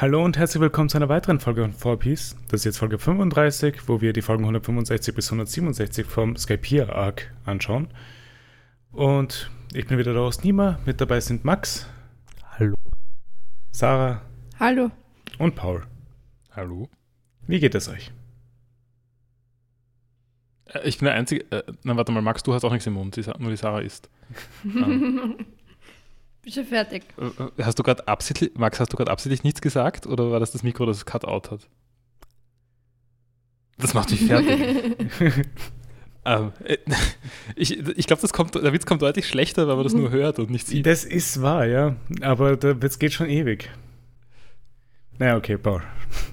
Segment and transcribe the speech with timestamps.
[0.00, 2.34] Hallo und herzlich willkommen zu einer weiteren Folge von 4Piece.
[2.48, 7.30] Das ist jetzt Folge 35, wo wir die Folgen 165 bis 167 vom Skypiea Arc
[7.44, 7.88] anschauen.
[8.92, 10.78] Und ich bin wieder da aus Nima.
[10.86, 11.86] Mit dabei sind Max.
[12.58, 12.74] Hallo.
[13.72, 14.22] Sarah.
[14.58, 14.90] Hallo.
[15.38, 15.82] Und Paul.
[16.52, 16.88] Hallo.
[17.46, 18.10] Wie geht es euch?
[20.64, 21.44] Äh, Ich bin der Einzige.
[21.50, 24.08] Äh, na, warte mal, Max, du hast auch nichts im Mund, nur die Sarah isst.
[26.42, 27.04] Bin schon fertig.
[27.18, 30.52] äh, hast du gerade absichtlich, Max, hast du gerade absichtlich nichts gesagt oder war das
[30.52, 31.68] das Mikro, das Cut-out hat?
[33.78, 34.96] Das macht mich fertig.
[36.24, 36.76] ähm, äh,
[37.56, 40.66] ich ich glaube, der Witz kommt deutlich schlechter, wenn man das nur hört und nicht
[40.66, 40.86] sieht.
[40.86, 41.96] Das ist wahr, ja.
[42.22, 43.70] Aber der Witz geht schon ewig.
[45.18, 45.82] Naja, okay, Paul.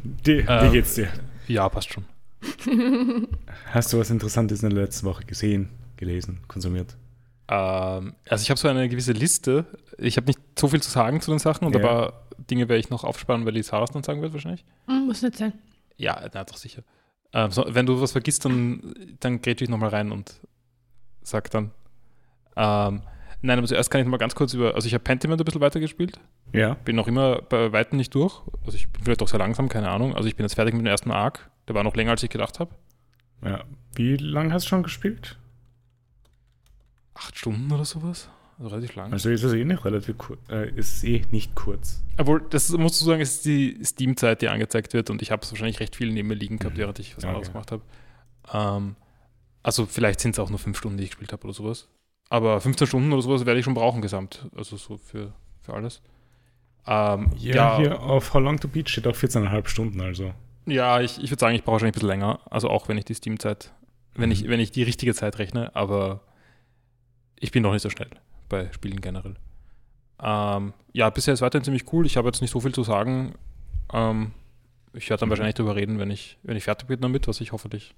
[0.04, 0.72] Die, wie Ähm.
[0.72, 1.10] geht's dir?
[1.48, 2.06] Ja, passt schon.
[3.72, 6.96] Hast du was Interessantes in der letzten Woche gesehen, gelesen, konsumiert?
[7.50, 9.66] Ähm, also ich habe so eine gewisse Liste.
[9.98, 11.80] Ich habe nicht so viel zu sagen zu den Sachen und Ja.
[11.80, 12.14] ein paar
[12.50, 14.66] Dinge werde ich noch aufsparen, weil die Sarah es dann sagen wird wahrscheinlich.
[14.88, 15.54] Hm, Muss nicht sein.
[15.98, 16.84] Ja, na, doch sicher.
[17.34, 20.40] Ähm, so, wenn du was vergisst, dann, dann grätsche ich nochmal rein und
[21.24, 21.72] sag dann.
[22.56, 23.02] Ähm,
[23.42, 24.76] nein, aber zuerst kann ich noch mal ganz kurz über.
[24.76, 26.20] Also, ich habe Pentiment ein bisschen weitergespielt.
[26.54, 26.76] Ja.
[26.86, 28.42] Bin noch immer bei Weitem nicht durch.
[28.66, 30.16] Also, ich bin vielleicht auch sehr langsam, keine Ahnung.
[30.16, 31.50] Also, ich bin jetzt fertig mit dem ersten Arc.
[31.68, 32.72] Der war noch länger, als ich gedacht habe.
[33.44, 33.64] ja.
[33.96, 35.38] Wie lange hast du schon gespielt?
[37.18, 38.30] Acht Stunden oder sowas.
[38.60, 39.12] Also, relativ lang.
[39.14, 40.40] Also ist es eh nicht relativ kurz.
[40.50, 42.04] Äh, ist eh nicht kurz.
[42.18, 45.52] Obwohl, das musst du sagen, ist die Steam-Zeit, die angezeigt wird und ich habe es
[45.52, 46.80] wahrscheinlich recht viel neben mir liegen gehabt, Mhm.
[46.80, 47.28] während ich was Okay.
[47.34, 47.82] anderes gemacht habe.
[48.54, 48.96] Ähm,
[49.64, 51.88] also vielleicht sind es auch nur fünf Stunden, die ich gespielt habe oder sowas.
[52.30, 54.48] Aber 15 Stunden oder sowas werde ich schon brauchen gesamt.
[54.56, 56.02] Also so für, für alles.
[56.88, 60.34] Ähm, Ja, ja, hier auf How Long to Beat steht auch 14,5 Stunden, also.
[60.66, 62.40] ja, ich, ich würde sagen, ich brauche wahrscheinlich ein bisschen länger.
[62.50, 63.72] Also auch wenn ich die Steam-Zeit,
[64.16, 64.50] wenn, ich, Mhm.
[64.50, 66.22] wenn ich die richtige Zeit rechne, aber
[67.40, 68.10] ich bin noch nicht so schnell
[68.50, 69.36] bei Spielen generell.
[70.22, 72.06] Ähm, ja, bisher ist weiterhin ziemlich cool.
[72.06, 73.34] Ich habe jetzt nicht so viel zu sagen.
[73.94, 74.32] Ähm,
[74.94, 75.32] ich werde dann Mhm.
[75.32, 77.94] wahrscheinlich darüber reden, wenn ich, wenn ich fertig bin damit, was ich hoffentlich.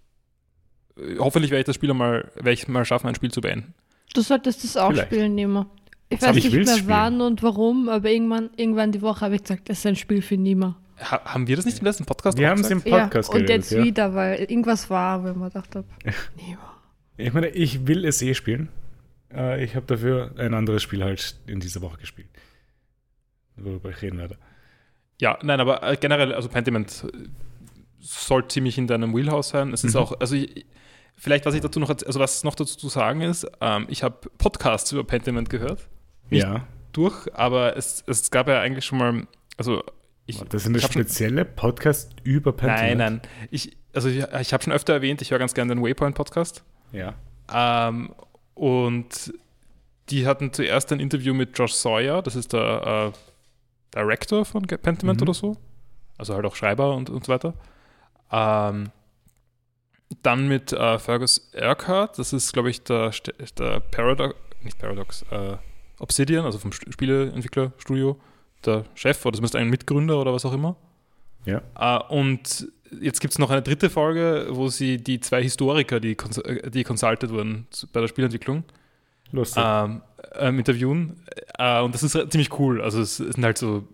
[0.98, 3.74] äh, Hoffentlich werde ich das Spiel mal, werde ich mal schaffen, ein Spiel zu beenden.
[4.14, 5.08] Du solltest das auch Vielleicht.
[5.08, 5.68] spielen, Nima.
[6.10, 6.90] Ich Aber weiß ich nicht mehr spielen.
[6.90, 10.22] wann und warum, aber irgendwann, irgendwann die Woche habe ich gesagt, das ist ein Spiel
[10.24, 10.76] für Nima.
[11.00, 13.04] Ha haben wir das nicht im letzten Podcast Wir haben es im gesagt?
[13.14, 13.84] Podcast ja, und geredet, jetzt ja.
[13.84, 15.88] wieder, weil irgendwas war, wenn man gedacht habe,
[16.36, 16.76] Nima.
[17.16, 18.68] Ich meine, ich will es eh spielen.
[19.34, 22.30] Äh, ich habe dafür ein anderes Spiel halt in dieser Woche gespielt.
[23.56, 24.38] Worüber ich reden werde.
[25.20, 27.28] Ja, nein, aber äh, generell, also Pentiment äh,
[28.00, 29.74] soll ziemlich in deinem Wheelhouse sein.
[29.74, 30.00] Es ist Mhm.
[30.00, 30.66] auch, also ich,
[31.16, 34.30] vielleicht, was ich dazu noch, also was noch dazu zu sagen ist, ähm, ich habe
[34.38, 35.88] Podcasts über Pentiment gehört,
[36.30, 36.66] Nicht- ja.
[36.94, 39.84] durch, aber es, es gab ja eigentlich schon mal, also
[40.26, 42.98] ich, Das sind spezielle Podcast über Pentiment.
[42.98, 45.84] nein, nein, ich, also ich, ich habe schon öfter erwähnt, ich höre ganz gerne den
[45.84, 46.64] Waypoint-Podcast
[46.94, 47.16] Ja.
[47.54, 48.14] ähm,
[48.60, 49.34] und
[50.10, 55.20] die hatten zuerst ein Interview mit Josh Sawyer, das ist der äh, Director von Pentiment
[55.20, 55.24] Mhm.
[55.24, 55.58] oder so.
[56.18, 57.54] Also halt auch Schreiber und, und so weiter.
[58.32, 58.92] Ähm,
[60.24, 63.12] dann mit äh, Fergus Urquhart, das ist, glaube ich, der,
[63.58, 65.58] der Paradox, nicht Paradox, äh,
[66.00, 68.20] Obsidian, also vom St- Spieleentwicklerstudio,
[68.66, 70.76] der Chef oder zumindest ein Mitgründer oder was auch immer.
[71.46, 71.62] Ja.
[71.80, 72.68] Äh, und
[73.02, 76.70] jetzt gibt es noch eine dritte Folge, wo sie die zwei Historiker, die, cons äh,
[76.70, 78.64] die consulted wurden bei der Spielentwicklung,
[79.32, 79.64] Lustig.
[79.66, 80.02] ähm,
[80.36, 81.24] ähm, interviewen.
[81.58, 82.82] Äh, und das ist ziemlich cool.
[82.82, 83.88] Also es, es sind halt so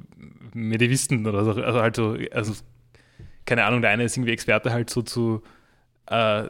[0.54, 2.54] Medivisten oder so, also halt so, also
[3.46, 5.44] keine Ahnung, der eine ist irgendwie Experte halt so zu
[6.08, 6.50] äh,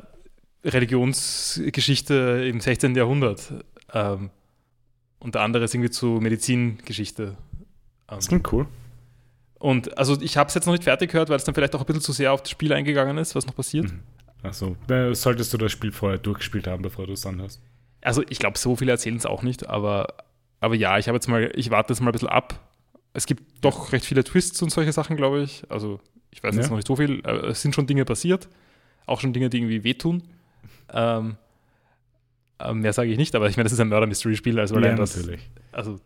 [0.64, 2.96] Religionsgeschichte im 16.
[2.96, 3.54] Jahrhundert.
[3.94, 4.30] Ähm,
[5.20, 7.24] und der andere ist irgendwie zu Medizingeschichte.
[7.24, 7.36] Ähm,
[8.08, 8.68] das klingt cool.
[9.66, 11.80] Und also ich habe es jetzt noch nicht fertig gehört, weil es dann vielleicht auch
[11.80, 13.86] ein bisschen zu sehr auf das Spiel eingegangen ist, was noch passiert.
[13.92, 14.02] Mhm.
[14.44, 17.60] Achso, äh, solltest du das Spiel vorher durchgespielt haben, bevor du es anhörst.
[18.02, 20.14] Also ich glaube, so viele erzählen es auch nicht, aber,
[20.60, 22.60] aber ja, ich habe jetzt mal, ich warte jetzt mal ein bisschen ab.
[23.14, 25.64] Es gibt doch recht viele Twists und solche Sachen, glaube ich.
[25.70, 26.00] Also
[26.30, 26.70] ich weiß jetzt Ja.
[26.70, 27.26] noch nicht so viel.
[27.26, 28.48] Es sind schon Dinge passiert,
[29.08, 30.22] auch schon Dinge, die irgendwie wehtun.
[30.94, 31.38] Ähm,
[32.60, 35.18] äh, mehr sage ich nicht, aber ich meine, das ist ein Murder-Mystery-Spiel, also allein das,
[35.18, 35.50] natürlich.
[35.72, 36.00] also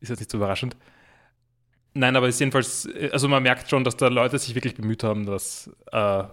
[0.00, 0.76] ist jetzt nicht so überraschend.
[1.96, 5.02] Nein, aber es ist jedenfalls, also man merkt schon, dass da Leute sich wirklich bemüht
[5.02, 6.24] haben, das äh,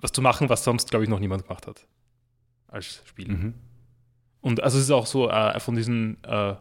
[0.00, 1.86] was zu machen, was sonst, glaube ich, noch niemand gemacht hat.
[2.66, 3.28] Als Spiel.
[3.28, 3.54] Mhm.
[4.40, 6.54] Und also es ist auch so äh, von diesen äh,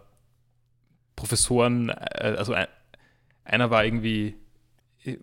[1.16, 2.68] Professoren, äh, also ein,
[3.46, 4.36] einer war irgendwie,
[5.06, 5.16] äh,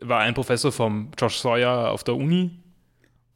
[0.00, 2.58] war ein Professor vom Josh Sawyer auf der Uni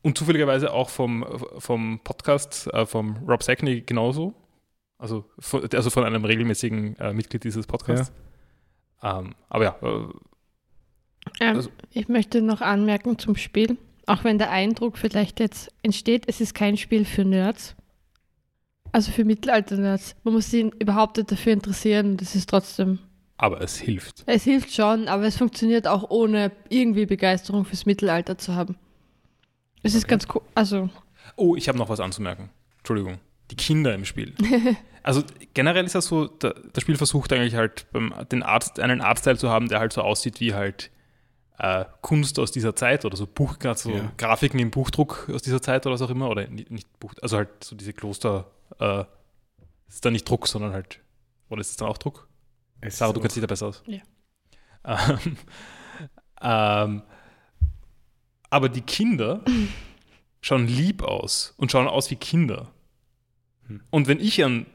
[0.01, 1.27] und zufälligerweise auch vom,
[1.59, 4.35] vom Podcast äh, vom Rob Sackney genauso.
[4.97, 8.13] Also von, also von einem regelmäßigen äh, Mitglied dieses Podcasts.
[9.03, 10.09] Ähm, aber ja, äh,
[11.41, 13.77] Ähm, Also- ich möchte noch anmerken zum Spiel,
[14.07, 17.75] auch wenn der Eindruck vielleicht jetzt entsteht, es ist kein Spiel für Nerds.
[18.93, 20.15] Also für Mittelalter-Nerds.
[20.23, 22.17] Man muss sich überhaupt nicht dafür interessieren.
[22.17, 23.01] Das ist trotzdem
[23.39, 24.23] aber es hilft.
[24.27, 28.77] Es hilft schon, aber es funktioniert auch ohne irgendwie Begeisterung fürs Mittelalter zu haben.
[29.83, 30.41] Es ist ganz cool.
[30.55, 30.89] Also,
[31.35, 32.49] Oh, ich habe noch was anzumerken.
[32.79, 33.19] Entschuldigung.
[33.51, 34.35] Die Kinder im Spiel.
[35.03, 35.23] also
[35.55, 39.37] generell ist das so, da, das Spiel versucht eigentlich halt beim, den Art, einen Artstyle
[39.37, 40.91] zu haben, der halt so aussieht wie halt
[41.59, 44.13] äh, Kunst aus dieser Zeit oder so Buch, gerade so Ja.
[44.17, 46.29] Grafiken im Buchdruck aus dieser Zeit oder was auch immer.
[46.29, 49.05] Oder nicht, nicht Buch, also halt so diese Kloster, äh,
[49.89, 51.01] ist dann nicht Druck, sondern halt,
[51.49, 52.29] oder ist es dann auch Druck?
[52.81, 53.83] Es Sarah, ist du kennst dich da besser aus.
[53.87, 54.03] Ja.
[54.85, 55.37] Ähm,
[56.43, 57.03] ähm,
[58.51, 59.43] aber die Kinder
[60.41, 62.73] schauen lieb aus und schauen aus wie Kinder.
[63.91, 64.67] Und wenn ich an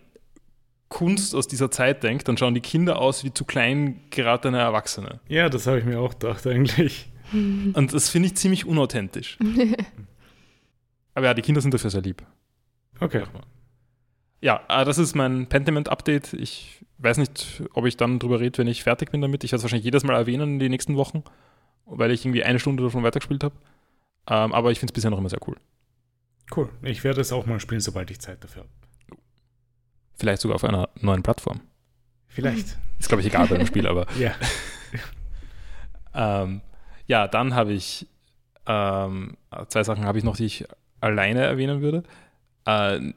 [0.90, 5.22] Kunst aus dieser Zeit denke, dann schauen die Kinder aus wie zu klein geratene Erwachsene.
[5.28, 7.10] Ja, das habe ich mir auch gedacht eigentlich.
[7.34, 9.38] Und das finde ich ziemlich unauthentisch.
[11.14, 12.22] aber ja, die Kinder sind dafür sehr lieb.
[13.00, 13.24] Okay.
[14.42, 16.34] Ja, äh, das ist mein Pentiment-Update.
[16.34, 19.44] Ich weiß nicht, ob ich dann drüber rede, wenn ich fertig bin damit.
[19.44, 21.24] Ich werde es wahrscheinlich jedes Mal erwähnen in den nächsten Wochen,
[21.86, 23.56] weil ich irgendwie eine Stunde davon weitergespielt habe.
[24.28, 25.56] Ähm, aber ich finde es bisher noch immer sehr cool.
[26.56, 26.70] Cool.
[26.84, 28.81] Ich werde es auch mal spielen, sobald ich Zeit dafür habe.
[30.22, 31.62] Vielleicht sogar auf einer neuen Plattform.
[32.28, 32.78] Vielleicht.
[33.00, 34.36] Ist, glaube ich, egal bei dem Spiel, aber Ja.
[36.44, 36.62] ähm,
[37.08, 38.08] ja, dann habe ich
[38.68, 39.36] ähm,
[39.68, 40.66] zwei Sachen habe ich noch, die ich
[41.00, 42.04] alleine erwähnen würde.
[42.68, 43.14] Äh,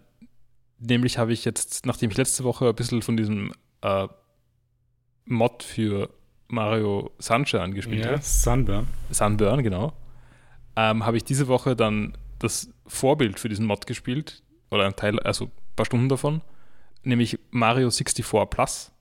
[0.79, 3.53] nämlich habe ich jetzt, nachdem ich letzte Woche ein bisschen von diesem
[3.83, 4.09] äh,
[5.27, 6.09] Mod für
[6.49, 8.89] Mario Sunshine gespielt Ja, habe, Sunburn.
[9.11, 9.93] Sunburn, genau,
[10.77, 15.21] ähm, habe ich diese Woche dann das Vorbild für diesen Mod gespielt, oder ein Teil,
[15.21, 16.41] also ein paar Stunden davon,
[17.05, 18.93] nämlich Mario 64 Plus.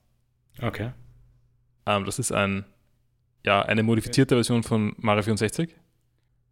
[0.60, 0.92] Okay.
[1.86, 2.64] Ähm, das ist ein,
[3.44, 5.74] ja, eine modifizierte Version von Mario 64.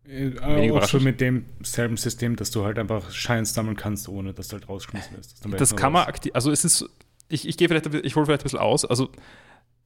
[0.04, 4.48] Äh, auch schon mit demselben System, dass du halt einfach Shines sammeln kannst, ohne dass
[4.48, 5.44] du halt rausgeschmissen wirst.
[5.60, 6.84] Das kann man aktiv, also es ist,
[7.28, 9.10] ich, ich gehe vielleicht, ich hole vielleicht ein bisschen aus, also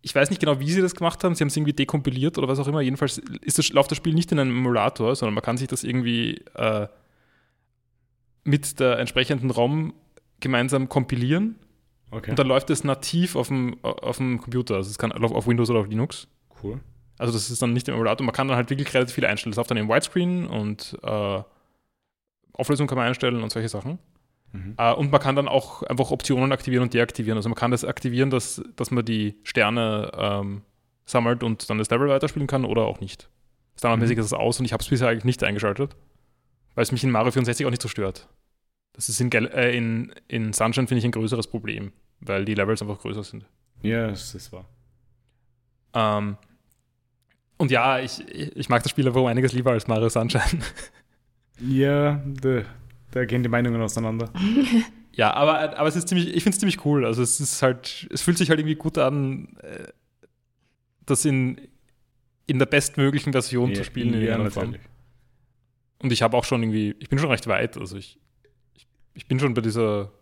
[0.01, 2.49] ich weiß nicht genau, wie sie das gemacht haben, sie haben es irgendwie dekompiliert oder
[2.49, 5.43] was auch immer, jedenfalls ist das, läuft das Spiel nicht in einem Emulator, sondern man
[5.43, 6.89] kann sich das irgendwie äh,
[8.45, 9.93] mit der entsprechenden ROM
[10.41, 11.57] gemeinsam kompilieren
[12.13, 12.31] Okay.
[12.31, 15.69] und dann läuft es nativ auf dem, auf dem Computer, also es kann auf, Windows
[15.71, 16.29] oder auf Linux.
[16.63, 16.81] cool.
[17.19, 18.25] Also das ist dann nicht im Emulator.
[18.25, 19.51] Man kann dann halt wirklich relativ viel einstellen.
[19.53, 21.43] Das läuft dann im Widescreen und äh,
[22.53, 23.99] Auflösung kann man einstellen und solche Sachen.
[24.53, 24.75] Mhm.
[24.79, 27.37] Äh, und man kann dann auch einfach Optionen aktivieren und deaktivieren.
[27.39, 30.63] Also man kann das aktivieren, dass, dass man die Sterne ähm,
[31.07, 33.29] sammelt und dann das Level weiterspielen kann oder auch nicht.
[33.79, 34.21] Standardmäßig Mhm.
[34.21, 35.97] ist es aus und ich habe es bisher eigentlich nicht eingeschaltet,
[36.75, 38.29] weil es mich in Mario 64 auch nicht so stört.
[38.97, 42.83] Das ist in, äh, in, in Sunshine, finde ich, ein größeres Problem, weil die Levels
[42.83, 43.45] einfach größer sind.
[43.83, 44.67] Ja, das ist wahr.
[45.95, 46.37] Ähm,
[47.59, 50.43] und ja, ich, ich mag das Spiel aber um einiges lieber als Mario Sunshine.
[51.59, 52.65] Ja, da,
[53.13, 54.31] da gehen die Meinungen auseinander.
[55.13, 57.07] ja, aber, aber es ist ziemlich, ich finde es ziemlich cool.
[57.07, 59.89] Also es ist halt, es fühlt sich halt irgendwie gut an, äh,
[61.07, 61.59] das in,
[62.47, 64.75] in der bestmöglichen Version zu spielen in ja, irgendeiner Form.
[66.03, 67.79] Und ich habe auch schon irgendwie, ich bin schon recht weit.
[67.79, 68.19] Also ich,
[69.17, 70.13] ich, bin schon bei dieser,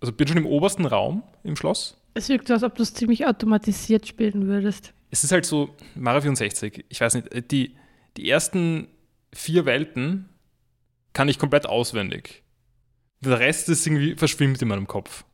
[0.00, 1.96] also bin schon im obersten Raum im Schloss.
[2.14, 4.92] es wirkt so, als ob du es ziemlich automatisiert spielen würdest.
[5.10, 7.76] Es ist halt so, Mario 64, ich weiß nicht, die,
[8.16, 8.88] die ersten
[9.32, 10.28] vier Welten
[11.12, 12.42] kann ich komplett auswendig.
[13.20, 15.24] Der Rest ist irgendwie verschwimmt in meinem Kopf.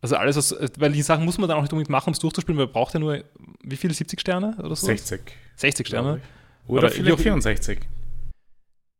[0.00, 2.18] Also alles, was, weil die Sachen muss man dann auch nicht unbedingt machen, um es
[2.20, 3.24] durchzuspielen, weil man braucht ja nur,
[3.62, 4.86] wie viele, 70 Sterne oder so?
[4.86, 5.20] 60.
[5.56, 6.20] 60 glaub Sterne?
[6.68, 7.80] Oder Aber vielleicht wie auch- 64.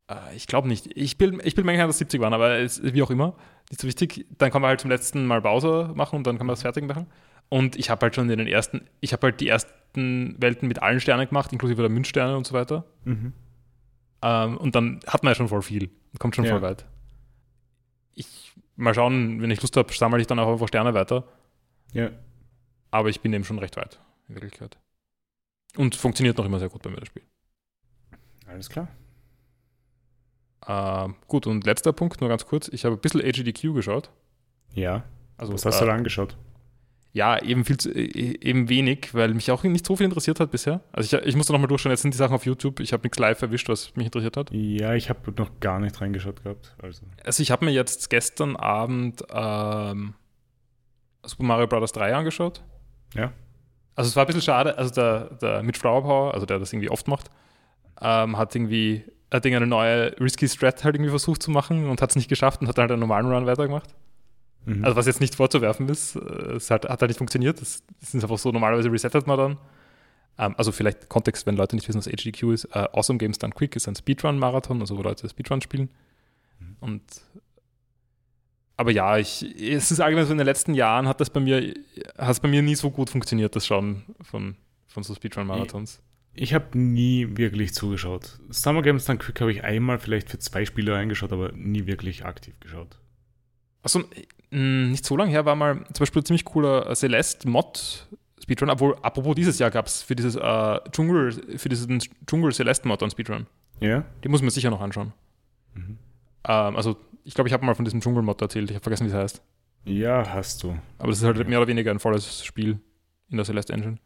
[0.08, 0.86] Äh, Ich glaube nicht.
[0.96, 3.34] Ich bin, ich bin mir sicher, dass es 70 waren, aber es, wie auch immer,
[3.70, 4.26] nicht so wichtig.
[4.38, 6.84] Dann kann man halt zum letzten Mal Bowser machen und dann kann man das fertig
[6.86, 7.06] machen.
[7.50, 10.82] Und ich habe halt schon in den ersten, ich habe halt die ersten Welten mit
[10.82, 12.84] allen Sternen gemacht, inklusive der Münzsterne und so weiter.
[13.04, 13.32] Mhm.
[14.22, 15.90] Ähm, und dann hat man ja schon voll viel.
[16.18, 16.52] Kommt schon Ja.
[16.52, 16.84] voll weit.
[18.14, 21.24] Ich mal schauen, wenn ich Lust habe, sammle ich dann auch einfach Sterne weiter.
[21.92, 22.10] Ja.
[22.90, 23.98] Aber ich bin eben schon recht weit,
[24.28, 24.78] in Wirklichkeit.
[25.76, 27.22] Und funktioniert noch immer sehr gut bei mir, das Spiel.
[28.46, 28.88] Alles klar.
[30.68, 32.68] Ähm, gut, und letzter Punkt, nur ganz kurz.
[32.68, 34.10] Ich habe ein bisschen AGDQ geschaut.
[34.74, 35.04] Ja.
[35.38, 36.36] Also, Was hast äh, du da angeschaut?
[37.12, 40.50] Ja, eben, viel zu, äh, eben wenig, weil mich auch nicht so viel interessiert hat
[40.50, 40.82] bisher.
[40.92, 42.80] Also ich, ich musste nochmal durchschauen, jetzt sind die Sachen auf YouTube.
[42.80, 44.50] Ich habe nichts live erwischt, was mich interessiert hat.
[44.52, 46.76] Ja, ich habe noch gar nicht reingeschaut gehabt.
[46.82, 47.06] Also.
[47.24, 50.14] Also ich habe mir jetzt gestern Abend ähm,
[51.24, 51.92] Super Mario Bros.
[51.92, 52.62] 3 angeschaut.
[53.14, 53.32] Ja.
[53.94, 56.72] Also es war ein bisschen schade, also der, der Mitch Flower Power, also der das
[56.72, 57.30] irgendwie oft macht,
[58.00, 62.10] ähm, hat irgendwie hat eine neue Risky Strat halt irgendwie versucht zu machen und hat
[62.10, 63.94] es nicht geschafft und hat halt einen normalen Run weitergemacht.
[64.64, 64.84] Mhm.
[64.84, 67.60] Also was jetzt nicht vorzuwerfen ist, äh, es hat, hat halt nicht funktioniert.
[67.60, 69.58] Das, das ist einfach so, normalerweise resettet man dann.
[70.38, 72.64] Ähm, also vielleicht Kontext, wenn Leute nicht wissen, was HDQ ist.
[72.66, 75.90] Äh, awesome Games Done Quick ist ein Speedrun-Marathon, also wo Leute Speedrun spielen.
[76.58, 76.76] Mhm.
[76.80, 77.02] Und
[78.76, 81.74] aber ja, ich, es ist allgemein so in den letzten Jahren hat das bei mir,
[82.16, 84.56] hat es bei mir nie so gut funktioniert, das Schauen von,
[84.86, 86.00] von so Speedrun-Marathons.
[86.40, 88.38] Ich habe nie wirklich zugeschaut.
[88.50, 92.24] Summer Games Done Quick habe ich einmal vielleicht für zwei Spiele reingeschaut, aber nie wirklich
[92.24, 93.00] aktiv geschaut.
[93.82, 94.04] Achso,
[94.50, 98.08] nicht so lange her war mal zum Beispiel ein ziemlich cooler Celeste-Mod
[98.40, 103.02] Speedrun, obwohl, apropos dieses Jahr gab es für dieses äh, Dschungel, für diesen Dschungel Celeste-Mod
[103.02, 103.46] an Speedrun.
[103.80, 104.04] Ja?
[104.22, 105.12] Die muss man sicher noch anschauen.
[105.74, 105.98] Mhm.
[106.44, 108.70] Ähm, also, ich glaube, ich habe mal von diesem Dschungel-Mod erzählt.
[108.70, 109.42] Ich habe vergessen, wie es heißt.
[109.86, 110.78] Ja, hast du.
[110.98, 112.78] Aber das ist halt mehr oder weniger ein volles Spiel
[113.28, 113.98] in der Celeste Engine.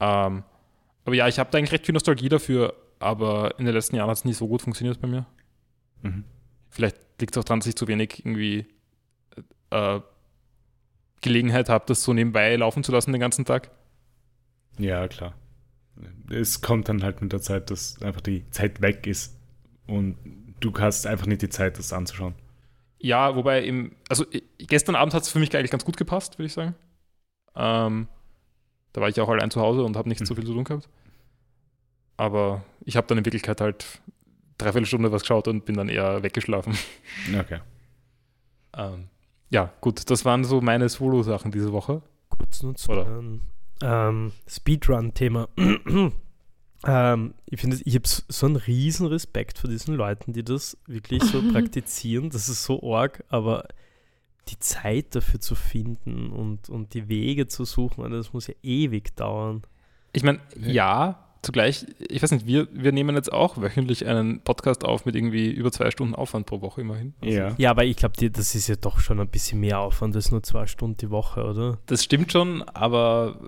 [0.00, 0.42] Ähm,
[1.06, 4.10] aber ja, ich habe da eigentlich recht viel Nostalgie dafür, aber in den letzten Jahren
[4.10, 5.24] hat es nie so gut funktioniert bei mir.
[6.02, 6.24] Mhm.
[6.68, 8.66] Vielleicht liegt es auch daran, dass ich zu wenig irgendwie
[9.70, 10.00] äh,
[11.20, 13.70] Gelegenheit habe, das so nebenbei laufen zu lassen den ganzen Tag.
[14.78, 15.34] Ja, klar.
[16.28, 19.38] Es kommt dann halt mit der Zeit, dass einfach die Zeit weg ist
[19.86, 20.16] und
[20.60, 22.34] du hast einfach nicht die Zeit, das anzuschauen.
[22.98, 24.26] Ja, wobei im, also
[24.58, 26.74] gestern Abend hat es für mich eigentlich ganz gut gepasst, würde ich sagen.
[27.54, 28.08] Ähm,
[28.96, 30.24] da war ich auch allein zu Hause und habe nicht mhm.
[30.24, 30.88] so viel zu tun gehabt.
[32.16, 34.00] Aber ich habe dann in Wirklichkeit halt
[34.56, 36.76] dreiviertel Stunde was geschaut und bin dann eher weggeschlafen.
[37.38, 37.60] Okay.
[38.74, 39.08] Ähm,
[39.50, 42.00] ja, gut, das waren so meine Solo-Sachen diese Woche.
[42.30, 43.42] Kurz nur zu einem
[43.82, 45.48] ähm, Speedrun-Thema.
[46.86, 51.22] ähm, ich finde, ich habe so einen riesen Respekt vor diesen Leuten, die das wirklich
[51.22, 52.30] so praktizieren.
[52.30, 53.68] Das ist so arg, aber
[54.48, 59.16] die Zeit dafür zu finden und, und die Wege zu suchen, das muss ja ewig
[59.16, 59.62] dauern.
[60.12, 64.84] Ich meine, ja, zugleich, ich weiß nicht, wir, wir nehmen jetzt auch wöchentlich einen Podcast
[64.84, 67.14] auf mit irgendwie über zwei Stunden Aufwand pro Woche immerhin.
[67.20, 67.54] Also ja.
[67.56, 70.42] ja, aber ich glaube, das ist ja doch schon ein bisschen mehr Aufwand als nur
[70.42, 71.78] zwei Stunden die Woche, oder?
[71.86, 73.38] Das stimmt schon, aber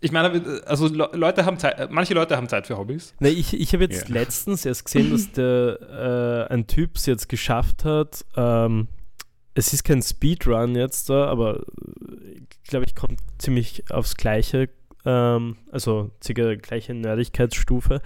[0.00, 3.14] ich meine, also Leute haben Zeit, manche Leute haben Zeit für Hobbys.
[3.20, 4.14] Nee, ich, ich habe jetzt ja.
[4.14, 8.88] letztens erst gesehen, dass der, äh, ein Typ es jetzt geschafft hat, ähm,
[9.54, 11.62] es ist kein Speedrun jetzt da, aber
[12.62, 14.68] ich glaube, ich komme ziemlich aufs Gleiche
[15.06, 17.96] ähm, also circa gleiche Nerdigkeitsstufe.
[17.96, 18.00] Äh,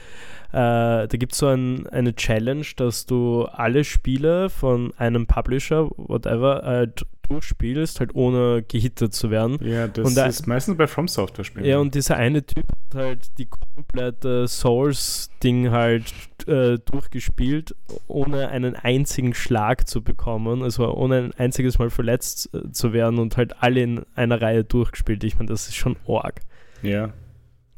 [0.52, 6.64] da gibt es so ein, eine Challenge, dass du alle Spiele von einem Publisher, whatever,
[6.64, 6.88] äh,
[7.28, 9.58] durchspielst, halt ohne gehittet zu werden.
[9.62, 11.66] Ja, das und ist meistens bei From Software spielen.
[11.66, 16.12] Ja, und dieser eine Typ hat halt die komplette Souls-Ding halt
[16.48, 17.74] äh, durchgespielt,
[18.06, 23.18] ohne einen einzigen Schlag zu bekommen, also ohne ein einziges Mal verletzt äh, zu werden
[23.18, 25.22] und halt alle in einer Reihe durchgespielt.
[25.24, 26.40] Ich meine, das ist schon arg.
[26.82, 27.12] Ja.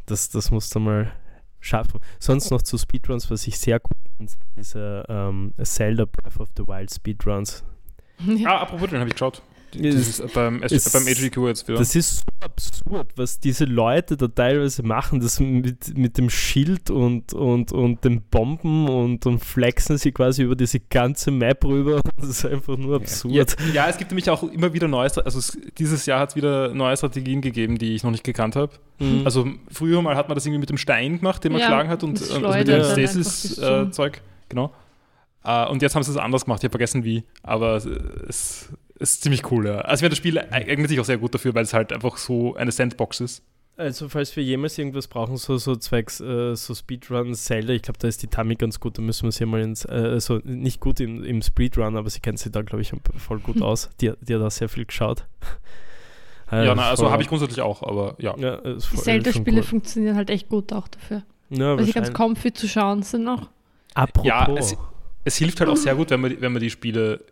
[0.06, 1.12] Das, das musst du mal
[1.60, 2.00] schaffen.
[2.18, 6.66] Sonst noch zu Speedruns, was ich sehr gut finde, diese ähm, Zelda Breath of the
[6.66, 7.64] Wild Speedruns.
[8.26, 8.50] Ja.
[8.50, 9.42] Ah, apropos, den habe ich geschaut.
[9.74, 11.78] Dieses, beim, ist, beim HGQ jetzt wieder.
[11.78, 16.90] Das ist so absurd, was diese Leute da teilweise machen, das mit, mit dem Schild
[16.90, 22.00] und, und, und den Bomben und, und flexen sie quasi über diese ganze Map rüber.
[22.20, 23.32] Das ist einfach nur absurd.
[23.32, 26.36] Ja, ja es gibt nämlich auch immer wieder neue, also es, dieses Jahr hat es
[26.36, 28.72] wieder neue Strategien gegeben, die ich noch nicht gekannt habe.
[28.98, 29.22] Mhm.
[29.24, 31.88] Also früher mal hat man das irgendwie mit dem Stein gemacht, den man ja, geschlagen
[31.88, 34.16] hat und also mit dem Stasis-Zeug.
[34.18, 34.72] Äh, genau.
[35.42, 37.76] Uh, und jetzt haben sie es anders gemacht, ich habe vergessen wie, aber
[38.28, 38.68] es,
[39.00, 39.78] ist ziemlich cool, ja.
[39.78, 42.70] Also das Spiel eignet sich auch sehr gut dafür, weil es halt einfach so eine
[42.70, 43.42] Sandbox ist.
[43.78, 47.98] Also falls wir jemals irgendwas brauchen, so, so zwecks äh, so Speedrun Zelda, ich glaube,
[47.98, 50.80] da ist die Tami ganz gut, da müssen wir sie mal ins, äh, also nicht
[50.80, 53.88] gut im, im Speedrun, aber sie kennt sich da, glaube ich, voll gut aus.
[54.02, 55.24] Die, die hat da sehr viel geschaut.
[56.52, 58.36] Äh, ja, na, also habe ich grundsätzlich auch, aber ja.
[58.36, 61.22] ja Zelda-Spiele funktionieren halt echt gut auch dafür.
[61.48, 63.48] Ja, weil sie ganz comfy zu schauen sind noch.
[63.94, 64.26] Apropos.
[64.26, 64.76] Ja, es,
[65.24, 67.24] es hilft halt auch sehr gut, wenn man, wenn man die Spiele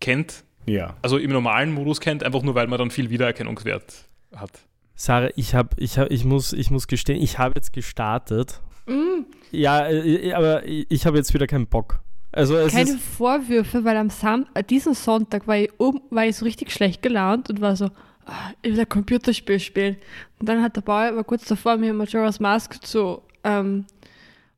[0.00, 0.96] kennt ja.
[1.02, 4.04] Also im normalen Modus kennt, einfach nur, weil man dann viel Wiedererkennungswert
[4.34, 4.50] hat.
[4.94, 8.60] Sarah, ich habe, ich habe, ich muss, ich muss gestehen, ich habe jetzt gestartet.
[8.86, 9.24] Mm.
[9.52, 12.00] Ja, äh, aber ich habe jetzt wieder keinen Bock.
[12.32, 16.44] Also Keine Vorwürfe, weil am Sam äh, diesen Sonntag war ich, um, war ich so
[16.44, 17.86] richtig schlecht gelaunt und war so,
[18.26, 19.96] ah, ich will ein Computerspiel spielen.
[20.38, 23.86] Und dann hat der Bauer war kurz davor, mir Majora's Mask zu, ähm,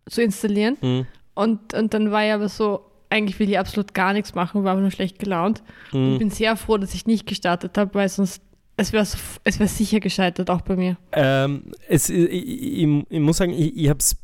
[0.08, 0.76] zu installieren.
[0.80, 1.06] Mhm.
[1.34, 4.72] Und, und dann war ich aber so, eigentlich will ich absolut gar nichts machen, war
[4.72, 5.62] aber nur schlecht gelaunt.
[5.92, 6.12] Mhm.
[6.12, 8.42] Und bin sehr froh, dass ich nicht gestartet habe, weil sonst
[8.76, 9.06] es wäre
[9.44, 10.96] es wär sicher gescheitert, auch bei mir.
[11.12, 14.16] Ähm, es, ich, ich, ich, muss sagen, ich, ich habe es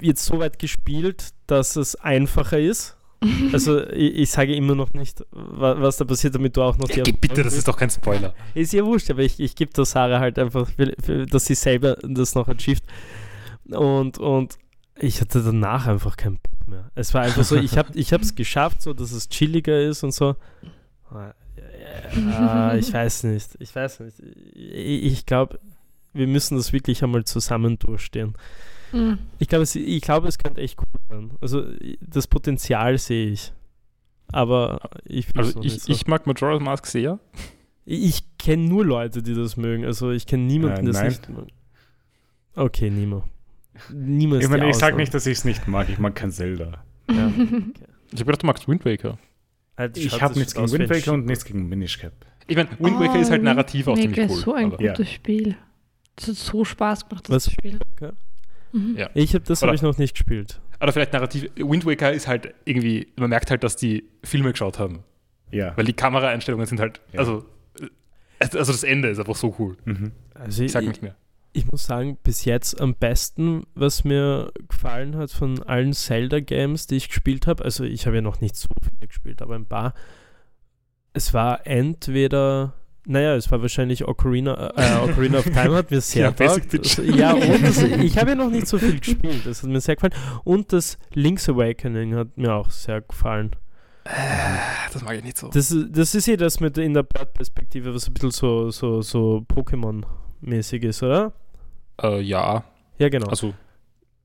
[0.00, 2.96] jetzt so weit gespielt, dass es einfacher ist.
[3.52, 6.88] Also ich, ich, sage immer noch nicht, was, was, da passiert, damit du auch noch
[6.88, 6.98] die...
[6.98, 8.34] Ja, bitte, das ist doch kein Spoiler.
[8.54, 10.70] Ist ja wurscht, aber ich, ich gebe der Sarah halt einfach,
[11.30, 12.84] dass sie selber das noch achieved.
[13.70, 14.58] Und, und
[14.98, 16.90] ich hatte danach einfach keinen Bock mehr.
[16.94, 20.36] Es war einfach so, ich habe es geschafft, so dass es chilliger ist und so.
[21.10, 23.56] Ah, ich weiß nicht.
[23.58, 24.18] Ich weiß nicht.
[24.54, 25.60] Ich, ich glaube,
[26.12, 28.34] wir müssen das wirklich einmal zusammen durchstehen.
[28.92, 29.18] Mhm.
[29.38, 31.30] Ich glaube, es, ich glaube, es könnte echt cool sein.
[31.40, 31.64] Also
[32.00, 33.52] das Potenzial sehe ich.
[34.32, 35.92] aber ich Also ich, nicht so.
[35.92, 37.18] ich mag Majora's Mask sehr.
[37.84, 39.84] Ich kenne nur Leute, die das mögen.
[39.84, 41.08] Also ich kenne niemanden, Äh, der das nein.
[41.08, 41.46] nicht mag.
[42.56, 43.24] Okay, Nimo.
[43.74, 44.96] Ist Ich meine, ich sage Ausnahme.
[44.96, 45.88] nicht, dass ich es nicht mag.
[45.88, 46.84] Ich mag kein Zelda.
[47.10, 47.28] Ja.
[48.12, 49.18] Ich habe gedacht, du magst Wind Waker.
[49.76, 52.12] Halt, Ich habe das nichts gegen Wind Waker und nichts gegen Minish Cap.
[52.46, 54.38] Ich meine, Wind Waker ist halt Oh, narrativ auch Wind ziemlich Waker cool.
[54.38, 54.92] ist so ein aber- Ja.
[54.92, 55.56] gutes Spiel.
[56.16, 57.52] Es hat so Spaß gemacht, das Was?
[57.52, 57.80] spielen.
[57.96, 58.12] Okay.
[58.72, 58.96] Mhm.
[58.96, 59.10] Ja.
[59.14, 60.60] Ich habe das Oder- habe ich noch nicht gespielt.
[60.80, 61.50] Oder vielleicht narrativ.
[61.56, 65.02] Wind Waker ist halt irgendwie, man merkt halt, dass die Filme geschaut haben.
[65.50, 65.76] Ja.
[65.76, 67.20] Weil die Kameraeinstellungen sind halt, Ja.
[67.20, 67.44] also,
[67.80, 67.86] äh,
[68.56, 69.76] also das Ende ist einfach so cool.
[69.84, 70.12] Mhm.
[70.34, 71.16] Also Ich ich, sag ich, nicht mehr.
[71.54, 76.96] Ich muss sagen, bis jetzt am besten, was mir gefallen hat von allen Zelda-Games, die
[76.96, 79.94] ich gespielt habe, also ich habe ja noch nicht so viele gespielt, aber ein paar.
[81.12, 82.72] Es war entweder,
[83.06, 86.30] naja, es war wahrscheinlich Ocarina, äh, Ocarina of Time hat mir sehr Ja.
[86.30, 86.98] Bitch.
[86.98, 89.80] Also, Ja, und das, ich habe ja noch nicht so viel gespielt, das hat mir
[89.80, 90.14] sehr gefallen.
[90.42, 93.52] Und das Link's Awakening hat mir auch sehr gefallen.
[94.92, 95.48] Das mag ich nicht so.
[95.48, 99.00] Das, ist- das ist eh das mit in der Perspektive, was ein bisschen so, so,
[99.02, 101.32] so Pokémon-mäßig ist, oder?
[102.02, 102.64] Äh, ja,
[102.98, 103.28] Ja, genau.
[103.28, 103.54] also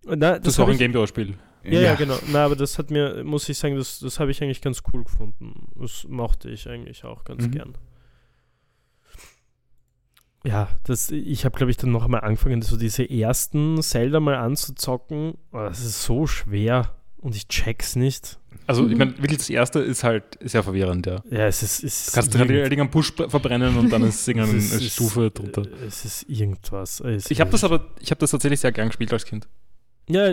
[0.06, 1.36] Na, das, das ist auch ein Gameboy-Spiel.
[1.64, 2.18] ja, ja, genau.
[2.32, 5.04] Na, aber das hat mir, muss ich sagen, das, das habe ich eigentlich ganz cool
[5.04, 5.68] gefunden.
[5.76, 7.52] Das mochte ich eigentlich auch ganz Mhm.
[7.52, 7.78] gern.
[10.46, 14.36] Ja, das, ich habe, glaube ich, dann noch einmal angefangen, so diese ersten Zelda mal
[14.36, 15.34] anzuzocken.
[15.52, 18.39] Oh, das ist so schwer und ich check's nicht.
[18.70, 18.98] Also, ich Mhm.
[19.00, 21.24] meine, wirklich das erste ist halt sehr verwirrend, ja.
[21.32, 21.84] Ja, es ist.
[21.84, 25.32] Es Du kannst halt Ding am Busch verbrennen und dann ist irgendeine es ist- Stufe
[25.32, 25.64] drunter.
[25.64, 27.00] äh, Es ist irgendwas.
[27.00, 29.48] Es Ich habe das aber, ich habe das tatsächlich sehr gern gespielt als Kind.
[30.08, 30.32] Ja,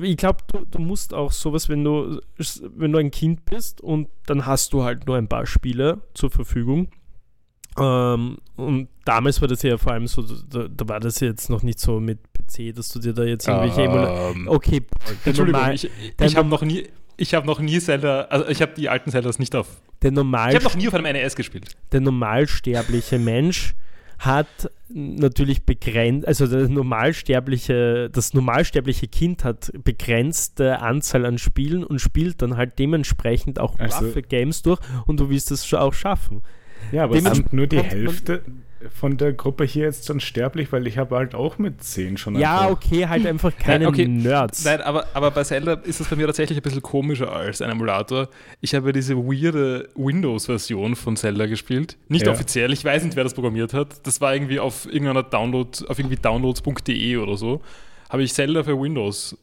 [0.00, 2.20] ich glaube, du, du musst auch sowas, wenn du,
[2.76, 6.30] wenn du ein Kind bist und dann hast du halt nur ein paar Spiele zur
[6.30, 6.88] Verfügung.
[7.76, 11.62] Ähm, und damals war das ja vor allem so, da, da war das jetzt noch
[11.64, 14.36] nicht so mit PC, dass du dir da jetzt irgendwelche Emulatoren.
[14.42, 14.82] Ähm, Okay,
[15.24, 16.84] Entschuldigung, normal, ich, ich habe noch nie,
[17.16, 19.68] ich habe noch nie Zelda, also ich habe die alten Zeldas nicht auf.
[20.02, 21.70] der, Ich normal, habe noch nie auf einem NES gespielt.
[21.92, 23.74] der normalsterbliche Mensch
[24.18, 24.46] hat
[24.88, 32.40] natürlich begrenzt, also der normalsterbliche, das normalsterbliche Kind hat begrenzte Anzahl an Spielen und spielt
[32.42, 36.42] dann halt dementsprechend auch Also- Games durch und du willst es auch schaffen.
[36.92, 38.42] Ja, aber es sind nur die man- Hälfte
[38.92, 42.36] von der Gruppe hier jetzt schon sterblich, weil ich habe halt auch mit 10 schon
[42.38, 44.06] Ja, einfach- okay, halt einfach keine okay.
[44.06, 44.64] Nerds.
[44.64, 47.70] Nein, aber, aber bei Zelda ist es bei mir tatsächlich ein bisschen komischer als ein
[47.70, 48.28] Emulator.
[48.60, 51.96] Ich habe diese weirde Windows-Version von Zelda gespielt.
[52.08, 52.32] Nicht Ja.
[52.32, 54.06] offiziell, ich weiß nicht, wer das programmiert hat.
[54.06, 57.60] Das war irgendwie auf irgendeiner Download, auf irgendwie downloads.de oder so.
[58.10, 59.36] Habe ich Zelda für Windows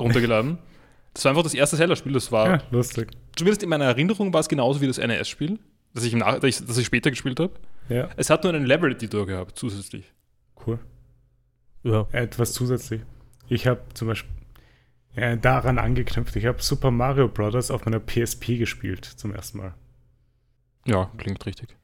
[0.00, 0.58] runtergeladen.
[1.14, 2.12] Das war einfach das erste Zelda-Spiel.
[2.12, 3.08] Das war, Ja, lustig.
[3.34, 5.58] zumindest in meiner Erinnerung, war es genauso wie das NES-Spiel,
[5.92, 7.50] das ich, im Nach das ich, das ich später gespielt habe.
[7.88, 10.12] Ja, Es hat nur einen Level-Editor gehabt, zusätzlich.
[10.66, 10.78] cool.
[11.82, 12.06] ja.
[12.12, 13.02] Etwas zusätzlich.
[13.48, 14.30] Ich habe zum Beispiel
[15.16, 16.36] ja, daran angeknüpft.
[16.36, 17.70] Ich habe Super Mario Bros.
[17.70, 19.74] auf meiner PSP gespielt zum ersten Mal.
[20.86, 21.76] Ja, klingt richtig.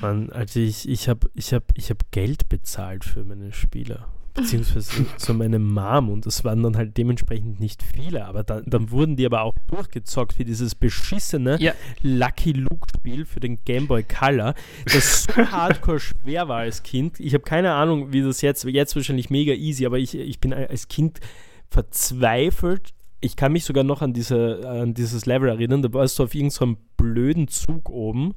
[0.00, 4.04] Mann, also ich, ich habe ich hab, ich hab Geld bezahlt für meine Spiele.
[4.34, 8.90] Beziehungsweise zu meiner Mom und es waren dann halt dementsprechend nicht viele, aber dann, dann
[8.90, 11.74] wurden die aber auch durchgezockt wie dieses beschissene Ja.
[12.00, 14.54] Lucky Luke Spiel für den Game Boy Color,
[14.90, 17.20] das so hardcore schwer war als Kind.
[17.20, 20.54] Ich habe keine Ahnung, wie das jetzt, jetzt wahrscheinlich mega easy, aber ich, ich bin
[20.54, 21.20] als Kind
[21.68, 22.94] verzweifelt.
[23.20, 26.34] Ich kann mich sogar noch an, diese, an dieses Level erinnern, da warst du auf
[26.34, 28.34] irgendeinem blöden Zug oben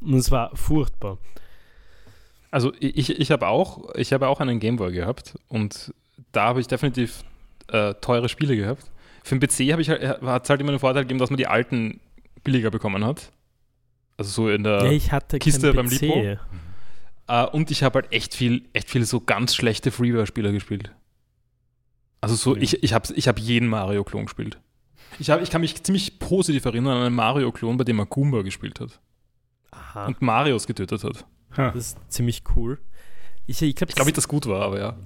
[0.00, 1.18] und es war furchtbar.
[2.50, 5.94] Also ich, ich habe auch, ich habe auch einen Gameboy gehabt und
[6.32, 7.22] da habe ich definitiv
[7.68, 8.90] äh, teure Spiele gehabt.
[9.22, 11.36] Für den PC habe ich halt, hat es halt immer den Vorteil gegeben, dass man
[11.36, 12.00] die alten
[12.42, 13.30] billiger bekommen hat.
[14.16, 16.00] Also so in der ja, ich hatte Kiste beim PC.
[16.00, 16.38] Lipo?
[17.28, 20.90] Äh, und ich habe halt echt viel, echt viel so ganz schlechte Freeware-Spieler gespielt.
[22.20, 22.62] Also so, Ja.
[22.62, 24.58] ich, ich habe ich hab jeden Mario-Klon gespielt.
[25.18, 28.42] Ich, hab, ich kann mich ziemlich positiv erinnern an einen Mario-Klon, bei dem man Goomba
[28.42, 29.00] gespielt hat
[29.70, 31.24] Aha, und Marios getötet hat.
[31.56, 31.70] Ha.
[31.72, 32.78] das ist ziemlich cool.
[33.46, 34.96] Ich, ich glaube, Ich glaube nicht, dass gut war, aber ja.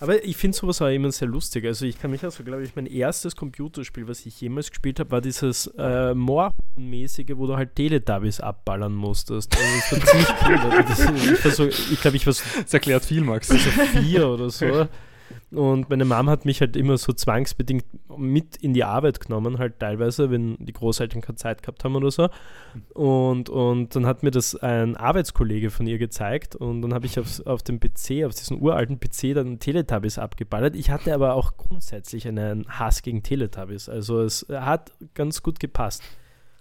[0.00, 1.64] aber ich finde sowas auch immer sehr lustig.
[1.64, 5.10] Also ich kann mich also, glaube ich, mein erstes Computerspiel, was ich jemals gespielt habe,
[5.12, 9.56] war dieses äh, Moorhuhn-mäßige, wo du halt Teletubbies abballern musstest.
[9.56, 10.84] Also das war ziemlich cool.
[10.88, 13.48] Das, ich so- ich glaube, ich war so Das erklärt viel, Max.
[13.48, 14.88] so vier oder so.
[15.54, 17.84] Und meine Mom hat mich halt immer so zwangsbedingt
[18.16, 22.10] mit in die Arbeit genommen, halt teilweise, wenn die Großeltern keine Zeit gehabt haben oder
[22.10, 22.28] so.
[22.92, 27.18] Und, und dann hat mir das ein Arbeitskollege von ihr gezeigt und dann habe ich
[27.18, 30.76] auf, auf dem PC, auf diesem uralten PC dann Teletubbies abgeballert.
[30.76, 33.88] Ich hatte aber auch grundsätzlich einen Hass gegen Teletubbies.
[33.88, 36.02] Also es hat ganz gut gepasst.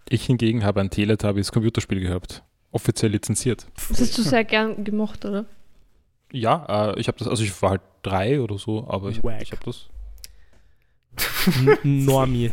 [0.10, 2.44] Ich hingegen habe ein Teletubbies Computerspiel gehabt.
[2.72, 3.68] Offiziell lizenziert.
[3.90, 5.46] Das hast du sehr gern gemocht, oder?
[6.34, 9.42] Ja, äh, ich habe das, also ich war halt drei oder so, aber ich, Wack.
[9.42, 9.88] ich habe das.
[11.84, 12.52] Normie.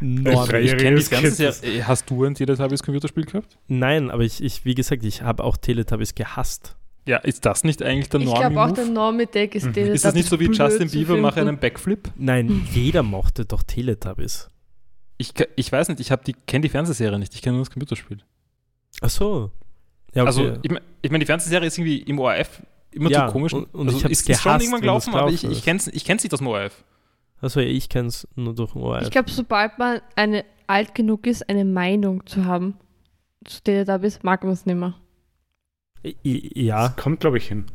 [0.00, 0.46] Norm.
[0.46, 1.86] Freie Ich kenne Rede ganze Serie.
[1.86, 3.58] Hast du ein Teletubbies Computerspiel gehabt?
[3.68, 6.76] Nein, aber ich, ich, wie gesagt, ich habe auch Teletubbies gehasst.
[7.06, 8.92] Ja, ist das nicht eigentlich der Ich glaube auch, der Normie-Move?
[8.92, 9.72] Normie-Deck ist Mhm.
[9.74, 12.10] der Ist das nicht so wie Justin Bieber, mache einen Backflip?
[12.16, 14.48] Nein, jeder mochte doch Teletubbies.
[15.18, 18.18] Ich, ich weiß nicht, ich die, kenne die Fernsehserie nicht, ich kenne nur das Computerspiel.
[19.00, 19.50] Ach so.
[20.14, 20.26] Ja, okay.
[20.26, 23.52] Also, ich meine, ich mein, die Fernsehserie ist irgendwie im ORF immer Ja, zu komisch.
[23.52, 26.22] und- und also, ich ist, ist schon irgendwann gelaufen, aber ich, ich es ich kenn's
[26.22, 26.84] nicht aus dem ORF.
[27.40, 29.02] also ich kenne es nur durch den ORF.
[29.02, 32.76] Ich glaube, sobald man eine alt genug ist, eine Meinung zu haben
[33.44, 34.94] zu Teletubbies, mag man es nicht mehr.
[36.04, 37.66] I- ja, Das kommt, glaube ich, hin.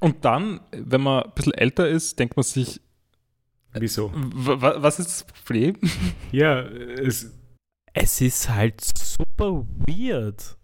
[0.00, 2.80] Und dann, wenn man ein bisschen älter ist, denkt man sich,
[3.72, 4.10] Wieso?
[4.14, 5.76] wa- was ist das Problem?
[6.32, 7.30] Ja, es,
[7.92, 10.56] es ist halt super weird.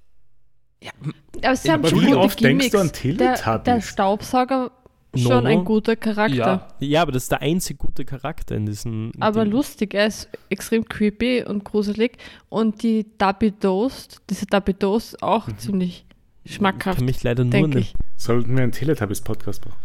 [1.42, 3.18] Aber sie haben aber schon wie oft denkst du an Gimmicks.
[3.18, 3.86] Der, der Teletubbies?
[3.88, 4.70] Staubsauger
[5.16, 6.36] schon ein guter Charakter.
[6.36, 6.86] Ja.
[6.86, 9.10] Ja, aber das ist der einzig gute Charakter in diesem.
[9.20, 9.52] Aber Ding.
[9.52, 12.16] lustig, er ist extrem creepy und gruselig.
[12.48, 15.58] Und die Dubby Toast, diese Dubby Toast auch Mhm.
[15.58, 16.06] ziemlich
[16.44, 17.94] Ich schmackhaft, kann mich leider nur ich.
[18.16, 19.78] sollten wir einen Teletubbies-Podcast machen.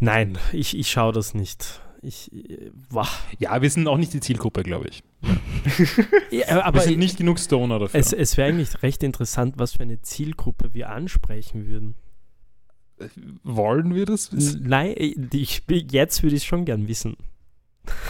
[0.00, 1.80] Nein, ich, ich schaue das nicht.
[2.02, 3.08] Ich, äh, wah.
[3.38, 5.02] Ja, wir sind auch nicht die Zielgruppe, glaube ich.
[6.30, 7.98] Ja, Wir aber sind nicht genug Stoner dafür.
[7.98, 11.94] es, es wäre eigentlich recht interessant, was für eine Zielgruppe wir ansprechen würden.
[13.42, 14.64] Wollen wir das wissen?
[14.68, 14.94] Nein,
[15.32, 17.16] ich, jetzt würde ich schon gern wissen.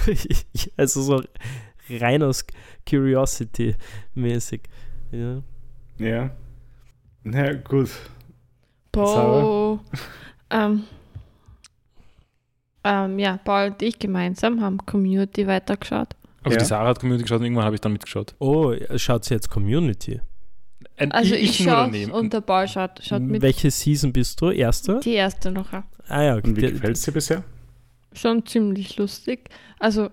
[0.77, 1.23] Also so
[1.91, 2.45] rein aus
[2.89, 3.77] Curiosity
[4.15, 4.63] mäßig.
[5.13, 5.43] Ja.
[5.99, 6.31] Ja.
[7.23, 7.91] Na gut.
[8.93, 9.81] Bo.
[10.51, 10.85] ähm,
[12.85, 16.09] ähm, ja, Paul und ich gemeinsam haben Community weitergeschaut.
[16.43, 16.59] Also Ja.
[16.61, 18.35] die Sarah hat Community geschaut und irgendwann habe ich dann mitgeschaut.
[18.39, 20.21] Oh, schaut sie jetzt Community?
[20.97, 23.43] Ein- Also ich, nur schaue und der Paul schaut, schaut mit.
[23.43, 24.51] Welche Season bist du?
[24.51, 25.01] Erste?
[25.01, 25.73] Die erste noch.
[25.73, 25.85] ja.
[26.09, 26.49] Ah ja, okay.
[26.49, 27.45] Und wie gefällt es dir bisher?
[28.13, 29.51] Schon ziemlich lustig.
[29.79, 30.09] Also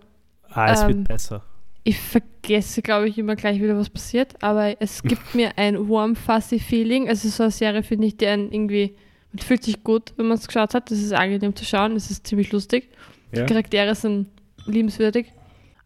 [0.49, 1.43] Ah, es Ähm, wird besser.
[1.83, 6.15] ich vergesse, glaube ich, immer gleich wieder, was passiert, aber es gibt mir ein warm,
[6.15, 7.07] fuzzy Feeling.
[7.09, 8.95] Also so eine Serie finde ich, die einen irgendwie,
[9.35, 10.89] man fühlt sich gut, wenn man es geschaut hat.
[10.89, 12.89] Das ist angenehm zu schauen, es ist ziemlich lustig.
[13.31, 13.41] Ja.
[13.41, 14.29] Die Charaktere sind
[14.65, 15.27] liebenswürdig.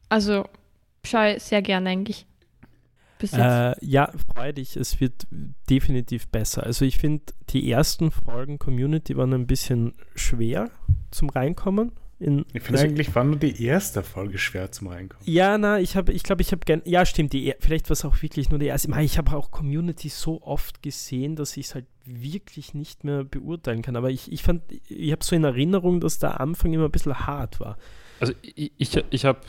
[0.07, 0.45] Also
[1.03, 2.25] schaue ich sehr gerne eigentlich.
[3.17, 3.41] Bis jetzt.
[3.41, 5.27] Äh, ja, freu dich, es wird
[5.69, 6.63] definitiv besser.
[6.63, 10.69] Also ich finde, die ersten Folgen Community waren ein bisschen schwer
[11.11, 11.91] zum Reinkommen.
[12.21, 15.25] In, Ich finde also, eigentlich war nur die erste Folge schwer zum Reinkommen.
[15.25, 17.93] ja, na, ich habe, ich glaube, ich habe gern, ja, stimmt, die, er- vielleicht war
[17.93, 18.91] es auch wirklich nur die erste.
[19.01, 23.81] Ich habe auch Community so oft gesehen, dass ich es halt wirklich nicht mehr beurteilen
[23.81, 23.95] kann.
[23.95, 27.25] Aber ich, ich fand, ich habe so in Erinnerung, dass der Anfang immer ein bisschen
[27.25, 27.77] hart war.
[28.19, 29.39] Also ich, ich, ich habe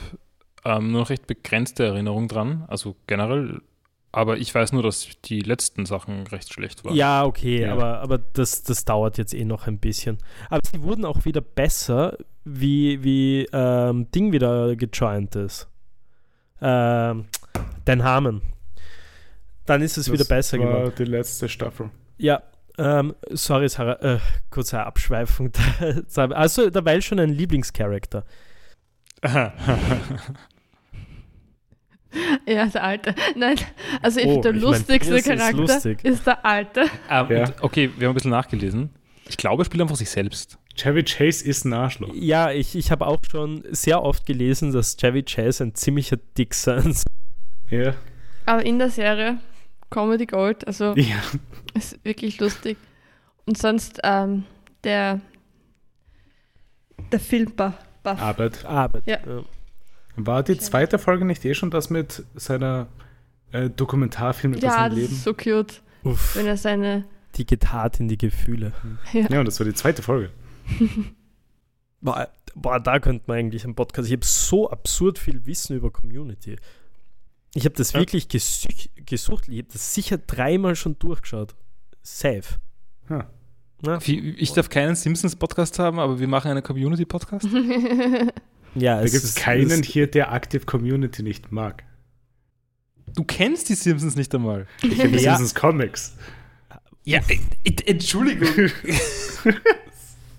[0.65, 3.63] ähm, nur noch recht begrenzte Erinnerung dran, also generell.
[4.13, 6.95] Aber ich weiß nur, dass die letzten Sachen recht schlecht waren.
[6.97, 7.73] Ja, okay, Ja.
[7.73, 10.19] aber, aber das, das dauert jetzt eh noch ein bisschen.
[10.49, 15.69] Aber sie wurden auch wieder besser, wie, wie ähm, Ding wieder gejoint ist.
[16.61, 17.25] Ähm,
[17.85, 18.43] Dan Harmon.
[19.67, 20.93] Dann ist es wieder besser war geworden.
[20.99, 21.91] die letzte Staffel.
[22.19, 22.43] Ja,
[22.79, 24.19] ähm, sorry, Sarah, äh,
[24.51, 25.53] kurze Abschweifung.
[26.17, 28.25] also, dabei schon ein Lieblingscharakter.
[32.47, 33.15] ja, der Alte.
[33.37, 33.57] Nein,
[34.03, 36.05] also ich Oh, finde, der ich mein, lustigste das ist Charakter lustig.
[36.05, 36.81] ist der Alte.
[37.09, 37.45] Ähm, Ja.
[37.45, 38.91] und, okay, wir haben ein bisschen nachgelesen.
[39.29, 40.59] Ich glaube, er spielt einfach sich selbst.
[40.81, 42.11] Chevy Chase ist ein Arschloch.
[42.15, 46.55] Ja, ich, ich habe auch schon sehr oft gelesen, dass Chevy Chase ein ziemlicher Dick
[46.55, 47.05] sein soll.
[47.69, 47.95] Ja.
[48.47, 49.39] Aber in der Serie
[49.91, 51.17] Comedy Gold, also ja.
[51.75, 52.79] ist wirklich lustig.
[53.45, 54.45] Und sonst ähm,
[54.83, 55.21] der
[57.13, 57.75] der Filmbuff.
[58.03, 58.65] Arbeit.
[58.65, 59.03] Arbeit.
[59.07, 59.19] Ja.
[60.17, 62.87] War die zweite Folge nicht eh schon das mit seiner
[63.53, 65.13] äh, Dokumentarfilm über Ja, sein das Leben?
[65.13, 67.05] ist so cute, Uff, wenn er seine
[67.37, 68.73] die geht hart in die Gefühle.
[69.13, 70.31] Ja, und das war die zweite Folge.
[72.03, 74.09] Boah, boah, da könnte man eigentlich einen Podcast.
[74.09, 76.57] Ich habe so absurd viel Wissen über Community.
[77.55, 78.01] Ich habe das Ja.
[78.01, 79.49] wirklich gesü- gesucht.
[79.49, 81.55] Ich habe das sicher dreimal schon durchgeschaut.
[82.03, 82.43] Safe.
[84.01, 87.47] Wie- Ich darf keinen Simpsons-Podcast haben, aber wir machen einen Community-Podcast.
[88.77, 91.83] Ja, Da es gibt es keinen hier, der Active Community nicht mag.
[93.17, 94.69] Du kennst die Simpsons nicht einmal.
[94.83, 95.37] Ich kenne die Ja.
[95.37, 96.17] Simpsons Comics.
[97.03, 97.21] Ja,
[97.87, 98.49] Entschuldigung.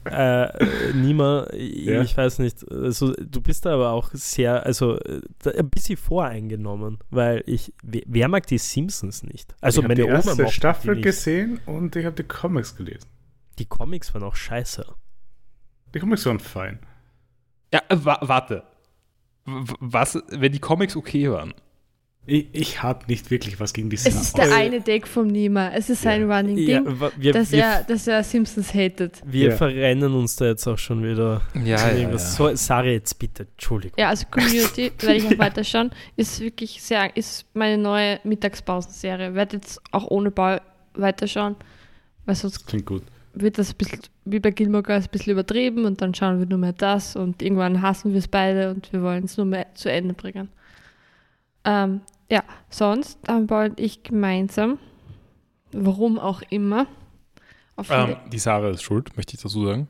[0.06, 0.48] Äh,
[0.94, 2.02] Nima, ich, Ja.
[2.02, 2.70] ich weiß nicht.
[2.72, 4.98] Also, du bist da aber auch sehr, also
[5.44, 9.54] da- ein bisschen voreingenommen, weil ich, wer, wer mag die Simpsons nicht?
[9.62, 11.04] Also ich habe meine die Oma erste mochte Staffel die nicht.
[11.06, 13.06] gesehen und ich habe die Comics gelesen.
[13.60, 14.86] Die Comics waren auch scheiße.
[15.94, 16.80] Die Comics waren fein.
[17.74, 18.64] Ja, äh, wa warte.
[19.46, 21.54] W was, wenn die Comics okay waren?
[22.28, 24.16] Ich, ich habe nicht wirklich was gegen die Es Szene.
[24.22, 25.70] ist der eine Take vom Nima.
[25.74, 26.38] Es ist sein Ja.
[26.38, 29.22] Running Ja, Ding, wa- wir, dass, wir, er, dass er Simpsons hatet.
[29.26, 29.56] wir Ja.
[29.58, 31.42] verrennen uns da jetzt auch schon wieder.
[31.66, 32.36] Ja, irgendwas.
[32.36, 33.98] So, Sari, jetzt bitte, Entschuldigung.
[34.00, 39.34] Ja, also Community, werde ich auch weiterschauen, ist wirklich sehr, ist meine neue Mittagspausenserie.
[39.34, 40.62] Werde jetzt auch ohne Ball
[40.94, 41.56] weiterschauen,
[42.26, 43.02] weil sonst Klingt gut.
[43.34, 46.46] wird das ein bisschen, wie bei Gilmore Girls, ein bisschen übertrieben und dann schauen wir
[46.46, 49.66] nur mehr das und irgendwann hassen wir es beide und wir wollen es nur mehr
[49.74, 50.50] zu Ende bringen.
[51.64, 54.80] Ähm, ja, sonst haben Paul und ich gemeinsam,
[55.72, 56.88] warum auch immer,
[57.76, 59.88] auf Ähm, die Sarah ist schuld, möchte ich dazu sagen.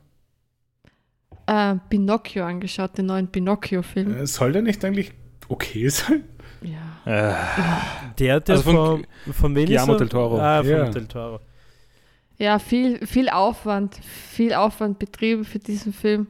[1.46, 4.14] äh, Pinocchio angeschaut, den neuen Pinocchio-Film.
[4.16, 5.12] Äh, Soll der nicht eigentlich
[5.48, 6.24] okay sein?
[6.62, 6.80] Ja.
[7.04, 7.34] Äh,
[8.18, 9.98] Der, der Also von von, von wem ist Guillermo er?
[9.98, 10.38] del Toro.
[10.40, 10.88] Ah, von Ja.
[10.90, 11.40] Del Toro.
[12.38, 16.26] Ja, viel, viel Aufwand, viel Aufwand betrieben für diesen Film.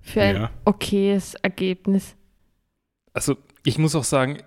[0.00, 0.50] Für ein Ja.
[0.64, 2.14] okayes Ergebnis.
[3.12, 3.36] also,
[3.66, 4.38] ich muss auch sagen,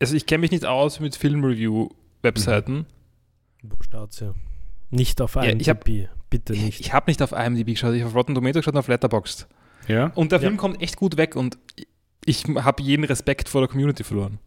[0.00, 2.86] also ich kenne mich nicht aus mit Filmreview-Webseiten.
[3.62, 4.34] Wo steht's ja?
[4.90, 5.84] Nicht auf Ja, IMDb, ich hab-
[6.30, 6.80] bitte Ich, nicht.
[6.80, 9.46] ich habe nicht auf IMDb geschaut, ich habe auf Rotten Tomatoes geschaut und auf Letterboxd.
[9.88, 10.06] Ja?
[10.14, 10.46] Und der Ja.
[10.46, 11.58] Film kommt echt gut weg und
[12.24, 14.38] ich habe jeden Respekt vor der Community verloren.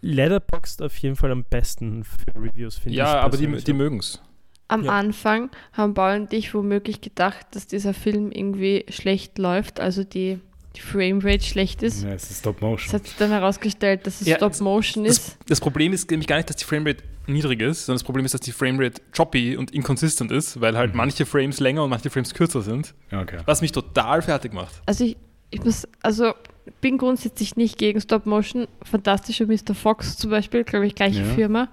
[0.00, 2.96] Letterboxd auf jeden Fall am besten für Reviews, finde ich.
[2.98, 4.20] Ja, aber die, die mögen es.
[4.68, 4.92] Am Ja.
[4.92, 10.38] Anfang haben Paul und ich womöglich gedacht, dass dieser Film irgendwie schlecht läuft, also die,
[10.76, 12.02] die Framerate schlecht ist.
[12.02, 12.92] ja, es ist Stop Es Motion.
[12.94, 15.38] hat sich dann herausgestellt, dass es Ja, Stop Motion Das, ist.
[15.48, 18.34] das Problem ist nämlich gar nicht, dass die Framerate niedrig ist, sondern das Problem ist,
[18.34, 20.96] dass die Framerate choppy und inconsistent ist, weil halt Mhm.
[20.96, 23.38] manche Frames länger und manche Frames kürzer sind, okay.
[23.46, 24.82] was mich total fertig macht.
[24.86, 25.16] Also ich,
[25.50, 26.32] ich muss, also
[26.80, 28.66] bin grundsätzlich nicht gegen Stop Motion.
[28.82, 29.74] Fantastischer Mr.
[29.74, 31.34] Fox zum Beispiel, glaube ich, gleiche Ja.
[31.34, 31.68] Firma,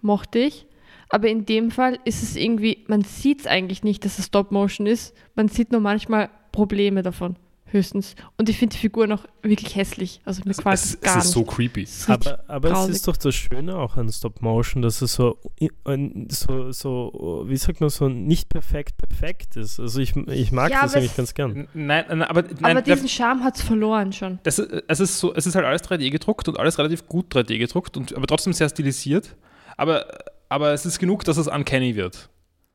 [0.00, 0.66] mochte ich.
[1.08, 4.52] Aber in dem Fall ist es irgendwie, man sieht es eigentlich nicht, dass es Stop
[4.52, 5.14] Motion ist.
[5.34, 7.36] Man sieht nur manchmal Probleme davon,
[7.72, 8.14] höchstens.
[8.36, 10.20] Und ich finde die Figur noch wirklich hässlich.
[10.24, 11.32] Also mir gefällt Es, es es gar ist nicht.
[11.34, 11.88] so creepy.
[12.08, 15.38] Aber, aber es ist doch das Schöne auch an Stop Motion, dass es so,
[15.84, 19.78] ein- so, so, wie sagt man, so nicht perfekt perfekt ist.
[19.80, 21.68] Also ich, ich mag Ja, das eigentlich ganz gern.
[21.74, 24.38] Nein, nein, aber, nein, aber diesen Charme hat es verloren schon.
[24.42, 27.34] das ist, es, ist so, es ist halt alles 3D gedruckt und alles relativ gut
[27.34, 29.36] 3D gedruckt, und, aber trotzdem sehr stilisiert.
[29.76, 30.06] Aber,
[30.48, 32.28] aber es ist genug, dass es uncanny wird.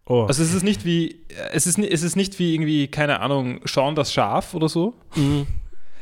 [0.08, 3.62] Oh, Also es ist nicht wie, es ist, es ist nicht wie irgendwie, keine Ahnung,
[3.66, 5.48] Schauen das Schaf oder so, mhm.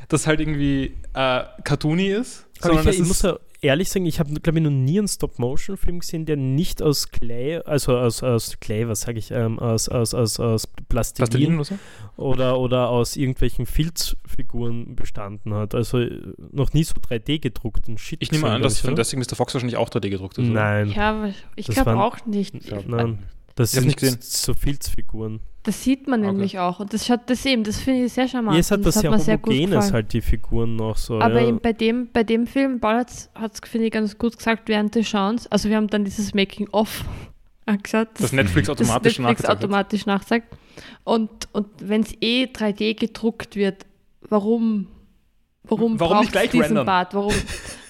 [0.09, 2.45] das halt irgendwie äh, cartoony ist.
[2.61, 5.99] Aber ich, ich muss ja ehrlich sagen, ich habe, glaube ich, noch nie einen Stop-Motion-Film
[5.99, 10.13] gesehen, der nicht aus Clay, also aus, aus Clay, was sage ich, ähm, aus, aus,
[10.13, 11.75] aus, aus Plastilin Plastilin oder so?
[12.17, 15.73] oder, oder aus irgendwelchen Filzfiguren bestanden hat.
[15.75, 18.21] Also äh, noch nie so 3D gedruckten Shit.
[18.21, 19.35] Ich nehme an, dass ich, von deswegen Mr.
[19.35, 20.49] Fox wahrscheinlich auch 3D gedruckt ist.
[20.49, 20.53] oder?
[20.53, 22.53] Nein, Ja, ich glaube auch nicht.
[22.69, 22.79] Ja.
[22.85, 23.19] nein.
[23.55, 24.17] Das Ich sind nicht gesehen.
[24.21, 25.39] so Filzfiguren.
[25.63, 26.31] Das sieht man Okay.
[26.31, 26.79] nämlich auch.
[26.79, 28.55] Und das schaut das eben, das finde ich sehr charmant.
[28.55, 31.19] Ja, es hat das sehr mir sehr gut Homogenes halt, die Figuren noch so.
[31.21, 31.47] Aber ja.
[31.47, 33.29] eben bei dem, bei dem Film, Paul hat es,
[33.69, 35.47] finde ich, ganz gut gesagt während des Schauens.
[35.47, 37.05] Also wir haben dann dieses Making-of
[37.65, 38.09] angeschaut.
[38.17, 39.57] Das Netflix das automatisch Netflix nachgezeigt hat.
[39.57, 40.47] automatisch nachzeigt.
[41.05, 43.85] Und, und wenn es eh 3D gedruckt wird,
[44.27, 44.87] warum,
[45.63, 46.85] warum, Warum nicht braucht's gleich diesen rendern?
[46.85, 47.13] Bart?
[47.13, 47.33] Warum,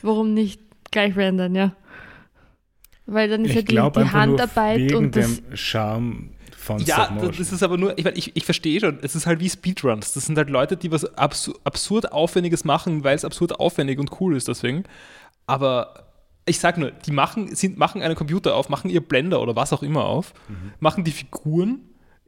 [0.04, 1.76] warum nicht gleich rendern, ja?
[3.06, 5.58] Weil dann ist ja Ich die, glaube die einfach nur Handarbeit wegen und das, dem
[5.58, 9.26] Charme von Ja, das ist aber nur, ich, mein, ich, ich verstehe schon, es ist
[9.26, 10.13] halt wie Speedruns.
[10.13, 14.22] Das sind halt Leute, die was absu absurd Aufwendiges machen, weil es absurd aufwendig und
[14.22, 14.84] cool ist deswegen.
[15.46, 16.08] Aber
[16.46, 19.74] ich sag nur, die machen, sind, machen einen Computer auf, machen ihr Blender oder was
[19.74, 20.34] auch immer auf,
[20.80, 21.82] machen die Figuren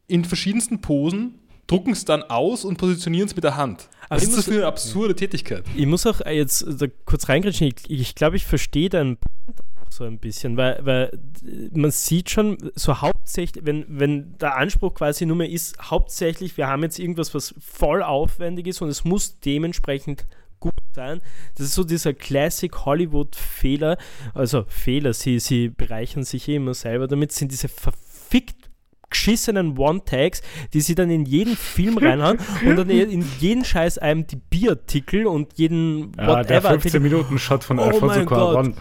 [0.07, 3.89] in verschiedensten Posen, drucken es dann aus und positionieren es mit der Hand.
[4.07, 5.65] Aber Was ich ist das für eine absurde Tätigkeit?
[5.75, 7.67] Ich muss auch jetzt da kurz reingrätschen.
[7.67, 11.91] Ich, ich glaube, ich verstehe deinen Punkt auch so ein bisschen, weil, weil äh, man
[11.91, 16.83] sieht schon so hauptsächlich, wenn, wenn der Anspruch quasi nur mehr ist, hauptsächlich, wir haben
[16.83, 20.25] jetzt irgendwas, was voll aufwendig ist und es muss dementsprechend
[20.59, 21.21] gut sein.
[21.55, 23.97] Das ist so dieser Classic Hollywood-Fehler.
[24.33, 28.69] Also Fehler, sie, sie bereichern sich eh immer selber damit, sind diese verfickt
[29.09, 30.41] geschissenen One-Tags,
[30.73, 36.11] die sie dann in jeden Film reinhauen und dann in jeden scheiß IMDb-Artikel und jeden
[36.17, 38.73] ja, der whatever 15 Minuten Shot von Oh Alfonso Cuarón.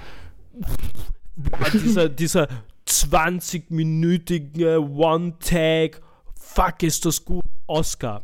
[1.36, 2.48] Boah, dieser, dieser
[2.86, 6.00] 20-minütige One-Tag,
[6.34, 8.22] fuck ist das gut, Oscar.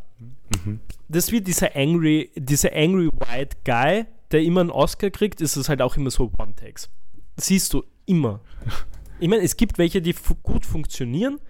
[0.65, 0.81] Mhm.
[1.09, 5.69] Das wird dieser angry, dieser angry white guy, der immer einen Oscar kriegt, ist es
[5.69, 6.89] halt auch immer so One-Tags.
[7.37, 8.41] Siehst du immer.
[9.19, 11.41] Ich meine, es gibt welche, die fu gut funktionieren,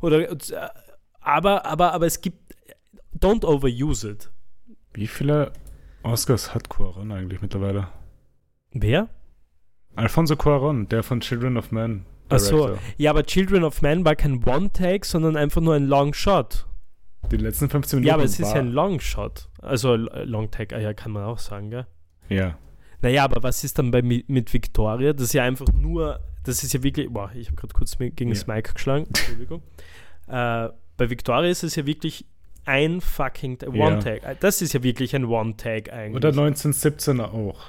[0.00, 0.36] oder, äh,
[1.20, 2.54] aber, aber, aber es gibt,
[3.18, 4.30] don't overuse it.
[4.92, 5.52] Wie viele
[6.02, 7.88] Oscars hat Cuarón eigentlich mittlerweile?
[8.72, 9.08] Wer?
[9.96, 12.04] Alfonso Cuarón, der von Children of Men.
[12.28, 12.66] Ach so.
[12.66, 12.78] Director.
[12.96, 16.66] Ja, aber Children of Man war kein One-Tag, sondern einfach nur ein Long Shot.
[17.30, 18.08] Die letzten 15 Minuten.
[18.08, 19.48] Ja, aber es ist ja ein Long Shot.
[19.60, 21.86] Also Long Tag, ah ja, kann man auch sagen, gell?
[22.28, 22.58] Ja.
[23.02, 25.12] Naja, aber was ist dann bei, mi- mit Victoria?
[25.12, 28.30] Das ist ja einfach nur, das ist ja wirklich, boah, ich habe gerade kurz gegen
[28.30, 28.54] das Ja.
[28.54, 29.62] Mic geschlagen, Entschuldigung.
[30.28, 32.26] äh, bei Victoria ist es ja wirklich
[32.66, 33.86] ein fucking Ja.
[33.86, 34.40] One-Tag.
[34.40, 36.16] Das ist ja wirklich ein One-Tag eigentlich.
[36.16, 37.60] Oder 1917 auch.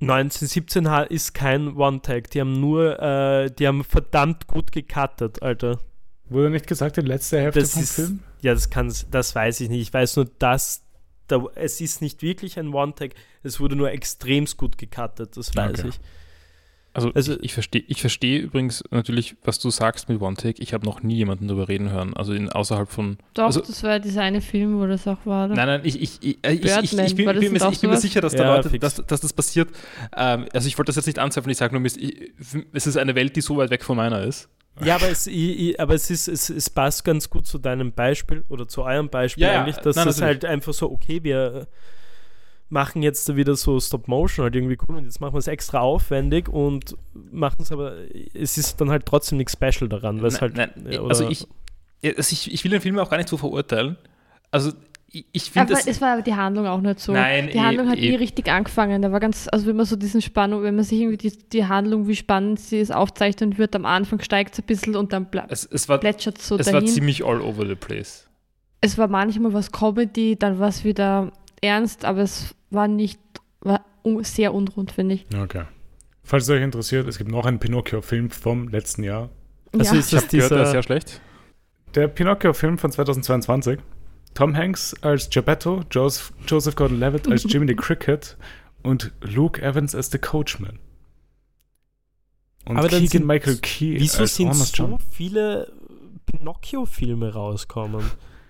[0.00, 2.30] 1917 ha- ist kein One-Tag.
[2.30, 5.78] Die haben nur, äh, die haben verdammt gut gecuttet, Alter.
[6.28, 8.20] Wurde nicht gesagt, die letzte Hälfte Das vom ist- Film?
[8.42, 9.80] Ja, das kann, das weiß ich nicht.
[9.82, 10.84] Ich weiß nur, dass
[11.26, 13.10] da, es ist nicht wirklich ein One-Tag.
[13.42, 15.88] Es wurde nur extremst gut gecuttet, das weiß Okay.
[15.88, 16.00] ich.
[16.98, 20.62] Also, Also- ich, ich verstehe ich versteh übrigens natürlich, was du sagst mit One Take.
[20.62, 22.14] Ich habe noch nie jemanden darüber reden hören.
[22.14, 23.18] Also in, außerhalb von.
[23.34, 25.46] Doch, Also- das war dieser eine Film, wo das auch war.
[25.46, 25.54] Oder?
[25.54, 27.80] Nein, nein, ich, ich, ich, äh, ich, ich, ich, bin, das bin, nicht mir, ich
[27.80, 29.68] bin mir sicher, dass da Ja, Leute, dass, dass das passiert.
[30.16, 33.36] Ähm, also ich wollte das jetzt nicht anzweifeln, ich sage nur, es ist eine Welt,
[33.36, 34.48] die so weit weg von meiner ist.
[34.84, 37.92] Ja, aber es, ich, ich, aber es, ist, es, es passt ganz gut zu deinem
[37.92, 40.42] Beispiel oder zu eurem Beispiel Ja, eigentlich, dass nein, es natürlich.
[40.42, 41.66] halt einfach so, okay, wir
[42.70, 46.48] machen jetzt wieder so Stop-Motion halt irgendwie cool und jetzt machen wir es extra aufwendig
[46.48, 46.96] und
[47.32, 47.94] machen es aber,
[48.34, 51.28] es ist dann halt trotzdem nichts Special daran, weil es Nein, halt, nein, ja, also
[51.28, 51.46] ich,
[52.04, 53.96] also ich, ich will den Film auch gar nicht so verurteilen.
[54.50, 54.72] Also
[55.10, 55.86] ich, finde das.
[55.86, 57.12] es war aber die Handlung auch nicht so.
[57.12, 58.10] Nein, die eh- Handlung hat eh.
[58.10, 59.00] nie richtig angefangen.
[59.00, 61.64] Da war ganz, also wenn man so diesen Spannung, wenn man sich irgendwie die, die
[61.64, 65.28] Handlung, wie spannend sie ist, aufzeichnen wird, am Anfang steigt es ein bisschen und dann
[65.30, 66.88] ble- Es, es war, plätschert es so es war dahin.
[66.88, 68.28] ziemlich all over the place.
[68.82, 73.20] es war manchmal was Comedy, dann war es wieder ernst, aber es war nicht,
[73.60, 73.84] war
[74.22, 75.26] sehr unrund, finde ich.
[75.36, 75.64] Okay.
[76.22, 79.30] Falls es euch interessiert, es gibt noch einen Pinocchio-Film vom letzten Jahr.
[79.72, 80.00] Also ja.
[80.00, 81.20] ist Ich das habe gehört, der ist dieser, sehr schlecht.
[81.94, 83.78] Der Pinocchio-Film von 2022.
[84.34, 88.36] Tom Hanks als Geppetto, Joseph, Joseph Gordon-Levitt als Jiminy Cricket
[88.82, 90.78] und Luke Evans als The Coachman.
[92.66, 94.98] Und Aber dann Keegan sind- Michael Key wieso als sind Honest so John.
[95.10, 95.72] viele
[96.26, 98.04] Pinocchio-Filme rauskommen?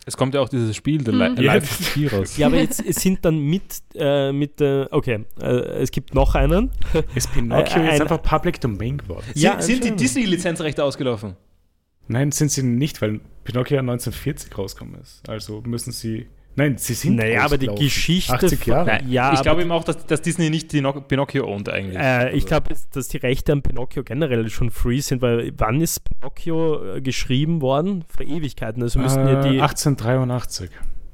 [0.08, 1.36] Es kommt ja auch dieses Spiel, The Mhm.
[1.36, 2.36] Life of Pi raus.
[2.38, 3.62] Ja, aber jetzt es sind dann mit,
[3.94, 5.46] äh, mit äh, okay, äh,
[5.82, 6.70] es gibt noch einen.
[7.14, 9.24] Ist Pinocchio Äh, jetzt ein- einfach Public Domain geworden?
[9.34, 10.02] Ja, sind, sind die.
[10.02, 11.36] Disney-Lizenzrechte ausgelaufen?
[12.06, 15.28] Nein, sind sie nicht, weil Pinocchio ja 1940 rausgekommen ist.
[15.28, 16.26] Also müssen sie.
[16.58, 17.14] Nein, sie sind.
[17.16, 17.68] Naja, aber die.
[17.68, 18.86] Geschichte 80 von- Jahre.
[18.86, 20.68] Nein, Ja, ich glaube eben auch, dass, dass Disney nicht
[21.08, 21.96] Pinocchio ownt eigentlich.
[21.96, 25.80] Äh, ich Also- glaube, dass die Rechte an Pinocchio generell schon free sind, weil wann
[25.80, 28.04] ist Pinocchio äh, geschrieben worden?
[28.08, 28.82] Vor Ewigkeiten.
[28.82, 29.60] Also müssen ja Äh, die.
[29.60, 30.70] 1883.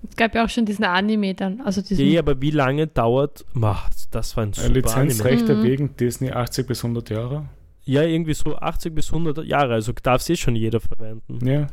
[0.08, 3.44] Es gab ja auch schon diesen Anime dann, also diesen, Ja, aber wie lange dauert.
[3.60, 4.74] Ach, das war ein Äh, super Anime.
[4.80, 5.62] Lizenzrechte Mhm.
[5.62, 7.46] wegen Disney 80 bis 100 Jahre.
[7.84, 9.74] Ja, irgendwie so 80 bis 100 Jahre.
[9.74, 11.46] Also darf es eh schon jeder verwenden.
[11.46, 11.66] Ja.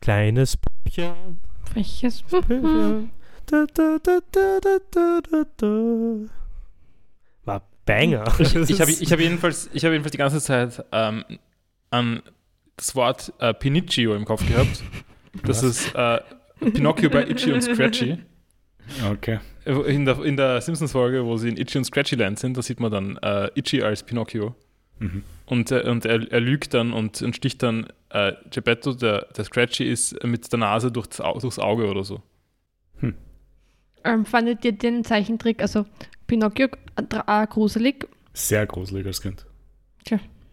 [0.00, 1.12] Kleines Püppchen.
[5.56, 6.28] Da.
[7.44, 8.24] War Banger.
[8.38, 11.24] Ich, ich habe ich hab jedenfalls, ich hab jedenfalls die ganze Zeit ähm,
[11.90, 12.22] an
[12.76, 14.82] das Wort äh, Pinocchio im Kopf gehabt.
[15.44, 15.86] Das Was?
[15.86, 16.20] ist äh,
[16.70, 18.18] Pinocchio bei Itchy und Scratchy.
[19.10, 19.40] Okay.
[19.64, 22.80] In der, in der Simpsons-Folge, wo sie in Itchy und Scratchy Land sind, da sieht
[22.80, 24.54] man dann äh, Itchy als Pinocchio.
[24.98, 25.22] Mhm.
[25.46, 29.44] Und, äh, und er, er lügt dann und, und sticht dann äh, Geppetto, der, der
[29.44, 32.22] Scratchy ist mit der Nase durchs, durchs Auge oder so.
[34.04, 35.86] Ähm, fandet ihr den Zeichentrick, also
[36.26, 38.08] Pinocchio, äh, gruselig?
[38.32, 39.46] Sehr gruselig als Kind.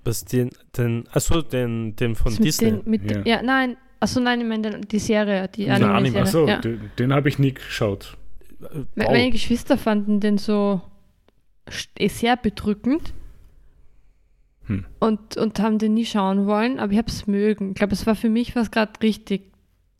[0.05, 2.71] Was den, den, achso, den, den von mit Disney.
[2.71, 3.17] Den, mit Ja.
[3.17, 6.21] Den, ja, nein, also nein, ich meine den- die Serie, die Na, Anime-Serie.
[6.21, 6.59] Achso, ja.
[6.61, 8.17] den, den habe ich nie geschaut.
[8.95, 10.81] Meine Geschwister fanden den so
[11.97, 13.13] eh sehr bedrückend
[14.69, 14.85] Hm.
[14.99, 17.69] und, und haben den nie schauen wollen, aber ich habe es mögen.
[17.69, 19.51] Ich glaube, es war für mich was gerade richtig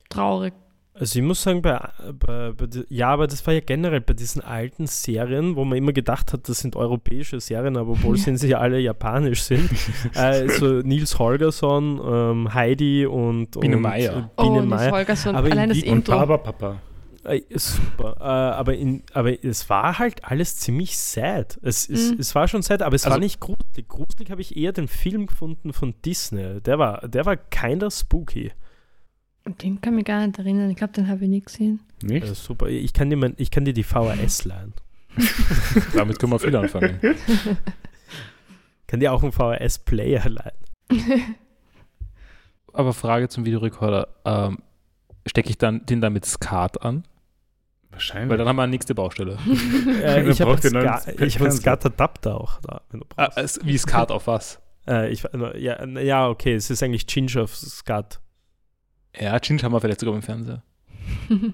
[0.09, 0.53] traurig.
[0.93, 1.79] Also ich muss sagen, bei,
[2.19, 5.93] bei, bei, ja, aber das war ja generell bei diesen alten Serien, wo man immer
[5.93, 8.23] gedacht hat, das sind europäische Serien, aber obwohl Ja.
[8.23, 9.69] sind sie ja alle japanisch sind.
[10.13, 14.11] äh, so Nils Holgersson, ähm, Heidi und, Biene und Meier.
[14.11, 14.91] äh, Biene oh, Nils Meier.
[14.91, 16.39] Holgersson, Aber in allein das Wien- Und Intro.
[17.29, 18.15] Äh, super.
[18.19, 21.57] Äh, aber, in, aber es war halt alles ziemlich sad.
[21.61, 22.19] Es, es, Mhm.
[22.19, 23.87] es war schon sad, aber es war Also- nicht gruselig.
[23.87, 26.61] Gruselig habe ich eher den Film gefunden von Disney.
[26.61, 28.51] Der war, der war kinder spooky.
[29.45, 30.69] Den kann ich mich gar nicht erinnern.
[30.69, 31.79] Ich glaube, den habe ich nie gesehen.
[32.03, 32.27] Nicht?
[32.27, 32.67] Äh, super.
[32.67, 34.73] Ich kann, dir mein, ich kann dir die VHS leihen.
[35.95, 36.99] Damit können wir viel anfangen.
[38.87, 41.35] kann dir auch einen VHS-Player leihen.
[42.73, 44.07] Aber Frage zum Videorekorder.
[44.25, 44.59] Ähm,
[45.27, 47.03] Stecke ich dann den da mit Skat an?
[47.91, 48.29] Wahrscheinlich.
[48.29, 49.37] Weil dann haben wir eine nächste Baustelle.
[50.03, 51.07] Äh, ich habe einen, hab
[51.41, 51.51] einen.
[51.51, 53.37] SCART-Adapter auch da, wenn du Ah, brauchst.
[53.37, 54.59] es- wie Skat auf was?
[54.87, 55.23] äh, ich,
[55.57, 58.19] ja, ja, okay, es ist eigentlich Ginger auf SCART.
[59.19, 60.63] Ja, Ginge haben wir vielleicht sogar im Fernseher.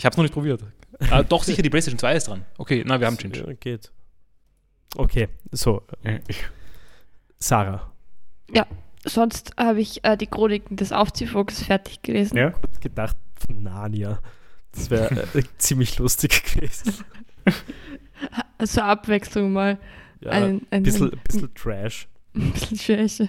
[0.00, 0.62] Ich habe es noch nicht probiert.
[1.10, 2.44] Ah, doch, sicher, die PlayStation 2 ist dran.
[2.56, 3.18] Okay, na, wir haben.
[3.32, 3.90] Ja, geht.
[4.96, 6.18] Okay, so, Ja,
[7.40, 7.92] Sarah.
[9.04, 12.36] Sonst habe ich äh, die Chroniken des Aufziehvogels fertig gelesen.
[12.36, 12.52] ja?
[12.80, 14.20] Gedacht von Narnia.
[14.72, 16.94] Das wäre äh, ziemlich lustig gewesen.
[18.64, 19.78] zur Abwechslung mal
[20.20, 22.08] Ja, ein, ein bisschen, bisschen Trash.
[22.34, 23.28] ein bisschen Schwäche.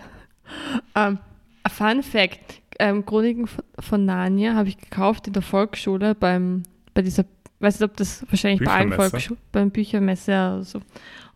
[0.95, 1.19] Ähm,
[1.63, 6.63] a Fun Fact: ähm, Chroniken von, von Narnia habe ich gekauft in der Volksschule beim,
[6.93, 7.25] bei dieser,
[7.59, 8.93] weiß nicht, ob das wahrscheinlich bei allen?
[8.93, 10.81] Volksschulen, beim Büchermesse oder so.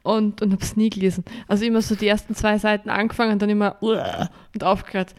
[0.01, 1.23] Und, und habe es nie gelesen.
[1.47, 5.15] Also immer so die ersten zwei Seiten angefangen und dann immer und aufgehört.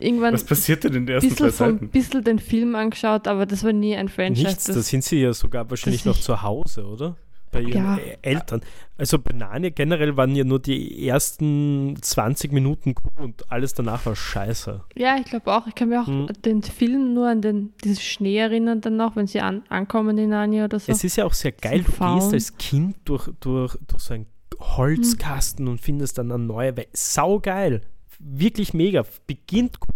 [0.00, 1.88] Irgendwann Was passiert denn in den ein ersten zwei Seiten?
[1.90, 4.46] bisschen den Film angeschaut, aber das war nie ein Franchise.
[4.48, 7.16] Nichts, da das, sind sie ja sogar wahrscheinlich noch zu Hause, oder?
[7.52, 7.98] Bei ihren Ja.
[8.22, 8.60] Eltern.
[8.96, 14.06] Also bei Narnia generell waren ja nur die ersten 20 Minuten cool und alles danach
[14.06, 14.84] war scheiße.
[14.96, 15.66] Ja, ich glaube auch.
[15.66, 16.28] Ich kann mich auch Hm.
[16.44, 20.28] den Film nur an den, diesen Schnee erinnern dann noch, wenn sie an, ankommen in
[20.30, 20.92] Narnia oder so.
[20.92, 22.32] Es ist ja auch sehr geil, du gehst Faun.
[22.32, 24.26] als Kind durch, durch, durch so einen
[24.60, 26.88] Holzkasten und findest dann eine neue Welt.
[26.92, 27.82] Sau geil.
[28.20, 29.04] Wirklich mega.
[29.26, 29.90] Beginnt gut.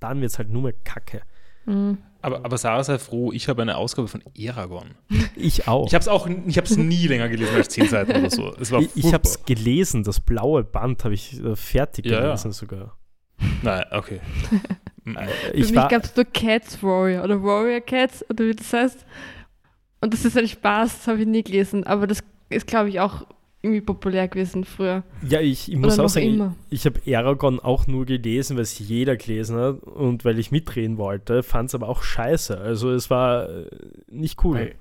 [0.00, 1.22] Dann wird es halt nur mehr Kacke.
[1.64, 1.98] Mhm.
[2.20, 4.90] Aber, aber Sarah sei froh, ich habe eine Ausgabe von Eragon.
[5.36, 5.86] Ich auch.
[5.86, 8.54] Ich habe es auch, ich habe es nie länger gelesen als zehn Seiten oder so.
[8.60, 12.12] Es war ich, ich habe es gelesen, das blaue Band habe ich äh, fertig Ja,
[12.12, 12.20] ja.
[12.26, 12.96] gelesen sogar.
[13.62, 14.20] Nein, okay.
[15.04, 18.72] Für Ich mich war, gab es nur Cats Warrior oder Warrior Cats oder wie das
[18.72, 19.04] heißt.
[20.00, 21.84] Und das ist ein Spaß, das habe ich nie gelesen.
[21.84, 23.26] Aber das ist, glaube ich, auch
[23.62, 25.04] irgendwie populär gewesen früher.
[25.26, 26.56] ja, ich, ich muss Oder auch sagen, ich, immer.
[26.68, 30.98] ich habe Aragon auch nur gelesen, weil es jeder gelesen hat und weil ich mitreden
[30.98, 32.58] wollte, fand es aber auch scheiße.
[32.58, 33.66] Also es war äh,
[34.08, 34.56] nicht cool.
[34.56, 34.74] Weil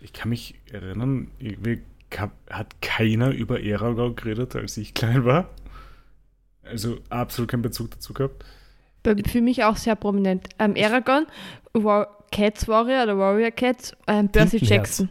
[0.00, 1.82] Ich kann mich erinnern, irgendwie
[2.50, 5.50] hat keiner über Eragon geredet, als ich klein war.
[6.62, 8.44] Also absolut keinen Bezug dazu gehabt.
[9.26, 10.48] Für mich auch sehr prominent.
[10.58, 11.26] Ähm, Aragon,
[11.72, 14.58] War Cats Warrior oder Warrior Cats, ähm, Percy.
[14.58, 15.10] Jackson.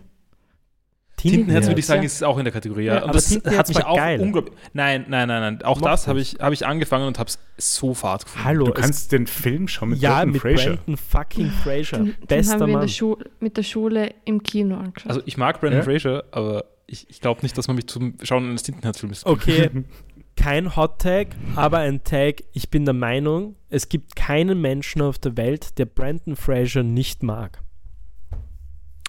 [1.30, 2.06] Tintenherz würde ich sagen, Ja.
[2.06, 2.86] ist auch in der Kategorie.
[2.86, 4.20] Ja, Ja, aber und das hat mich war auch geil.
[4.20, 4.54] unglaublich.
[4.74, 5.62] Nein, nein, nein, nein.
[5.64, 6.36] Auch Mochte das habe ich.
[6.40, 8.46] hab ich angefangen und habe es so fad gefunden.
[8.46, 10.76] Hallo, Du kannst den Film schauen mit ja, Brendan mit Fraser.
[10.78, 11.98] Brandon fucking Fraser.
[11.98, 12.88] Den, den Bester haben wir in Mann.
[12.88, 15.10] der mit der Schule im Kino angeschaut.
[15.10, 15.84] Also ich mag Brandon Ja?
[15.84, 19.70] Fraser, aber ich, ich glaube nicht, dass man mich zum Schauen eines Tintenherz-Films Okay,
[20.36, 22.42] kein Hot Tag, aber ein Tag.
[22.54, 27.22] Ich bin der Meinung, es gibt keinen Menschen auf der Welt, der Brandon Fraser nicht
[27.24, 27.60] mag.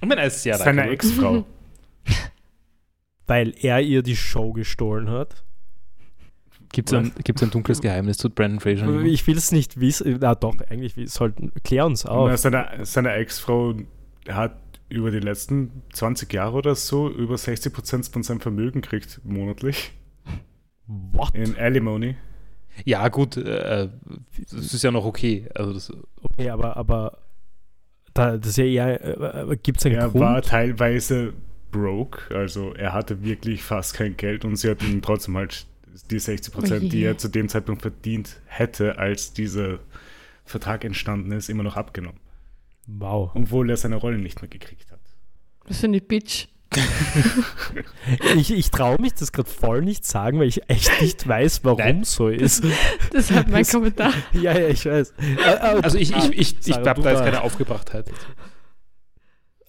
[0.00, 0.88] Und wenn er ist sehr Seine.
[0.90, 1.44] Ex-Frau.
[3.26, 5.44] Weil er ihr die Show gestohlen hat.
[6.72, 9.02] Gibt es ein, gibt's ein dunkles Geheimnis zu Brandon Fraser?
[9.02, 10.16] Ich will es nicht wissen.
[10.20, 11.52] Na doch, eigentlich wir sollten.
[11.64, 12.28] Klär uns auf.
[12.30, 13.74] Na, Seine, seine Ex-Frau
[14.28, 14.56] hat
[14.88, 19.92] über die letzten 20 Jahre oder so über 60% von seinem Vermögen gekriegt, monatlich.
[20.86, 21.34] What?
[21.34, 22.16] In Alimony.
[22.84, 23.88] Ja, gut, äh,
[24.50, 25.48] das ist ja noch okay.
[25.54, 25.92] Also das,
[26.22, 27.18] Okay, aber, aber
[28.14, 29.48] da, das ist ja eher.
[29.50, 30.22] Äh, Gibt es einen Er Grund?
[30.22, 31.34] war teilweise
[31.72, 35.66] broke, also er hatte wirklich fast kein Geld und sie hat ihm trotzdem halt
[36.10, 36.88] die 60%, Oh je.
[36.88, 39.80] die er zu dem Zeitpunkt verdient hätte, als dieser
[40.44, 42.20] Vertrag entstanden ist, immer noch abgenommen.
[42.86, 43.30] wow.
[43.34, 45.00] Obwohl er seine Rolle nicht mehr gekriegt hat.
[45.66, 46.46] Was für eine Bitch.
[48.36, 51.78] Ich, ich traue mich das gerade voll nicht sagen, weil ich echt nicht weiß, warum
[51.78, 52.04] Nein.
[52.04, 52.64] so ist.
[53.12, 54.12] Das ist halt mein Das- Kommentar.
[54.32, 55.10] ja, ja, ich weiß.
[55.18, 58.10] Äh, äh, also ich, ich, ich, ich du da ist keine Aufgebrachtheit.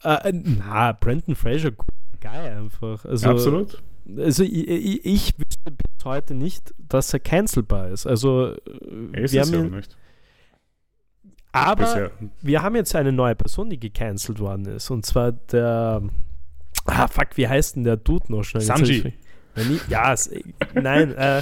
[0.04, 1.72] Äh, na, Brandon Fraser,
[2.20, 3.06] geil einfach.
[3.06, 3.82] Also, Absolut.
[4.18, 8.06] Also ich, ich, ich wüsste bis heute nicht, dass er cancelbar ist.
[8.06, 8.56] Also,
[9.14, 9.96] Er ist wir es haben ja ihn, nicht.
[11.52, 12.12] aber Bisher.
[12.42, 14.90] wir haben jetzt eine neue Person, die gecancelt worden ist.
[14.90, 16.02] Und zwar der.
[16.86, 18.62] Ah, fuck, wie heißt denn der Dude noch schnell?
[18.62, 19.14] Sanji.
[19.56, 20.14] ich- Ja,
[20.74, 21.42] nein, äh,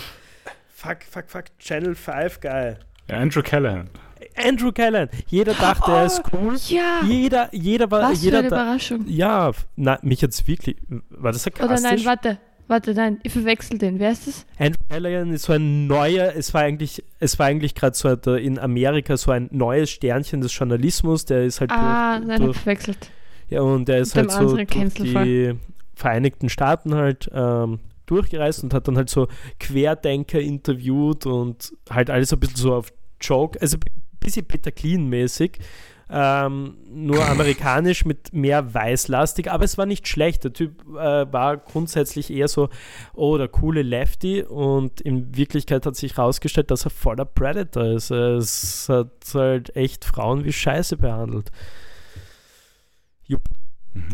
[0.69, 2.77] fuck, fuck, fuck, Channel 5, geil.
[3.09, 3.89] Ja, Andrew Callahan.
[4.35, 5.09] Andrew Callan.
[5.27, 6.55] Jeder dachte, er ist cool.
[6.67, 9.05] Ja, Jeder, jeder war, was für jeder eine da, Überraschung.
[9.07, 10.77] Ja, na, mich jetzt wirklich.
[11.09, 11.89] War das Oder sarkastisch?
[11.91, 13.99] nein, warte, warte, nein, ich verwechsel den.
[13.99, 14.45] Wer ist das?
[14.57, 18.57] Andrew Callaghan ist so ein neuer, es war eigentlich, es war eigentlich gerade so in
[18.59, 22.57] Amerika so ein neues Sternchen des Journalismus, der ist halt Ah, durch, nein, ich durch
[22.57, 23.11] verwechselt.
[23.49, 25.53] ja, und der ist halt so die
[25.95, 29.27] Vereinigten Staaten halt ähm, durchgereist und hat dann halt so
[29.59, 33.77] Querdenker interviewt und halt alles ein bisschen so auf Joke, also
[34.21, 35.59] bisschen Peter Clean-mäßig.
[36.13, 40.43] Ähm, nur amerikanisch mit mehr Weißlastig, aber es war nicht schlecht.
[40.43, 42.67] Der Typ äh, war grundsätzlich eher so,
[43.13, 48.11] oh, der coole Lefty und in Wirklichkeit hat sich herausgestellt, dass er voller Predator ist.
[48.11, 51.49] Es hat halt echt Frauen wie Scheiße behandelt.
[53.29, 53.39] Mhm.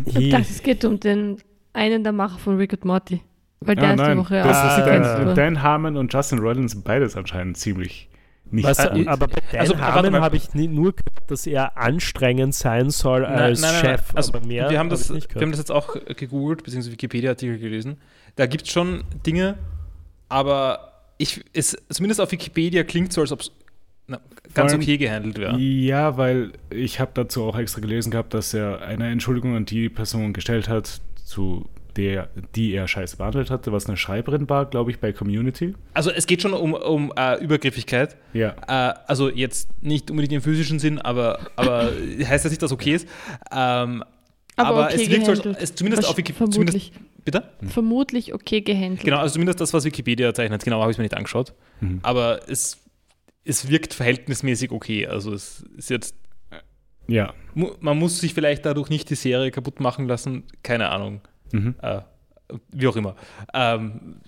[0.05, 1.37] Ich dachte, es geht um den
[1.73, 3.21] einen der Macher von Rick and Morty.
[3.59, 5.35] Weil der Ah, ist die nein, Woche das auch ist Dan.
[5.35, 8.07] Dan Harmon und Justin Roiland sind beides anscheinend ziemlich
[8.51, 11.77] nicht Was, äh, aber bei Dan also, Harmon habe ich nie, nur gehört, dass er
[11.77, 14.01] anstrengend sein soll als Chef.
[14.13, 16.93] Also, aber mehr wir, haben habe das, nicht wir haben das jetzt auch gegoogelt, beziehungsweise
[16.93, 17.97] Wikipedia-Artikel gelesen.
[18.35, 19.57] Da gibt es schon Dinge,
[20.29, 23.51] aber ich, es, zumindest auf Wikipedia klingt so, als ob es
[24.53, 25.57] ganz allem- okay gehandelt wäre.
[25.59, 29.89] Ja, weil ich habe dazu auch extra gelesen gehabt, dass er eine Entschuldigung an die
[29.89, 31.67] Person gestellt hat, zu
[31.97, 35.73] der, die er scheiß behandelt hatte, was eine Schreiberin war, glaube ich, bei Community.
[35.93, 38.15] Also es geht schon um, um äh, Übergriffigkeit.
[38.33, 38.55] Ja.
[38.67, 41.91] Äh, also jetzt nicht unbedingt im physischen Sinn, aber, aber
[42.23, 43.07] heißt das nicht, dass okay ist.
[43.51, 44.03] Ähm,
[44.55, 46.51] Aber aber okay es wirkt so, es zumindest auf Wikipedia.
[46.51, 47.43] Zumindest, Vermutlich, bitte?
[47.67, 49.03] vermutlich okay gehandelt.
[49.03, 50.63] Genau, also zumindest das, was Wikipedia zeichnet.
[50.63, 51.53] Genau, habe ich mir nicht angeschaut.
[51.81, 51.99] Mhm.
[52.03, 52.77] Aber es,
[53.43, 55.07] es wirkt verhältnismäßig okay.
[55.07, 56.15] Also es ist jetzt
[57.07, 57.33] Ja.
[57.55, 61.21] man muss sich vielleicht dadurch nicht die Serie kaputt machen lassen, keine Ahnung,
[61.51, 61.75] Mhm.
[61.81, 62.01] äh,
[62.69, 63.15] wie auch immer.
[63.53, 64.21] Ähm,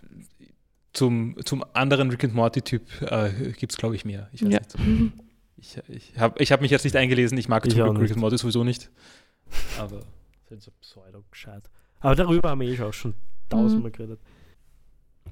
[0.94, 4.30] zum, zum anderen Rick and Morty-Typ äh, gibt es, glaube ich, mehr.
[4.34, 4.60] Ich weiß Ja.
[4.60, 5.14] nicht.
[5.58, 8.64] Ich, ich habe ich hab mich jetzt nicht eingelesen, ich mag Rick and Morty sowieso
[8.64, 8.90] nicht.
[9.80, 10.02] Aber
[10.48, 11.70] Sind so pseudo-gescheit.
[12.00, 13.14] Aber darüber haben wir eh auch schon
[13.50, 14.20] tausendmal geredet.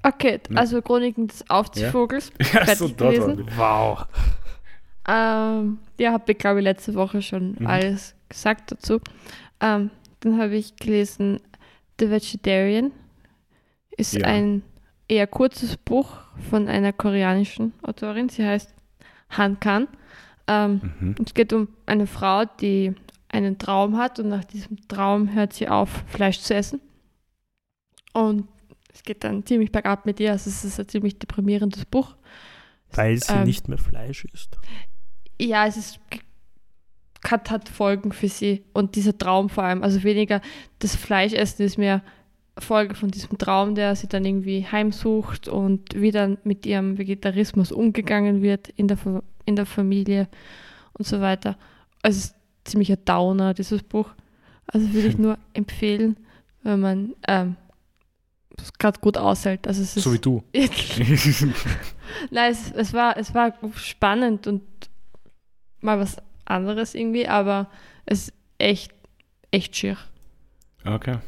[0.02, 0.56] Okay, Ja.
[0.58, 2.30] also Chroniken des Aufziehvogels.
[2.38, 3.46] Ja, Fertig so dort gelesen?
[3.56, 4.06] Wow.
[5.08, 7.66] Ähm, ja, habe ich, glaube ich, letzte Woche schon Mhm.
[7.66, 9.00] alles gesagt dazu.
[9.60, 11.40] Ähm, dann habe ich gelesen
[11.98, 12.92] The Vegetarian.
[13.96, 14.26] Ist Ja.
[14.26, 14.62] ein
[15.08, 16.18] eher kurzes Buch
[16.50, 18.28] von einer koreanischen Autorin.
[18.28, 18.72] Sie heißt
[19.30, 19.88] Han Kan.
[20.46, 21.14] Ähm, Mhm.
[21.24, 22.94] es geht um eine Frau, die
[23.28, 26.80] einen Traum hat und nach diesem Traum hört sie auf, Fleisch zu essen.
[28.14, 28.48] Und
[28.94, 30.32] es geht dann ziemlich bergab mit ihr.
[30.32, 32.16] Also es ist ein ziemlich deprimierendes Buch.
[32.92, 34.56] Weil sie Ähm, nicht mehr Fleisch isst.
[35.40, 36.00] ja, es ist
[37.24, 39.82] hat, hat Folgen für sie und dieser Traum vor allem.
[39.82, 40.40] Also weniger
[40.78, 42.02] das Fleischessen ist mehr
[42.58, 47.72] Folge von diesem Traum, der sie dann irgendwie heimsucht und wie dann mit ihrem Vegetarismus
[47.72, 48.98] umgegangen wird in der,
[49.44, 50.28] in der Familie
[50.94, 51.56] und so weiter.
[52.02, 54.10] Also es ist ziemlich ein Downer, dieses Buch.
[54.66, 56.16] Also würde ich nur empfehlen,
[56.62, 57.56] wenn man ähm,
[58.56, 59.66] es gerade gut aushält.
[59.66, 60.42] Also es ist so wie du.
[62.30, 64.62] Nein, es, es, war, es war spannend und
[65.80, 66.16] mal was
[66.48, 67.68] anderes irgendwie, aber
[68.06, 68.92] es ist echt,
[69.50, 69.96] echt schier.
[70.84, 71.18] okay.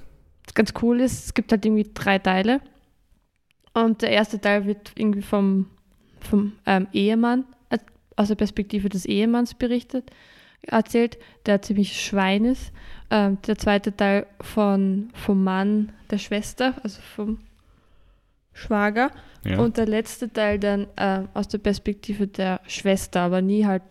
[0.44, 2.60] Was ganz cool ist, es gibt halt irgendwie drei Teile
[3.72, 5.66] und der erste Teil wird irgendwie vom,
[6.20, 7.78] vom ähm, Ehemann, äh,
[8.16, 10.10] aus der Perspektive des Ehemanns berichtet,
[10.62, 12.72] erzählt, der ziemlich Schwein ist.
[13.10, 17.38] Ähm, der zweite Teil von, vom Mann der Schwester, also vom
[18.52, 19.10] Schwager.
[19.44, 19.58] Ja.
[19.58, 23.82] Und der letzte Teil dann äh, aus der Perspektive der Schwester, aber nie halt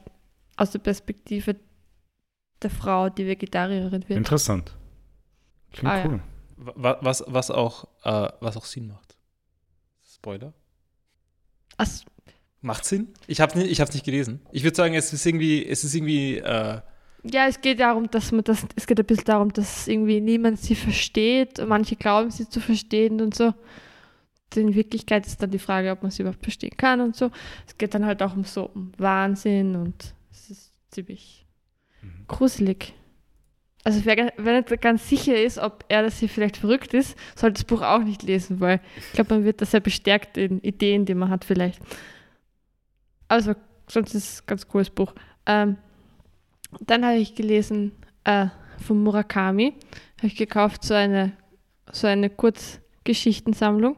[0.60, 1.56] aus der Perspektive
[2.62, 4.18] der Frau, die Vegetarierin wird.
[4.18, 4.76] Interessant.
[5.72, 6.06] Klingt Ah, ja.
[6.08, 6.20] cool.
[6.58, 9.16] Wa- Was, was, auch, äh, was auch Sinn macht.
[10.14, 10.54] Spoiler?
[11.78, 12.06] Also,
[12.62, 13.08] Macht Sinn?
[13.28, 14.42] Ich habe nicht, ich hab's nicht gelesen.
[14.52, 16.82] Ich würde sagen, es ist irgendwie, es ist irgendwie, äh,
[17.24, 20.60] ja, es geht darum, dass man das, es geht ein bisschen darum, dass irgendwie niemand
[20.60, 21.60] sie versteht.
[21.60, 23.54] Und manche glauben sie zu verstehen und so.
[24.56, 27.30] In Wirklichkeit ist dann die Frage, ob man sie überhaupt verstehen kann und so.
[27.68, 31.46] Es geht dann halt auch um so um Wahnsinn und es ist ziemlich
[32.02, 32.26] Mhm.
[32.28, 32.94] gruselig.
[33.84, 37.56] Also wer, wer nicht ganz sicher ist, ob er das hier vielleicht verrückt ist, sollte
[37.56, 41.06] das Buch auch nicht lesen, weil ich glaube, man wird da sehr bestärkt in Ideen,
[41.06, 41.82] die man hat vielleicht.
[43.28, 43.54] Also
[43.88, 45.14] sonst ist es ein ganz cooles Buch.
[45.46, 45.78] Ähm,
[46.82, 47.92] dann habe ich gelesen
[48.26, 48.48] äh,
[48.86, 49.74] von Murakami,
[50.18, 51.32] habe ich gekauft, so eine,
[51.92, 53.98] so eine Kurzgeschichtensammlung,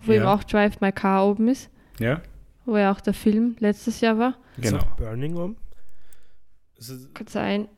[0.00, 0.18] wo Ja.
[0.18, 2.22] eben auch Drive My Car oben ist, Ja,
[2.68, 4.34] wo ja auch der Film letztes Jahr war.
[4.58, 4.78] Genau.
[4.96, 5.56] Burning um?
[6.76, 7.68] Also, Kann sein.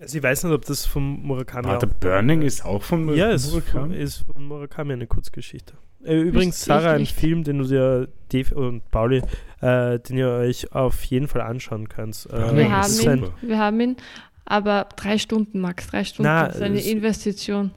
[0.00, 3.46] also ich weiß nicht, ob das vom Murakami Warte, Burning ist auch von Ja, ist
[3.50, 3.96] von, Murakami?
[3.96, 5.74] ist von Murakami eine Kurzgeschichte.
[6.04, 7.06] Äh, übrigens, Sarah, ein.
[7.06, 9.22] Film, den du dir, Dave und Pauli,
[9.60, 12.26] äh, den ihr euch auf jeden Fall anschauen könnt.
[12.32, 13.14] Äh, Wir haben, super.
[13.16, 13.96] ihn, wir haben ihn,
[14.44, 16.24] aber drei Stunden, Max, drei Stunden.
[16.28, 17.70] Na, das ist eine es- Investition.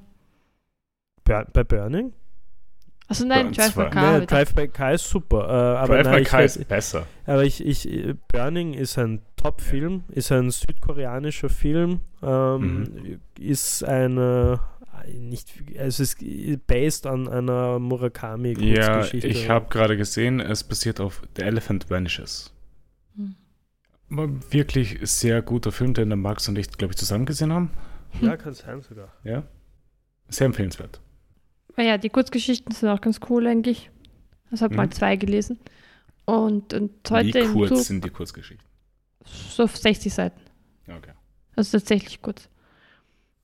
[1.24, 2.14] Bur bei Burning?
[3.10, 3.90] Also nein, Drive zwei.
[3.90, 4.20] Car.
[4.20, 5.48] Nee, Drive by Car ist super.
[5.50, 7.08] Äh, aber Drive nein, ich Car weiß- ist besser.
[7.26, 14.60] Aber ich, ich, Burning ist ein Top-Film, ist ein südkoreanischer Film, ähm, ist eine,
[15.08, 19.28] äh, nicht, also es ist based an einer Ja, Murakami-Kurzgeschichte.
[19.28, 22.54] ich habe gerade gesehen, es basiert auf The Elephant Vanishes.
[23.16, 23.36] Hm.
[24.10, 27.72] War wirklich sehr guter Film, den der Max und ich, glaube ich, zusammen gesehen haben.
[28.22, 29.10] Ja, kann sein sogar.
[29.24, 29.44] Ja.
[30.28, 31.00] Sehr empfehlenswert.
[31.76, 33.90] Ah Ja, die Kurzgeschichten sind auch ganz cool eigentlich.
[34.52, 34.78] Also habe Mhm.
[34.78, 35.60] mal zwei gelesen.
[36.26, 38.66] Und, und heute Wie im kurz Zug sind die Kurzgeschichten?
[39.26, 40.40] so auf 60 Seiten.
[40.88, 41.12] Okay.
[41.56, 42.50] Also tatsächlich kurz.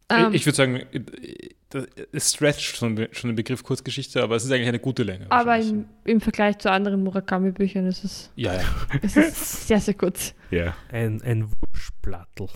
[0.09, 4.45] Ähm, ich würde sagen, äh, das- es stretcht schon, schon den Begriff Kurzgeschichte, aber es
[4.45, 5.26] ist eigentlich eine gute Länge.
[5.32, 8.61] aber im, im Vergleich zu anderen Murakami-Büchern ist es, ja, ja.
[9.01, 10.34] ist es sehr, sehr kurz.
[10.51, 10.76] Ja.
[10.91, 12.47] Ein, ein Wurschplattel.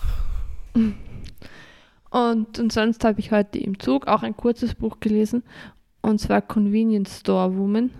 [2.10, 5.44] Und, und sonst habe ich heute im Zug auch ein kurzes Buch gelesen.
[6.02, 7.90] Und zwar Convenience Store Woman.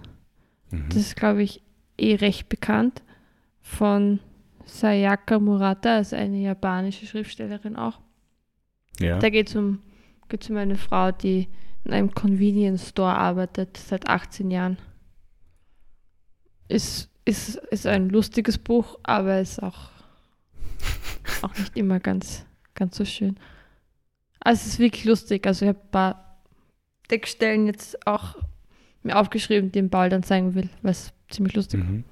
[0.70, 0.88] Mhm.
[0.88, 1.62] Das ist, glaube ich,
[1.96, 3.02] eh recht bekannt.
[3.62, 4.18] Von
[4.64, 8.00] Sayaka Murata, also eine japanische Schriftstellerin auch.
[8.98, 9.18] ja.
[9.18, 9.80] Da geht es um,
[10.28, 11.48] geht's um eine Frau, die
[11.84, 14.78] in einem Convenience Store arbeitet seit 18 Jahren.
[16.68, 19.90] Ist, ist, ist ein lustiges Buch, aber ist auch,
[21.42, 22.44] auch nicht immer ganz,
[22.74, 23.38] ganz so schön.
[24.40, 25.46] Also es ist wirklich lustig.
[25.46, 26.42] Also ich habe ein paar
[27.08, 28.36] Textstellen jetzt auch
[29.02, 32.04] mir aufgeschrieben, die ich Paul dann zeigen will, weil es ziemlich lustig Mhm.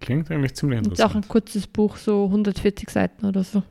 [0.00, 0.86] Klingt eigentlich ziemlich ist.
[0.92, 1.28] Ist auch ein interessant.
[1.28, 3.62] kurzes Buch, so 140 Seiten oder so.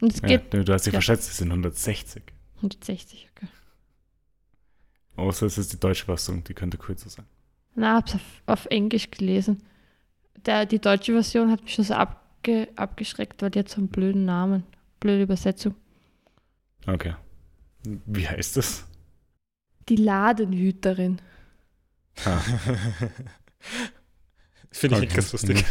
[0.00, 1.00] Und es Ja, geht du du hast dich ja.
[1.00, 2.22] verschätzt, es sind 160.
[2.56, 3.48] 160, okay.
[5.16, 7.26] Außer es ist die deutsche Fassung, die könnte kürzer sein.
[7.74, 9.62] Na, hab's auf, auf Englisch gelesen.
[10.46, 13.88] Der, die deutsche Version hat mich schon so abge, abgeschreckt, weil die hat so einen
[13.88, 14.64] blöden Namen.
[15.00, 15.74] Blöde Übersetzung.
[16.86, 17.14] Okay.
[17.84, 18.86] Wie heißt das?
[19.88, 21.20] Die Ladenhüterin.
[22.24, 22.40] Ah,
[24.70, 25.14] Finde ich okay.
[25.14, 25.64] ganz lustig.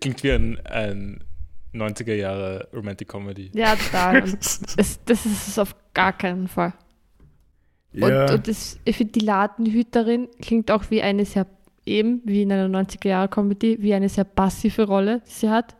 [0.00, 1.24] Klingt wie ein, ein
[1.74, 3.50] 90er Jahre Romantic Comedy.
[3.54, 4.22] Ja, total.
[4.24, 4.34] Und
[4.76, 6.74] das, das ist es auf gar keinen Fall.
[7.94, 11.46] Und, Ja, und das, ich finde, die Ladenhüterin klingt auch wie eine sehr,
[11.88, 15.74] eben wie in einer 90er-Jahre-Comedy, wie eine sehr passive Rolle, die sie hat.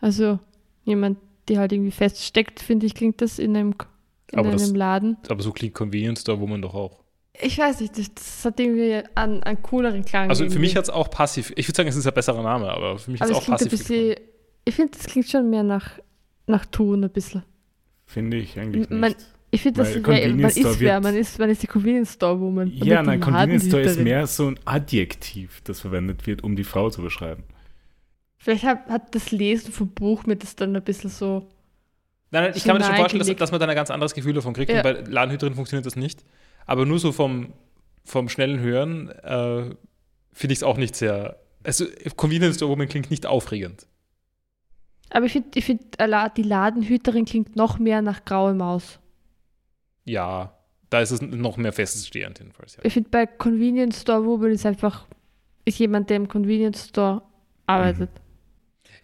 [0.00, 0.38] Also
[0.84, 1.18] jemand,
[1.48, 3.74] die halt irgendwie feststeckt, finde ich, klingt das in einem,
[4.32, 5.16] in Aber das- einem Laden.
[5.28, 7.00] Aber so klingt Convenience Store Woman doch auch.
[7.42, 10.28] Ich weiß nicht, das, das hat irgendwie einen, einen cooleren Klang.
[10.28, 10.60] Also für irgendwie.
[10.60, 11.52] mich hat es auch passiv.
[11.56, 13.50] Ich würde sagen, es ist ein besserer Name, aber für mich hat Aber es auch
[13.50, 13.70] passiv.
[13.70, 14.16] bisschen,
[14.64, 15.98] ich finde, das klingt schon mehr nach,
[16.46, 17.42] nach Tun ein bisschen.
[18.04, 19.00] finde ich eigentlich nicht.
[19.00, 19.14] Man-
[19.52, 21.66] Ich finde, das Weil wär, man Convenience Store ist wer, man ist, man ist die
[21.66, 22.70] Convenience Store Woman.
[22.72, 26.88] Ja, nein, Convenience Store ist mehr so ein Adjektiv, das verwendet wird, um die Frau
[26.90, 27.42] zu beschreiben.
[28.38, 31.48] Vielleicht hat, hat das Lesen vom Buch mir das dann ein bisschen so.
[32.30, 34.14] Nein, nein, ich kann mir das schon vorstellen, dass, dass man da ein ganz anderes
[34.14, 34.70] Gefühl davon kriegt.
[34.70, 34.78] Ja.
[34.78, 36.24] Und bei Ladenhüterin funktioniert das nicht.
[36.64, 37.52] Aber nur so vom,
[38.04, 39.74] vom schnellen Hören äh,
[40.32, 41.40] finde ich es auch nicht sehr.
[41.64, 41.86] Also,
[42.16, 43.86] Convenience Store Woman klingt nicht aufregend.
[45.10, 49.00] Aber ich finde, ich find, äh, die Ladenhüterin klingt noch mehr nach graue Maus.
[50.04, 50.54] Ja,
[50.88, 52.76] da ist es noch mehr feststehend, jedenfalls.
[52.76, 52.82] Ja.
[52.84, 55.06] Ich finde, bei Convenience Store Woman ist einfach
[55.64, 57.22] ist jemand, der im Convenience Store
[57.66, 58.10] arbeitet.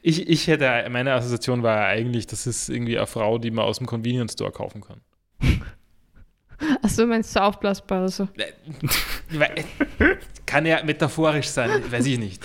[0.02, 3.64] Ich, ich hätte, meine Assoziation war ja eigentlich, das ist irgendwie eine Frau, die man
[3.64, 5.00] aus dem Convenience Store kaufen kann.
[6.82, 8.28] Achso, du meinst so aufblasbar oder so.
[9.30, 9.64] Weil-
[10.46, 12.42] Kann ja metaphorisch sein, weiß ich nicht.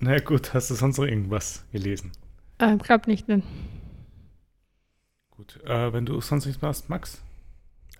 [0.00, 2.12] Na gut, hast du sonst noch irgendwas gelesen?
[2.58, 3.42] Ähm, glaub nicht, nein.
[5.38, 7.22] Gut, äh, wenn du sonst nichts machst, Max,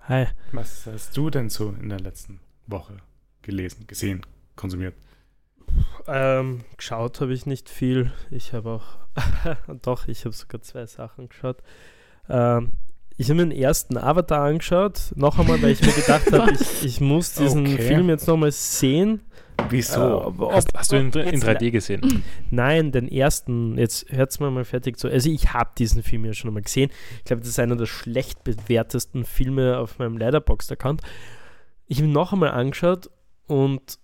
[0.09, 0.27] Hi.
[0.51, 2.97] was hast du denn so in der letzten Woche
[3.43, 4.27] gelesen, gesehen,
[4.57, 4.97] konsumiert?
[6.09, 8.13] Ähm, geschaut habe ich nicht viel.
[8.33, 8.99] Ich habe auch,
[9.83, 11.63] doch, ich habe sogar zwei Sachen geschaut.
[12.29, 12.71] Ähm,
[13.19, 16.85] ich habe mir den ersten Avatar angeschaut, noch einmal, weil ich mir gedacht habe, ich,
[16.85, 17.83] ich muss diesen Okay.
[17.83, 19.21] Film jetzt nochmal sehen.
[19.71, 20.01] Wieso?
[20.01, 22.23] Äh, ob- Hast, hast du ihn in, in jetzt- 3D gesehen?
[22.51, 25.09] Nein, den ersten, jetzt hört es mir mal fertig zu.
[25.09, 26.91] Also ich habe diesen Film ja schon einmal gesehen.
[27.19, 31.03] Ich glaube, das ist einer der schlecht bewertesten Filme auf meinem Letterboxd-Account.
[31.87, 33.11] Ich habe ihn noch einmal angeschaut
[33.49, 33.99] und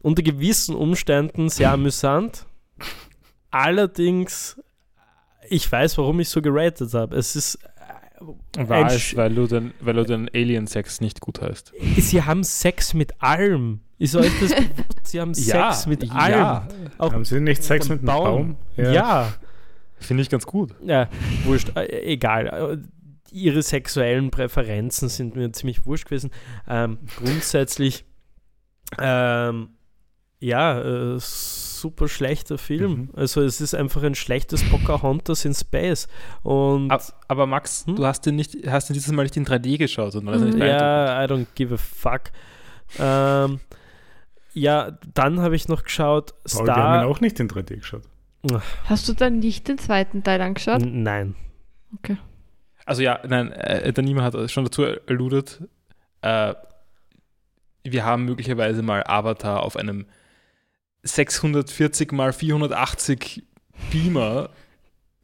[0.00, 2.46] unter gewissen Umständen sehr amüsant.
[3.50, 4.60] Allerdings,
[5.48, 7.16] ich weiß, warum ich so geratet habe.
[7.16, 7.58] Es ist
[8.56, 11.72] War ein es, weil du den, weil du den Alien-Sex nicht gut heißt.
[11.98, 13.80] Sie haben Sex mit allem.
[13.98, 14.84] Ist euch das bewusst?
[15.04, 16.32] Sie haben Sex mit allem.
[16.32, 16.68] Ja,
[16.98, 18.56] Auch Haben sie nicht Sex mit einem Baum?
[18.76, 19.32] Ja.
[19.98, 20.74] finde ich ganz gut.
[20.84, 21.08] Ja,
[21.44, 22.46] wurscht, äh, egal.
[22.46, 22.88] Äh,
[23.30, 26.30] Ihre sexuellen Präferenzen sind mir ziemlich wurscht gewesen.
[26.68, 28.04] Ähm, grundsätzlich,
[28.98, 29.70] ähm,
[30.38, 31.18] ja, äh,
[31.84, 32.92] super schlechter Film.
[32.92, 33.08] Mhm.
[33.14, 36.08] Also es ist einfach ein schlechtes Pocahontas in Space.
[36.42, 37.96] Und Aber, aber Max, Hm?
[37.96, 41.22] du hast den, nicht, hast den dieses Mal nicht in 3D geschaut, sondern also ja,
[41.22, 42.22] I don't give a fuck.
[42.98, 43.60] Ähm,
[44.54, 47.06] ja, dann habe ich noch geschaut, Paul, wir haben ihn Star.
[47.08, 48.02] auch nicht in 3D geschaut.
[48.84, 50.82] Hast du dann nicht den zweiten Teil angeschaut?
[50.82, 51.34] N- Nein.
[52.86, 55.62] Also ja, nein, äh, der Nima hat schon dazu alludet,
[56.22, 56.54] äh,
[57.84, 60.06] wir haben möglicherweise mal Avatar auf einem
[61.04, 63.42] 640 mal 480
[63.90, 64.50] Beamer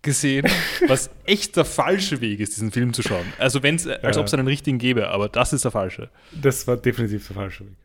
[0.03, 0.47] gesehen,
[0.89, 3.27] was echt der falsche Weg ist, diesen Film zu schauen.
[3.39, 4.21] Also wenn es, als Ja.
[4.23, 6.09] ob es einen richtigen gäbe, aber das ist der falsche.
[6.33, 7.77] Das war definitiv der falsche Weg.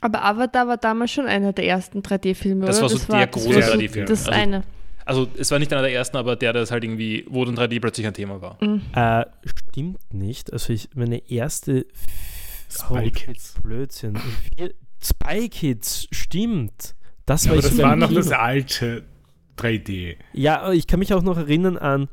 [0.00, 2.82] Aber Avatar war damals schon einer der ersten 3D-Filme, Das oder?
[2.82, 4.06] war so der das große war so 3D-Film.
[4.06, 4.64] Das Also- eine.
[5.04, 7.56] Also es war nicht einer der ersten, aber der, der es halt irgendwie, wo dann
[7.56, 8.56] 3D plötzlich ein Thema war.
[8.60, 8.82] Mhm.
[8.94, 10.52] Äh, stimmt nicht.
[10.52, 11.86] Also ich, meine erste
[12.70, 13.54] Spy Kids.
[13.62, 14.18] Blödsinn.
[15.04, 16.94] Spy Kids, stimmt.
[17.26, 18.20] Das war Aber das war noch Kino.
[18.20, 19.04] das alte
[19.58, 20.16] 3D.
[20.32, 22.08] Ja, ich kann mich auch noch erinnern an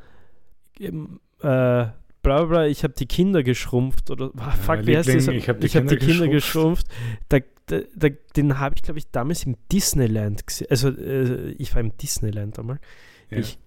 [0.79, 1.87] ähm, äh,
[2.21, 5.27] bla bla ich habe die Kinder geschrumpft oder ah, fuck, wie heißt das?
[5.27, 6.87] ich hab die hab Kinder geschrumpft.
[7.27, 10.67] Da, da, da, den habe ich, glaube ich, damals im Disneyland gesehen.
[10.69, 12.79] Also äh, ich war im Disneyland einmal
[13.29, 13.37] Ja.
[13.39, 13.57] ich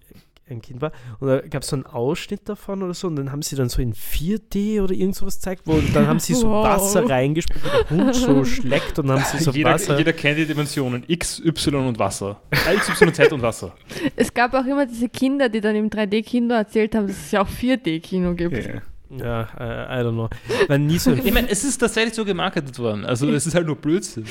[0.49, 0.91] ein Kind war.
[1.19, 3.69] Und da gab es so einen Ausschnitt davon oder so und dann haben sie dann
[3.69, 6.65] so in 4D oder irgend sowas gezeigt, wo und dann haben sie so Wow.
[6.65, 9.97] Wasser reingespielt, der Hund so schleckt und dann haben sie so jeder, Wasser.
[9.97, 12.41] jeder kennt die Dimensionen X, Y und Wasser.
[12.75, 13.73] X, Y, Z und Wasser.
[14.15, 17.41] Es gab auch immer diese Kinder, die dann im 3D-Kino erzählt haben, dass es ja
[17.41, 18.65] auch 4D-Kino gibt.
[18.65, 18.81] Ja.
[19.15, 20.29] Ja, äh, I don't know.
[20.67, 23.05] War nie so Ich meine, es ist tatsächlich so gemarketet worden.
[23.05, 24.25] Also es ist halt nur Blödsinn.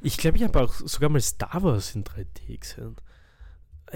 [0.00, 2.94] Ich glaube, ich habe auch sogar mal Star Wars in 3D gesehen.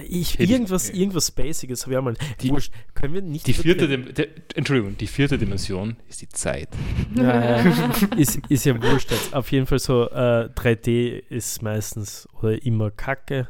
[0.08, 2.14] Ich, Hätte ich- irgendwas, irgendwas Spaciges habe ich auch mal.
[2.40, 3.46] Die- Wurscht, können wir nicht.
[3.46, 6.68] Die vierte, Dim der, Entschuldigung, die vierte Dimension ist die Zeit.
[7.14, 7.72] Ja, ja.
[8.16, 9.34] ist, ist ja wurscht jetzt.
[9.34, 13.48] Auf jeden Fall so, äh, 3D ist meistens oder immer Kacke.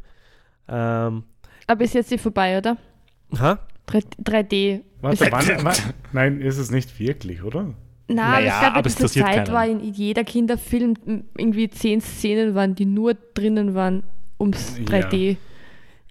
[0.68, 1.24] Ähm,
[1.66, 2.76] Aber ist jetzt die vorbei, oder?
[3.38, 3.58] ha?
[3.88, 4.80] 3D.
[5.00, 5.76] Warte, Ist- wann, wann,
[6.12, 7.62] nein, ist es nicht wirklich, oder?
[8.08, 9.54] Nein, Naja, es gab ja aber es diese interessiert Zeit, keinen.
[9.54, 10.94] war in jeder Kinderfilm
[11.38, 14.02] irgendwie zehn Szenen waren, die nur drinnen waren,
[14.40, 14.84] ums Ja.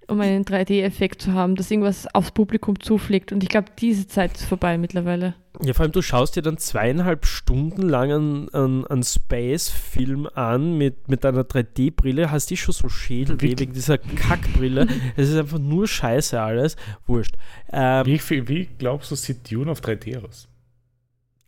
[0.08, 3.32] 3D, um einen 3D-Effekt zu haben, dass irgendwas aufs Publikum zufliegt.
[3.32, 5.36] Und ich glaube, diese Zeit ist vorbei mittlerweile.
[5.64, 10.78] Ja, vor allem, du schaust dir dann zweieinhalb Stunden lang einen, einen, einen Space-Film an
[10.78, 14.88] mit, mit einer 3D-Brille, hast die schon so Schädelweh wegen dieser Kackbrille.
[15.18, 16.78] es ist einfach nur Scheiße alles.
[17.06, 17.36] Wurscht.
[17.72, 20.48] Ähm, Wie, viel- wie glaubst du, sieht Dune auf 3D aus?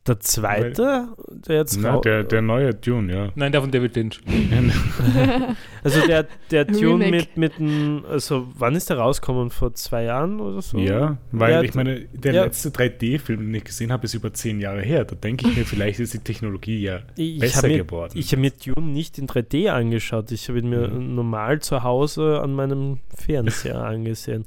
[0.05, 3.29] Der zweite, der jetzt Na, der, der neue Dune, ja.
[3.35, 4.19] Nein, der von David Lynch.
[5.83, 7.11] Also der, der Tune Remake.
[7.11, 9.49] mit, mit dem, also wann ist der rausgekommen?
[9.49, 10.77] Vor zwei Jahren oder so?
[10.77, 12.43] ja, weil Ja, ich meine, der ja.
[12.45, 15.03] letzte 3D-Film, den ich gesehen habe, ist über zehn Jahre her.
[15.05, 18.13] Da denke ich mir, vielleicht ist die Technologie ja Ich besser habe mir, geworden.
[18.15, 20.31] ich hab mir Dune nicht in 3D angeschaut.
[20.31, 21.15] Ich habe ihn mir Mhm.
[21.15, 24.45] normal zu Hause an meinem Fernseher angesehen.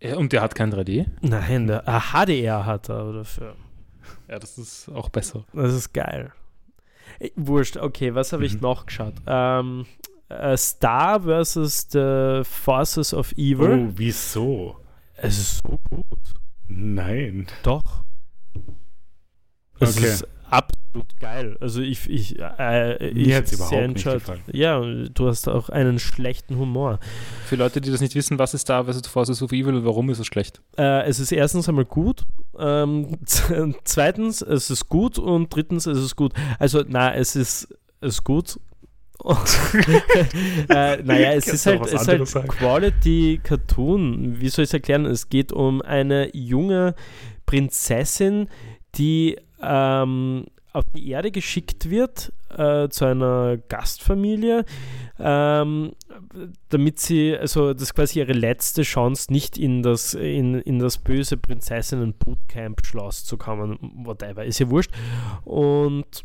[0.00, 1.06] Ja, und der hat kein 3D.
[1.22, 3.56] Nein, der ah, HDR hat er dafür.
[4.28, 5.44] Ja, das ist auch besser.
[5.52, 6.32] Das ist geil.
[7.36, 8.60] Wurscht, okay, was habe ich Mhm.
[8.60, 9.14] noch geschaut?
[9.26, 9.86] Ähm,
[10.28, 11.88] äh, Star vs.
[11.90, 13.88] The Forces of Evil.
[13.88, 14.80] oh, wieso?
[15.16, 16.04] Es ist so gut.
[16.68, 17.46] Nein.
[17.62, 18.04] Doch.
[19.80, 20.06] Es Okay.
[20.08, 21.56] ist absolut geil.
[21.60, 24.40] Also ich, ich, äh, ich Mir hat's sehr überhaupt nicht gefallen.
[24.52, 26.98] Ja, du hast auch einen schlechten Humor.
[27.46, 29.06] Für Leute, die das nicht wissen, was ist Star vs.
[29.06, 30.60] Forces of Evil und warum ist es schlecht?
[30.76, 32.24] Äh, es ist erstens einmal gut,
[32.58, 33.18] ähm,
[33.84, 36.32] zweitens, es ist gut und drittens, es ist gut.
[36.58, 37.68] Also, na, es ist,
[38.00, 38.58] es ist gut.
[40.68, 42.48] Äh, naja, es ist halt, auch was es ist halt sagen?
[42.48, 44.40] Quality Cartoon.
[44.40, 45.06] Wie soll ich es erklären?
[45.06, 46.94] Es geht um eine junge
[47.46, 48.48] Prinzessin,
[48.94, 54.64] die ähm, auf die Erde geschickt wird äh, zu einer Gastfamilie,
[55.18, 55.92] ähm,
[56.68, 60.98] damit sie, also das ist quasi ihre letzte Chance, nicht in das, in, in das
[60.98, 63.78] böse Prinzessinnen-Bootcamp-Schloss zu kommen.
[64.04, 64.92] Whatever, ist ja wurscht.
[65.44, 66.24] Und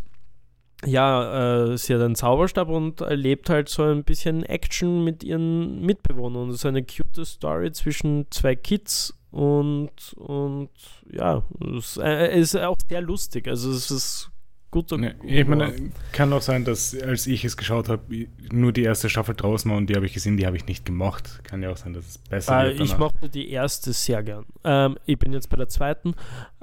[0.86, 5.81] ja, äh, sie hat einen Zauberstab und erlebt halt so ein bisschen Action mit ihren
[5.81, 6.49] Mitbewohnern.
[6.49, 10.69] Es ist eine cute Story zwischen zwei Kids und, und
[11.11, 11.43] ja,
[11.77, 13.47] es äh, ist auch sehr lustig.
[13.47, 14.29] Also es ist
[14.69, 14.91] gut.
[14.91, 15.73] Ne, ich meine,
[16.11, 19.77] kann auch sein, dass als ich es geschaut habe, nur die erste Staffel draußen war
[19.77, 21.41] und die habe ich gesehen, die habe ich nicht gemocht.
[21.45, 22.81] Kann ja auch sein, dass es besser Äh, wird.
[22.81, 24.45] ich mochte die erste sehr gern.
[24.63, 26.13] Ähm, ich bin jetzt bei der zweiten.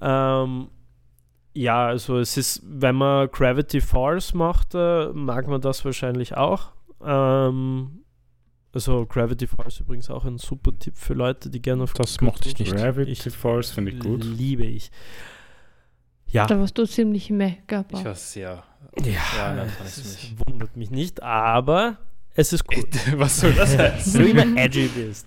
[0.00, 0.68] Ähm,
[1.52, 6.72] ja, also es ist, wenn man Gravity Falls macht, äh, mag man das wahrscheinlich auch.
[7.04, 8.02] Ähm,
[8.72, 12.48] also Gravity Falls übrigens auch ein super Tipp für Leute, die gerne auf Das mochte
[12.48, 12.74] ich nicht.
[12.74, 14.22] Gravity Ich- Force finde ich gut.
[14.24, 14.90] Liebe ich.
[16.26, 17.84] Ja, Da warst du ziemlich mega.
[17.92, 18.62] Ich war sehr.
[19.04, 20.36] ja, Ja, nein, nicht.
[20.46, 21.96] wundert mich nicht, aber
[22.34, 22.86] es ist gut.
[23.18, 24.22] Was soll das heißen?
[24.22, 25.26] du immer edgy bist.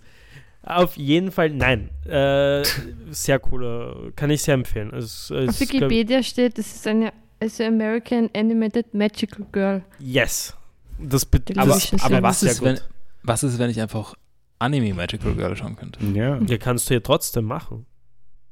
[0.64, 1.90] Auf jeden Fall, nein.
[2.06, 2.64] Äh,
[3.12, 4.94] sehr cooler, kann ich sehr empfehlen.
[4.94, 7.12] Es, es Auf Wikipedia steht, das ist eine
[7.44, 9.84] also American Animated Magical Girl.
[10.00, 10.56] Yes.
[10.98, 12.80] Das be Die Aber, Das ist aber was, ist, wenn,
[13.24, 14.16] was ist, wenn ich einfach
[14.60, 16.00] Anime Magical Girl schauen könnte?
[16.14, 16.40] Ja.
[16.40, 17.86] ja, kannst du ja trotzdem machen.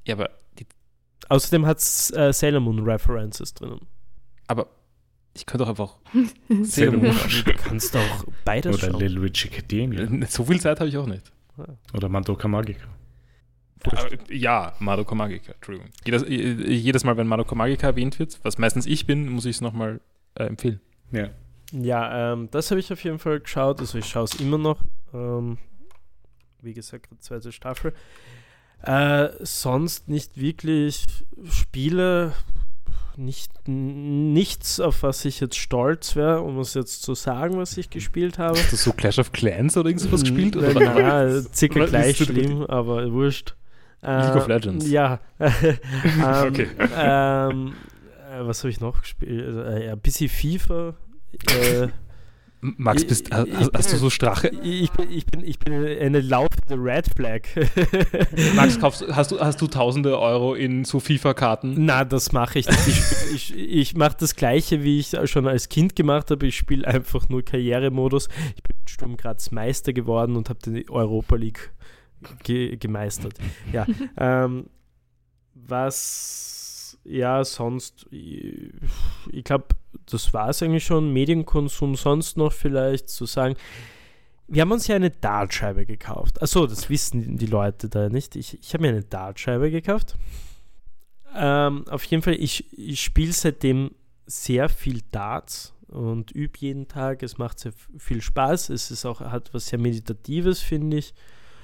[0.05, 0.65] Ja, aber, die,
[1.29, 3.79] Außerdem hat es äh, Sailor Moon References drinnen.
[4.47, 4.67] aber
[5.33, 5.95] ich könnte doch einfach
[6.63, 7.43] Sailor Moon schauen.
[7.45, 8.99] Du kannst auch beides Oder schauen.
[8.99, 10.05] Little Witch Academia.
[10.27, 11.31] So viel Zeit habe ich auch nicht.
[11.93, 12.87] Oder Madoka Magica.
[13.83, 15.89] Aber, ja, Madoka Magica, Entschuldigung.
[16.05, 19.61] Jedes, jedes Mal, wenn Madoka Magica erwähnt wird, was meistens ich bin, muss ich es
[19.61, 20.01] nochmal
[20.35, 20.79] äh, empfehlen.
[21.11, 21.29] Ja.
[21.71, 23.79] Ja, ähm, das habe ich auf jeden Fall geschaut.
[23.79, 24.83] Also ich schaue es immer noch.
[25.13, 25.57] Ähm,
[26.61, 27.93] wie gesagt, die zweite Staffel.
[28.83, 31.05] Äh, sonst nicht wirklich
[31.49, 32.33] Spiele,
[33.17, 37.89] nicht, nichts, auf was ich jetzt stolz wäre, um es jetzt zu sagen, was ich
[37.89, 38.57] gespielt habe.
[38.57, 40.55] Hast du so Clash of Clans oder irgendwas gespielt?
[40.55, 40.99] Oder?
[40.99, 43.55] Ja, circa gleich schlimm, aber wurscht.
[44.03, 44.89] League of Äh, Legends.
[44.89, 45.19] Ja.
[45.39, 45.77] ähm,
[46.47, 46.67] Okay.
[46.97, 47.73] ähm,
[48.31, 49.55] äh, was habe ich noch gespielt?
[49.55, 50.95] Äh, ja, ein bisschen FIFA.
[52.61, 54.49] Max, bist, Ich- hast, ich hast du bin- so Strache?
[54.63, 57.41] Ich bin, ich bin, ich bin eine laufende Red Flag.
[58.55, 61.85] Max, kaufst, hast, du, hast du tausende Euro in so FIFA-Karten?
[61.85, 62.87] Na, das mache ich nicht.
[62.87, 66.45] Ich, ich, ich mache das Gleiche, wie ich schon als Kind gemacht habe.
[66.45, 68.27] Ich spiele einfach nur Karrieremodus.
[68.55, 71.71] Ich bin Sturm Graz Meister geworden und habe die Europa League
[72.43, 73.33] ge gemeistert.
[73.73, 73.87] Ja.
[74.17, 74.65] ähm,
[75.55, 78.71] was, ja, sonst, ich,
[79.31, 79.65] ich glaube,
[80.05, 81.13] das war es eigentlich schon.
[81.13, 83.55] Medienkonsum sonst noch vielleicht zu sagen.
[84.47, 86.41] Wir haben uns ja eine Dartscheibe gekauft.
[86.41, 88.35] Achso, das wissen die Leute da nicht.
[88.35, 90.15] Ich, ich habe mir eine Dartscheibe gekauft.
[91.33, 93.91] Ähm, auf jeden Fall, ich, ich spiele seitdem
[94.25, 97.23] sehr viel Darts und übe jeden Tag.
[97.23, 98.69] Es macht sehr viel Spaß.
[98.69, 101.13] Es ist auch, hat was sehr Meditatives, finde ich.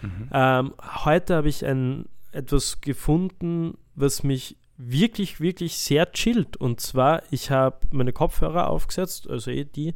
[0.02, 0.30] Mhm.
[0.32, 0.74] Ähm,
[1.06, 6.58] heute habe ich ein, etwas gefunden, was mich wirklich, wirklich sehr chillt.
[6.58, 9.94] Und zwar, ich habe meine Kopfhörer aufgesetzt, also eh die,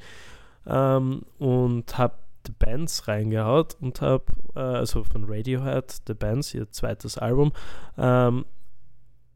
[0.66, 2.16] ähm, und habe
[2.46, 4.26] The Bands reingehaut und habe,
[4.56, 7.54] äh, also von Radiohead, The Bands, ihr zweites Album,
[7.98, 8.46] ähm,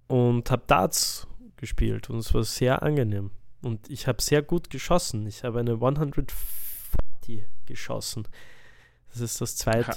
[0.07, 1.27] und habe Darts
[1.57, 3.31] gespielt und es war sehr angenehm.
[3.61, 5.25] Und ich habe sehr gut geschossen.
[5.25, 6.27] Ich habe eine 140
[7.65, 8.27] geschossen.
[9.11, 9.95] Das ist das zweite.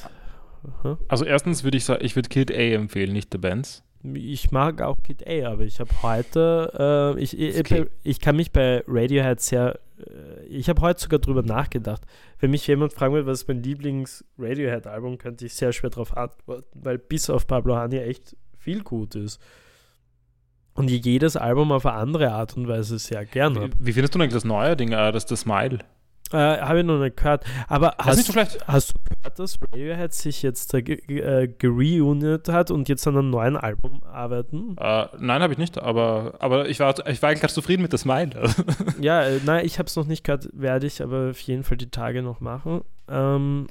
[1.09, 3.83] Also erstens würde ich sagen, ich würde Kid A empfehlen, nicht The Bands.
[4.03, 7.87] Ich mag auch Kid A, aber ich habe heute, äh, ich, ich, okay.
[8.05, 12.03] ich kann mich bei Radiohead sehr, äh, ich habe heute sogar drüber nachgedacht.
[12.39, 16.65] Wenn mich jemand fragen will, was ist mein Lieblings-Radiohead-Album, könnte ich sehr schwer darauf antworten,
[16.75, 19.41] weil bis auf Pablo Honey echt viel gut ist.
[20.75, 24.15] Und ich jedes Album auf eine andere Art und Weise sehr gerne Wie, wie findest
[24.15, 25.79] du eigentlich das neue Ding, äh, das, das Smile?
[26.33, 27.45] Äh, habe ich noch nicht gehört.
[27.69, 28.59] Aber Das hast, nicht so schlecht.
[28.67, 33.31] hast du gehört, dass Radiohead sich jetzt äh, äh, gereuniert hat und jetzt an einem
[33.31, 34.77] neuen Album arbeiten?
[34.79, 37.93] Äh, nein, habe ich nicht, aber, aber ich, war, ich war eigentlich ganz zufrieden mit
[37.93, 38.31] der Smile.
[39.01, 41.77] Ja, äh, nein, ich habe es noch nicht gehört, werde ich aber auf jeden Fall
[41.77, 42.83] die Tage noch machen.
[43.09, 43.67] Ähm,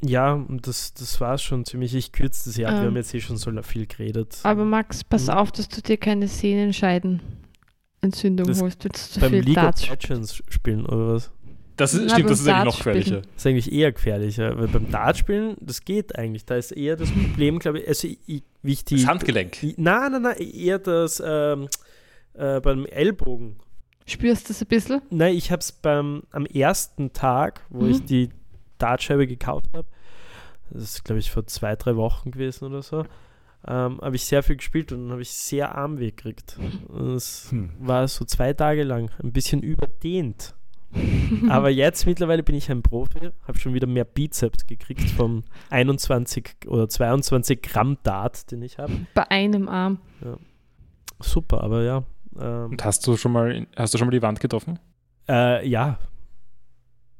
[0.00, 1.94] ja, und das, das war es schon ziemlich.
[1.94, 2.74] Ich kürze das ja ab.
[2.74, 2.86] Wir Ähm.
[2.88, 4.38] haben jetzt eh schon so viel geredet.
[4.44, 5.34] Aber Max, pass Mhm.
[5.34, 9.82] auf, dass du dir keine Sehnenscheidenentzündung Das- holst, wenn du zu Beim viel League Darts
[9.84, 11.30] of Legends spielen oder was?
[11.78, 13.20] Das ist, Na, stimmt, das ist eigentlich noch gefährlicher.
[13.22, 14.58] Das ist eigentlich eher gefährlicher.
[14.58, 16.44] Weil beim Dartspielen, das geht eigentlich.
[16.44, 18.96] Da ist eher das Problem, glaube ich, also ich, wie ich die.
[18.96, 19.58] Das Handgelenk.
[19.76, 21.68] Nein, nein, nein, eher das ähm,
[22.34, 23.56] äh, beim Ellbogen.
[24.06, 25.02] Spürst du das ein bisschen?
[25.10, 27.90] Nein, ich habe es beim am ersten Tag, wo Mhm.
[27.90, 28.28] ich die
[28.78, 29.86] Dartscheibe gekauft habe,
[30.70, 33.04] das ist glaube ich vor zwei, drei Wochen gewesen oder so,
[33.66, 36.58] ähm, habe ich sehr viel gespielt und dann habe ich sehr Armweh gekriegt.
[36.88, 37.70] Und Es Hm.
[37.78, 40.54] war so zwei Tage lang ein bisschen überdehnt.
[41.48, 46.66] Aber jetzt mittlerweile bin ich ein Profi, habe schon wieder mehr Bizeps gekriegt vom 21
[46.66, 48.92] oder 22 Gramm Dart, den ich habe.
[49.14, 49.98] Bei einem Arm.
[51.20, 52.04] Super, aber ja.
[52.38, 54.78] Ähm, Und hast du schon mal, hast du schon mal die Wand getroffen?
[55.28, 55.98] Äh, ja.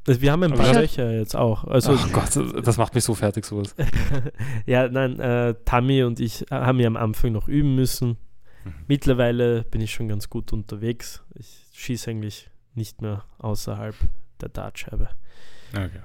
[0.06, 1.64] Also wir haben ein paar Löcher jetzt auch.
[1.64, 3.74] Also, Ach Gott, das macht mich so fertig, sowas.
[4.66, 8.16] ja, nein, äh, Tammy und ich haben ja am Anfang noch üben müssen.
[8.64, 8.72] Mhm.
[8.86, 11.22] Mittlerweile bin ich schon ganz gut unterwegs.
[11.34, 12.48] Ich schieße eigentlich
[12.78, 13.94] nicht mehr außerhalb
[14.40, 15.10] der Dartscheibe.
[15.72, 16.00] Okay.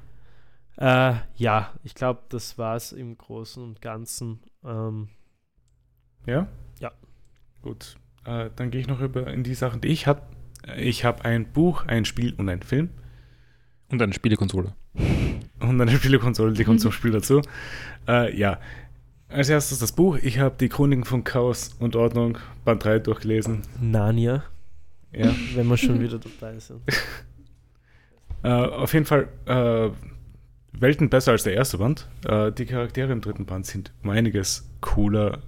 [0.78, 4.42] Äh, ja, ich glaube, das war es im Großen und Ganzen.
[4.66, 5.10] Ähm,
[6.26, 6.48] Ja?
[6.80, 6.92] Ja.
[7.62, 7.96] Gut.
[8.26, 10.22] Äh, dann gehe ich noch über in die Sachen, die ich habe.
[10.78, 12.90] Ich habe ein Buch, ein Spiel und einen Film.
[13.90, 14.74] Und eine Spielekonsole.
[15.60, 17.42] Und eine Spielekonsole, die kommt zum Spiel dazu.
[18.08, 18.60] Äh, ja.
[19.30, 20.18] Als erstes das Buch.
[20.22, 23.62] Ich habe die Chroniken von Chaos und Ordnung, Band 3 durchgelesen.
[23.82, 24.44] Narnia,
[25.16, 25.34] Ja.
[25.55, 26.82] wenn wir schon wieder dabei sind.
[28.45, 29.89] Äh, auf jeden Fall äh,
[30.74, 32.09] Welten besser als der erste Band.
[32.26, 35.41] Äh, die Charaktere im dritten Band sind um einiges cooler.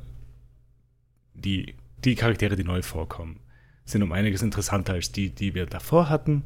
[1.34, 3.42] Die, die Charaktere, die neu vorkommen,
[3.84, 6.44] sind um einiges interessanter als die, die wir davor hatten.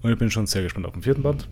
[0.00, 1.48] Und ich bin schon sehr gespannt auf den vierten Band.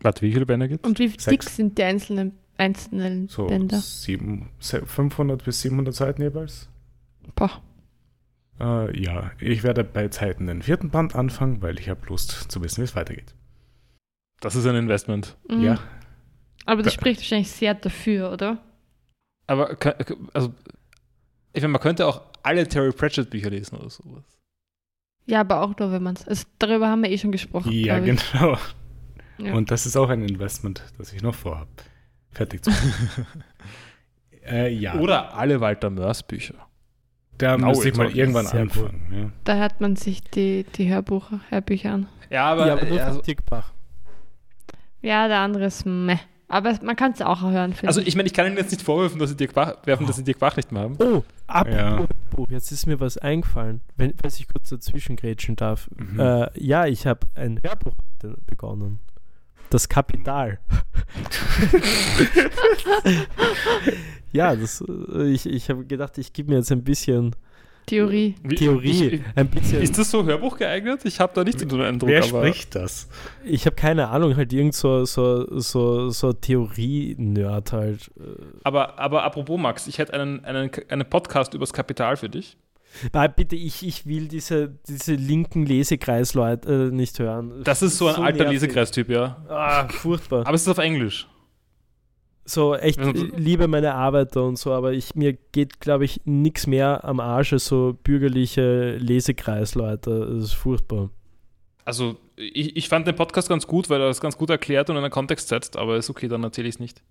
[0.00, 3.78] Warte, wie viele Bände gibt Und wie dick sind die einzelnen, einzelnen So Bänder?
[3.78, 6.68] sieben, se- 500 bis 700 Seiten jeweils.
[7.36, 7.62] Boah.
[8.60, 12.62] Äh, ja, ich werde bei Zeiten den vierten Band anfangen, weil ich habe Lust zu
[12.62, 13.34] wissen, wie es weitergeht.
[14.40, 15.36] Das ist ein Investment.
[15.48, 15.62] Mhm.
[15.62, 15.78] Ja,
[16.64, 18.62] Aber das Da- spricht wahrscheinlich sehr dafür, oder?
[19.46, 19.76] Aber,
[20.32, 20.52] also,
[21.52, 24.24] ich meine, man könnte auch alle Terry Pratchett Bücher lesen oder sowas.
[25.26, 26.26] Ja, aber auch nur, wenn man es.
[26.26, 27.72] Also darüber haben wir eh schon gesprochen.
[27.72, 28.58] ja genau.
[29.38, 29.52] Ja.
[29.54, 31.68] Und das ist auch ein Investment, das ich noch vorhabe.
[32.30, 33.26] Fertig zu machen.
[34.46, 36.65] äh, ja, Oder alle Walter Mörs Bücher.
[37.38, 39.00] Da Oh, müsste ich mal irgendwann anfangen.
[39.12, 39.30] Ja.
[39.44, 42.08] Da hört man sich die, die Hörbucher, Hörbücher an.
[42.30, 43.72] Ja, aber, ja, aber nur also, von Tickbach.
[45.02, 46.18] Ja, der andere ist meh.
[46.48, 49.18] Aber man kann es auch hören, also ich meine, ich kann Ihnen jetzt nicht vorwerfen,
[49.18, 50.96] dass Sie Dirk Bach, werfen, dass Sie Dirk Bach nicht mehr haben.
[51.00, 51.98] Oh, apropos Ja.
[51.98, 55.90] Hörbuch, jetzt ist mir was eingefallen, wenn, falls ich kurz dazwischen grätschen darf.
[55.96, 56.20] Mhm.
[56.20, 57.94] Äh, ja, ich habe ein Hörbuch
[58.46, 59.00] begonnen.
[59.70, 60.60] Das Kapital.
[64.36, 64.82] ja, das,
[65.14, 67.34] äh, ich, ich habe gedacht, ich gebe mir jetzt ein bisschen
[67.86, 68.34] Theorie.
[68.42, 69.80] Wie- Theorie, Ich, ein bisschen.
[69.80, 71.02] ist das so Hörbuch geeignet?
[71.04, 72.08] Ich habe da nicht so den Eindruck.
[72.10, 73.08] Wer aber spricht das?
[73.44, 78.10] ich habe keine Ahnung, halt irgend so, so, so, so Theorie-Nerd halt.
[78.64, 82.56] Aber, aber apropos Max, ich hätte einen, einen, einen Podcast übers Kapital für dich.
[83.12, 87.60] Nein, bitte, ich, ich will diese, diese linken Lesekreisleute äh, nicht hören.
[87.62, 88.62] Das ist so ein alter nervig.
[88.62, 89.44] Lesekreistyp, ja.
[89.48, 90.40] Ah, furchtbar.
[90.46, 91.28] Aber es ist auf Englisch.
[92.48, 96.66] So, echt, Also- liebe meine Arbeiter und so, aber ich, mir geht, glaube ich, nichts
[96.68, 100.30] mehr am Arsch als so bürgerliche Lesekreisleute.
[100.34, 101.10] Das ist furchtbar.
[101.84, 104.96] Also, ich, ich fand den Podcast ganz gut, weil er das ganz gut erklärt und
[104.96, 107.02] in einen Kontext setzt, aber ist okay, dann erzähle ich es nicht.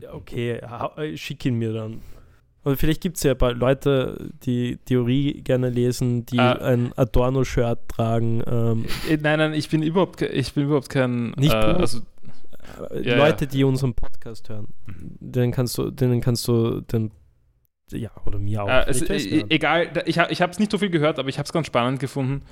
[0.00, 0.60] Ja, Okay,
[0.96, 2.00] äh, schick ihn mir dann.
[2.62, 6.52] Und vielleicht gibt es ja ein paar Leute, die Theorie gerne lesen, die Ah.
[6.52, 8.42] ein Adorno-Shirt tragen.
[8.46, 11.30] Ähm, Äh, Nein, nein, ich bin überhaupt, ich bin überhaupt kein.
[11.38, 12.00] Nicht äh, also,
[13.02, 13.50] Ja, Leute, ja.
[13.50, 14.68] die unseren Podcast hören.
[15.20, 17.10] Denen kannst du, denen kannst du den,
[17.90, 18.68] ja, oder mir auch.
[18.68, 21.46] äh, es, äh, egal, ich, ich habe es nicht so viel gehört, aber ich habe
[21.46, 22.42] es ganz spannend gefunden.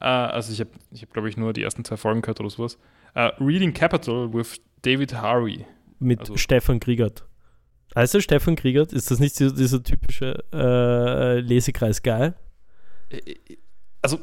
[0.00, 2.50] Äh, also, ich habe, ich hab, glaube ich, nur die ersten zwei Folgen gehört oder
[2.50, 2.78] sowas.
[3.14, 5.64] Äh, Reading Capital with David Harvey.
[5.98, 7.26] Mit also- Stefan Kriegert.
[7.94, 8.92] Heißt er Stefan Kriegert?
[8.92, 12.32] Ist das nicht dieser, dieser typische äh, Lesekreis-Guy?
[13.08, 13.20] Äh,
[14.02, 14.18] Also,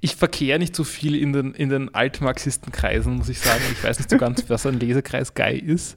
[0.00, 3.60] ich verkehre nicht so viel in den, in den Altmarxistenkreisen, muss ich sagen.
[3.72, 5.96] Ich weiß nicht so ganz, was ein Lesekreis Guy ist.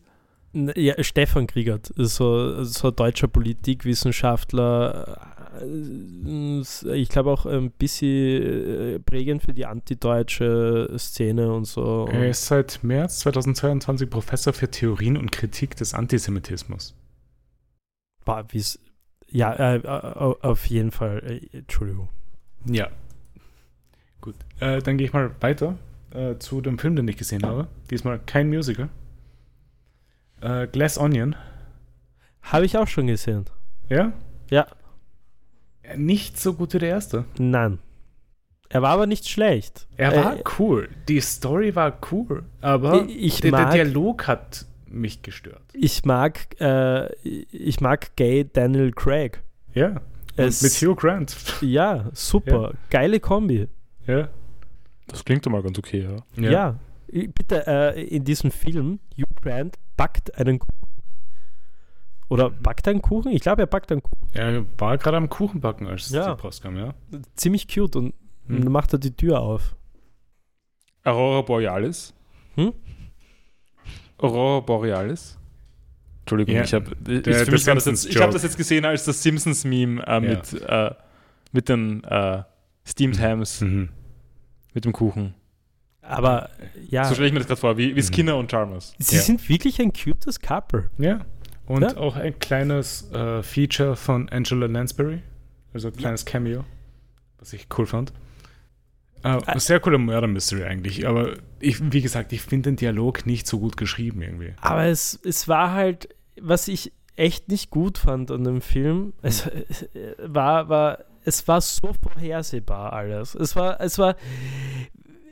[0.76, 5.18] Ja, Stefan Kriegert, so, so deutscher Politikwissenschaftler.
[5.62, 12.08] äh, Ich glaube auch ein bisschen äh, prägend für die antideutsche Szene und so.
[12.12, 16.96] Er ist seit März 2022 Professor für Theorien und Kritik des Antisemitismus.
[18.26, 18.80] Wie's-
[19.30, 21.40] ja, äh, äh, auf jeden Fall.
[21.52, 22.10] Äh, Entschuldigung.
[22.66, 22.90] Ja.
[24.24, 24.36] Gut.
[24.62, 25.76] Äh, dann gehe ich mal weiter
[26.12, 27.68] äh, zu dem Film, den ich gesehen habe.
[27.90, 28.88] Diesmal kein Musical.
[30.42, 31.36] Äh, Glass Onion.
[32.42, 33.46] Habe ich auch schon gesehen.
[33.90, 34.14] Ja?
[34.50, 34.66] Ja.
[35.82, 37.26] Äh, Nicht so gut wie der erste.
[37.38, 37.80] Nein.
[38.70, 39.88] Er war aber nicht schlecht.
[39.98, 40.88] Er war Äh, cool.
[41.10, 42.44] Die Story war cool.
[42.62, 45.62] Aber Ich der, der mag- Dialog hat mich gestört.
[45.74, 49.42] ich mag, äh, ich mag Gay Daniel Craig.
[49.74, 50.02] Ja.
[50.38, 51.36] Es- mit Hugh Grant.
[51.62, 52.74] Ja, super.
[52.90, 53.68] Geile Kombi.
[54.08, 54.30] Ja.
[55.08, 56.50] Das klingt doch mal ganz okay, ja.
[56.50, 56.80] Ja.
[57.12, 60.72] I- Bitte, äh, in diesem Film, Hugh Grant backt einen Kuchen.
[62.30, 63.32] Oder backt einen Kuchen?
[63.32, 64.28] Ich glaube, er backt einen Kuchen.
[64.32, 66.34] Er war gerade am Kuchenbacken, als Ja.
[66.34, 66.94] die Post kam, ja.
[67.36, 68.14] Ziemlich cute und
[68.48, 68.64] Hm.
[68.64, 69.76] dann macht er die Tür auf.
[71.04, 72.14] Aurora Borealis.
[72.56, 72.74] Hm?
[74.18, 75.38] Aurora Borealis.
[76.22, 80.54] Entschuldigung, Ja, ich habe das jetzt, ich das jetzt gesehen als das Simpsons-Meme äh, mit,
[80.62, 80.92] äh,
[81.52, 82.44] mit den äh,
[82.86, 83.90] Steamed Hams, Mhm.
[84.74, 85.34] mit dem Kuchen.
[86.02, 86.50] Aber
[86.90, 88.06] ja, So stelle ich mir das gerade vor, wie, wie Mhm.
[88.06, 88.94] Skinner und Chalmers.
[89.00, 89.22] sie Ja.
[89.22, 90.90] sind wirklich ein cutes Couple.
[90.98, 91.26] Ja.
[91.66, 91.96] Und Ja.
[91.98, 95.22] auch ein kleines äh, Feature von Angela Lansbury.
[95.74, 96.66] Also ein kleines Cameo,
[97.40, 98.12] was ich cool fand.
[99.24, 103.26] Äh, Ä- sehr coole Murder Mystery eigentlich, aber ich, wie gesagt, ich finde den Dialog
[103.26, 104.54] nicht so gut geschrieben irgendwie.
[104.60, 106.10] Aber es, es war halt,
[106.42, 109.50] was ich echt nicht gut fand an dem Film, es
[110.20, 113.36] war, war, es war so vorhersehbar alles.
[113.36, 114.16] Es war, es war,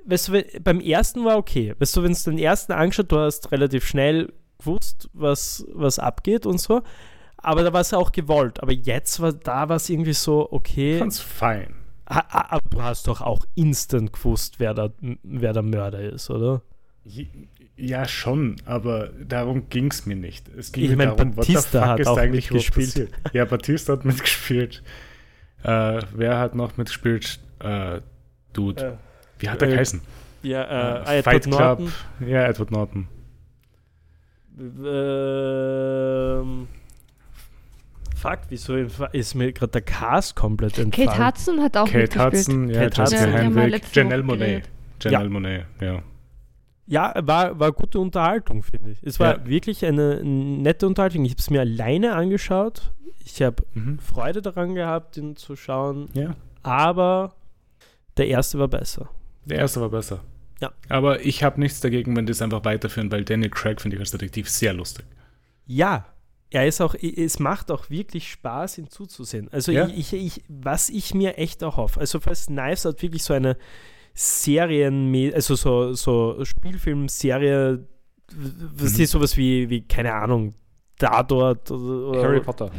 [0.06, 1.76] weißt du, beim ersten war okay.
[1.80, 6.46] Weißt du, wenn du den ersten angeschaut, du hast relativ schnell gewusst, was, was abgeht
[6.46, 6.82] und so.
[7.38, 8.62] Aber da war es auch gewollt.
[8.62, 11.00] Aber jetzt war da war es irgendwie so, okay.
[11.00, 11.76] fand's fein.
[12.06, 14.90] Aber du hast doch auch instant gewusst, wer, da,
[15.24, 16.62] wer der Mörder ist, oder?
[17.78, 20.48] Ja, schon, aber darum ging es mir nicht.
[20.50, 22.88] Es ging Ich mir mein, darum, Batista hat auch überhaupt mitgespielt.
[22.88, 23.14] passiert.
[23.34, 24.84] Ja, Batista hat mitgespielt.
[25.64, 27.40] Äh, wer hat noch mitgespielt?
[27.60, 28.02] Äh,
[28.54, 28.98] Dude.
[29.40, 30.02] Wie hat er äh, geheißen?
[30.44, 30.64] Ja,
[31.04, 31.80] Äh, äh, Fight Edward Club.
[31.80, 31.94] Norton.
[32.28, 33.08] Ja, Edward Norton.
[34.62, 36.68] Ähm,
[38.16, 41.10] fuck, wieso ist mir gerade der Cast komplett entfallen?
[41.10, 42.34] Kate Hudson hat auch Kate mitgespielt.
[42.34, 43.20] Hudson, ja, Kate Hudson.
[43.20, 44.70] Ja, Henwick, Janelle Monet.
[45.04, 46.02] Janelle Monet, ja.
[46.92, 49.00] Ja, war, war gute Unterhaltung, finde ich.
[49.02, 49.46] Es war Ja.
[49.48, 51.24] wirklich eine nette Unterhaltung.
[51.26, 52.92] Ich habe es mir alleine angeschaut.
[53.24, 53.98] Ich habe Mhm.
[54.00, 56.10] Freude daran gehabt, ihn zu schauen.
[56.14, 57.34] Ja, Aber
[58.18, 59.10] der erste war besser.
[59.46, 60.20] der erste war besser.
[60.60, 60.72] Ja.
[60.90, 64.02] Aber ich habe nichts dagegen, wenn die es einfach weiterführen, weil Daniel Craig finde ich
[64.02, 65.06] als Detektiv sehr lustig.
[65.66, 66.06] Ja,
[66.52, 69.48] er ist auch, es macht auch wirklich Spaß, ihm zuzusehen.
[69.54, 69.88] Also Ja.
[69.88, 73.34] ich, ich, ich, was ich mir echt auch hoffe, also falls Knives hat wirklich so
[73.34, 73.56] eine
[74.14, 77.80] Serien, also so, so Spielfilmserie,
[78.76, 79.04] was Mhm.
[79.04, 80.54] ist sowas wie, wie, keine Ahnung,
[80.98, 82.72] Tatort oder, oder Harry Potter.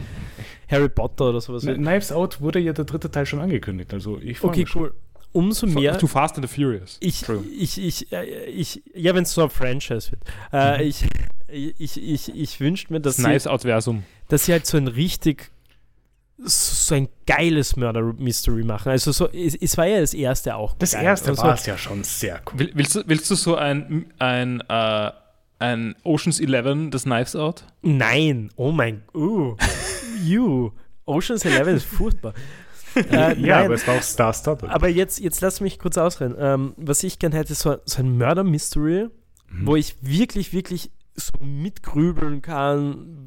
[0.69, 1.65] Harry Potter oder sowas.
[1.65, 3.93] Na, Knives Out wurde ja der dritte Teil schon angekündigt.
[3.93, 4.83] Also ich freu okay, schon.
[4.83, 4.95] cool.
[5.33, 5.99] Umso mehr.
[5.99, 6.99] Too Fast and the Furious.
[7.01, 7.25] Ich,
[7.59, 10.23] ich, ich, äh, ich, ja, wenn es so ein Franchise wird.
[10.53, 11.05] Äh, ich
[11.49, 14.05] ich, ich, ich wünsche mir, dass Das sie, Knives Out Versum.
[14.29, 15.51] dass sie halt so ein richtig,
[16.45, 18.91] so ein geiles Murder-Mystery machen.
[18.91, 20.75] Also so, es, es war ja das erste auch.
[20.79, 21.05] Das geil.
[21.05, 22.59] erste Also, war es ja schon sehr cool.
[22.61, 25.11] Will, willst, du, willst du so ein, ein, äh,
[25.59, 27.65] ein Oceans 11 des Knives Out?
[27.83, 29.57] Nein, oh mein, uh,
[30.25, 30.71] you.
[31.05, 32.35] Ocean's Eleven ist furchtbar.
[32.95, 34.69] Äh, ja, nein, aber es war auch Star Studded.
[34.69, 36.35] aber jetzt, jetzt lass mich kurz ausreden.
[36.39, 39.09] Ähm, was ich gerne hätte, ist so, so ein Murder-Mystery,
[39.51, 39.67] Mhm.
[39.67, 43.25] wo ich wirklich, wirklich so mitgrübeln kann,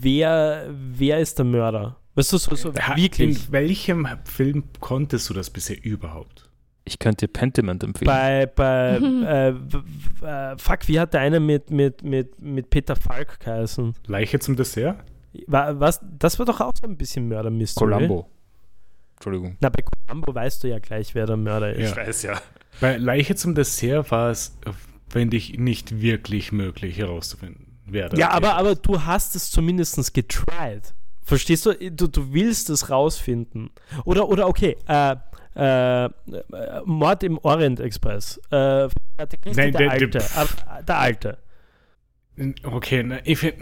[0.00, 1.96] wer, wer ist der Mörder?
[2.14, 3.46] Weißt du, so, so Ha- wirklich.
[3.46, 6.48] In welchem Film konntest du das bisher überhaupt?
[6.84, 8.06] Ich könnte dir Pentiment empfehlen.
[8.06, 8.96] Bei, bei
[10.22, 13.94] äh, äh, fuck, wie hat der eine mit, mit, mit, mit Peter Falk geheißen?
[14.06, 14.96] Leiche zum Dessert?
[15.46, 17.90] War, was, das war doch auch so ein bisschen Mörder-Mystery.
[17.90, 18.28] Columbo.
[19.14, 19.56] Entschuldigung.
[19.60, 21.96] Na, bei Columbo weißt du ja gleich, wer der Mörder ist.
[21.96, 21.96] Ja.
[21.96, 22.42] weiß ja.
[22.80, 24.58] Bei Leiche zum Dessert war es,
[25.08, 30.12] finde ich, nicht wirklich möglich herauszufinden, wer der Ja, aber, aber du hast es zumindest
[30.12, 30.92] getried.
[31.24, 31.74] Verstehst du?
[31.74, 32.06] du?
[32.08, 33.70] Du willst es rausfinden.
[34.04, 35.16] Oder, oder okay, äh,
[35.54, 36.10] äh, äh,
[36.84, 38.38] Mord im Orient Express.
[38.50, 38.90] Äh, Nein,
[39.54, 40.08] der, der- Alte.
[40.08, 41.38] der- der Alte.
[42.64, 43.54] Okay, na, ich find,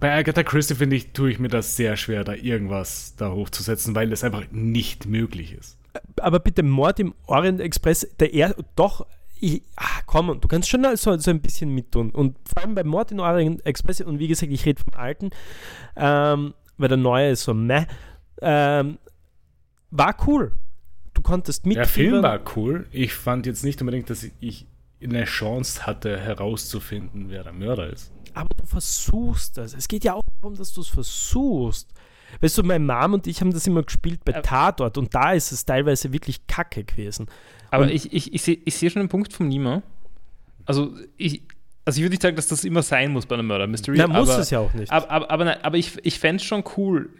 [0.00, 3.94] bei Agatha Christie finde ich, tue ich mir das sehr schwer, da irgendwas da hochzusetzen,
[3.94, 5.78] weil es einfach nicht möglich ist.
[6.20, 9.06] Aber bitte, Mord im Orient Express, der er doch.
[9.38, 12.10] Ich, ah, komm, du kannst schon so, so ein bisschen mittun.
[12.10, 15.30] Und vor allem bei Mord im Orient Express, und wie gesagt, ich rede vom alten,
[15.96, 17.84] ähm, weil der neue ist so meh,
[18.42, 18.98] ähm,
[19.90, 20.52] war cool.
[21.14, 22.10] Du konntest Der mitfiebern.
[22.10, 22.86] Film war cool.
[22.90, 24.66] Ich fand jetzt nicht unbedingt, dass ich
[25.02, 28.12] eine Chance hatte, herauszufinden, wer der Mörder ist.
[28.34, 29.72] Aber du versuchst das.
[29.74, 31.88] Es geht ja auch darum, dass du es versuchst.
[32.40, 35.32] Weißt du, meine Mom und ich haben das immer gespielt bei Aber- Tatort und da
[35.32, 37.26] ist es teilweise wirklich kacke gewesen.
[37.70, 39.82] Aber Und- ich, ich, ich sehe ich seh schon den Punkt von Nima.
[40.66, 41.42] Also ich,
[41.86, 43.96] also ich würde nicht sagen, dass das immer sein muss bei einem Murder Mystery.
[43.96, 44.90] Na, muss aber, es ja auch nicht.
[44.90, 47.10] Aber, aber, aber, nein, aber ich, ich fände es schon cool.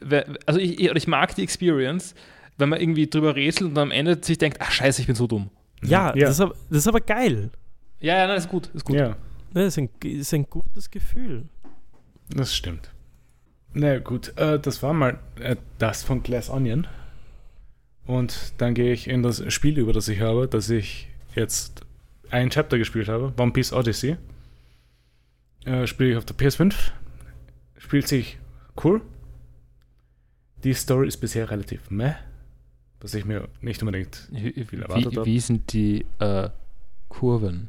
[0.45, 2.17] Also ich, ich, mag die Experience,
[2.59, 5.29] wenn man irgendwie drüber rätselt und am Ende sich denkt, ach scheiße, ich bin so
[5.29, 5.51] dumm.
[5.83, 6.27] ja, Ja.
[6.27, 7.51] Das, ist aber, das ist aber geil.
[8.01, 8.97] Ja, ja, nein, ist gut, ist gut.
[8.97, 9.17] Ja,
[9.55, 11.45] Das ist ein, ist ein gutes Gefühl.
[12.29, 12.91] das stimmt.
[13.73, 16.89] Na gut, äh, das war mal äh, das von Glass Onion.
[18.05, 21.83] Und dann gehe ich in das Spiel über, das ich habe, das ich jetzt
[22.31, 24.17] ein Chapter gespielt habe, One Piece Odyssey.
[25.67, 26.75] Äh, Spiele ich auf der PS5.
[27.77, 28.39] Spielt sich
[28.83, 29.03] cool.
[30.65, 32.15] Die Story ist bisher relativ meh.
[33.01, 35.27] Was ich mir nicht unbedingt viel erwartet wie, habe.
[35.27, 36.49] wie sind die äh,
[37.09, 37.69] Kurven?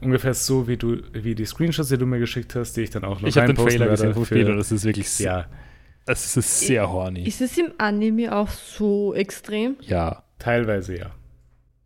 [0.00, 3.04] ungefähr so wie du wie die Screenshots, die du mir geschickt hast, die ich dann
[3.04, 5.46] auch noch Ich habe den Trailer gesehen Spiel und das ist wirklich sehr, Ja,
[6.06, 7.24] das ist sehr horny.
[7.24, 9.76] Ist es im Anime auch so extrem?
[9.82, 10.22] ja.
[10.38, 11.10] teilweise ja.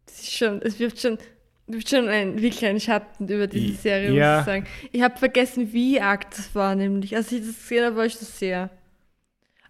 [0.07, 1.19] Es ist schon, es wirft schon,
[1.67, 4.33] wirft schon ein, wirklich einen Schatten über diese I- Serie, ja.
[4.37, 4.67] muss ich sagen.
[4.93, 7.15] Ich habe vergessen, wie arg das war, nämlich.
[7.17, 8.71] Als ich das gesehen habe, war ich das sehr.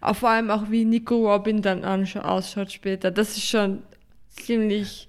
[0.00, 3.10] Auch vor allem auch, wie Nico Robin dann anscha- ausschaut später.
[3.10, 3.82] Das ist schon
[4.28, 5.08] ziemlich,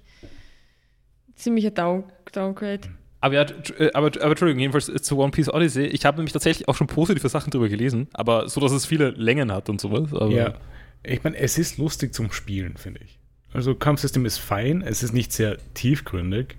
[1.34, 2.88] ziemlicher Down Downgrade.
[3.20, 3.42] Aber, ja,
[3.78, 5.86] äh, aber, aber Entschuldigung, jedenfalls äh, zu One Piece Odyssey.
[5.86, 9.10] Ich habe nämlich tatsächlich auch schon positive Sachen drüber gelesen, aber so, dass es viele
[9.10, 10.12] Längen hat und sowas.
[10.12, 10.54] Aber Ja,
[11.02, 13.18] ich meine, es ist lustig zum Spielen, finde ich.
[13.52, 16.56] Also Kampfsystem ist fein, es ist nicht sehr tiefgründig.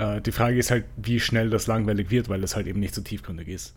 [0.00, 2.94] Äh, die Frage ist halt, wie schnell das langweilig wird, weil es halt eben nicht
[2.94, 3.74] so tiefgründig ist.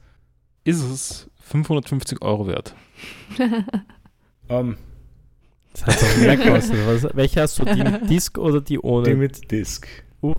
[0.64, 2.76] ist es 550 Euro wert.
[4.50, 4.76] Ähm,
[5.72, 7.16] Das hat auch mehr gekostet.
[7.16, 7.64] Welche hast du?
[7.66, 9.06] Die mit Disc oder die ohne?
[9.10, 9.88] die mit Disc.
[10.20, 10.36] Uff.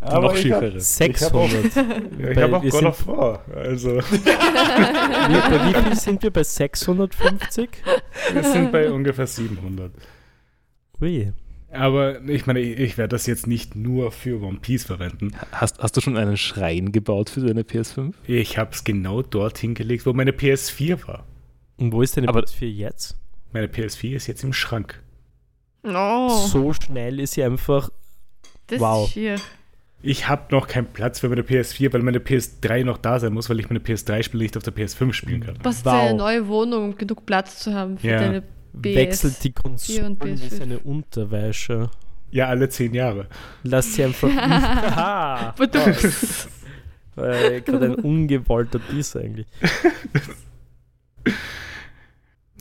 [0.00, 0.80] noch ich hab- schiefere.
[0.80, 1.74] 600.
[1.74, 3.44] Ja, ich habe auch wir God sind- of War.
[3.54, 6.30] Also, wir, bei wie viel sind wir?
[6.30, 7.68] Bei 650?
[8.32, 9.92] wir sind bei ungefähr 700.
[11.00, 11.32] Ui.
[11.76, 15.32] Aber ich meine, ich, ich werde das jetzt nicht nur für One Piece verwenden.
[15.52, 18.12] Hast, hast du schon einen Schrein gebaut für deine PS5?
[18.26, 21.24] Ich habe es genau dorthin gelegt, wo meine PS4 war.
[21.78, 23.16] Und wo ist deine Aber- PS4 jetzt?
[23.52, 25.02] Meine PS4 ist jetzt im Schrank.
[25.84, 27.90] Oh, So schnell ist sie einfach.
[28.66, 29.06] das wow.
[29.06, 29.36] ist schier.
[30.02, 33.48] Ich habe noch keinen Platz für meine PS4, weil meine PS3 noch da sein muss,
[33.48, 35.54] weil ich meine PS3-Spiele nicht auf der PS5 spielen kann.
[35.54, 35.92] Du brauchst Wow.
[35.94, 38.18] eine neue Wohnung, um genug Platz zu haben für Ja.
[38.20, 38.42] deine
[38.76, 38.96] BS.
[38.96, 40.54] Wechselt die und Konsole wie PS5.
[40.58, 41.90] seine Unterwäsche.
[42.30, 43.26] Ja, alle zehn Jahre.
[43.62, 44.28] Lass sie einfach.
[44.36, 45.52] Haha.
[45.58, 46.48] Badums.
[47.18, 49.46] Äh, Gerade ein ungewollter Diss eigentlich.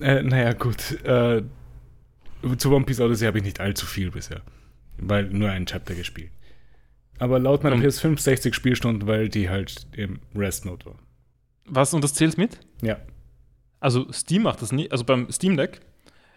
[0.02, 0.92] Äh, naja, gut.
[1.04, 1.44] Äh,
[2.58, 4.42] zu One Piece Odyssey habe ich nicht allzu viel bisher.
[4.98, 6.32] Weil nur ein Chapter gespielt.
[7.18, 10.96] Aber laut meiner Und- PS5 60 Spielstunden, weil die halt im Rest Mode war.
[11.66, 12.60] Was, und das zählt mit?
[12.82, 12.98] Ja.
[13.80, 14.92] Also Steam macht das nicht.
[14.92, 15.80] Also beim Steam Deck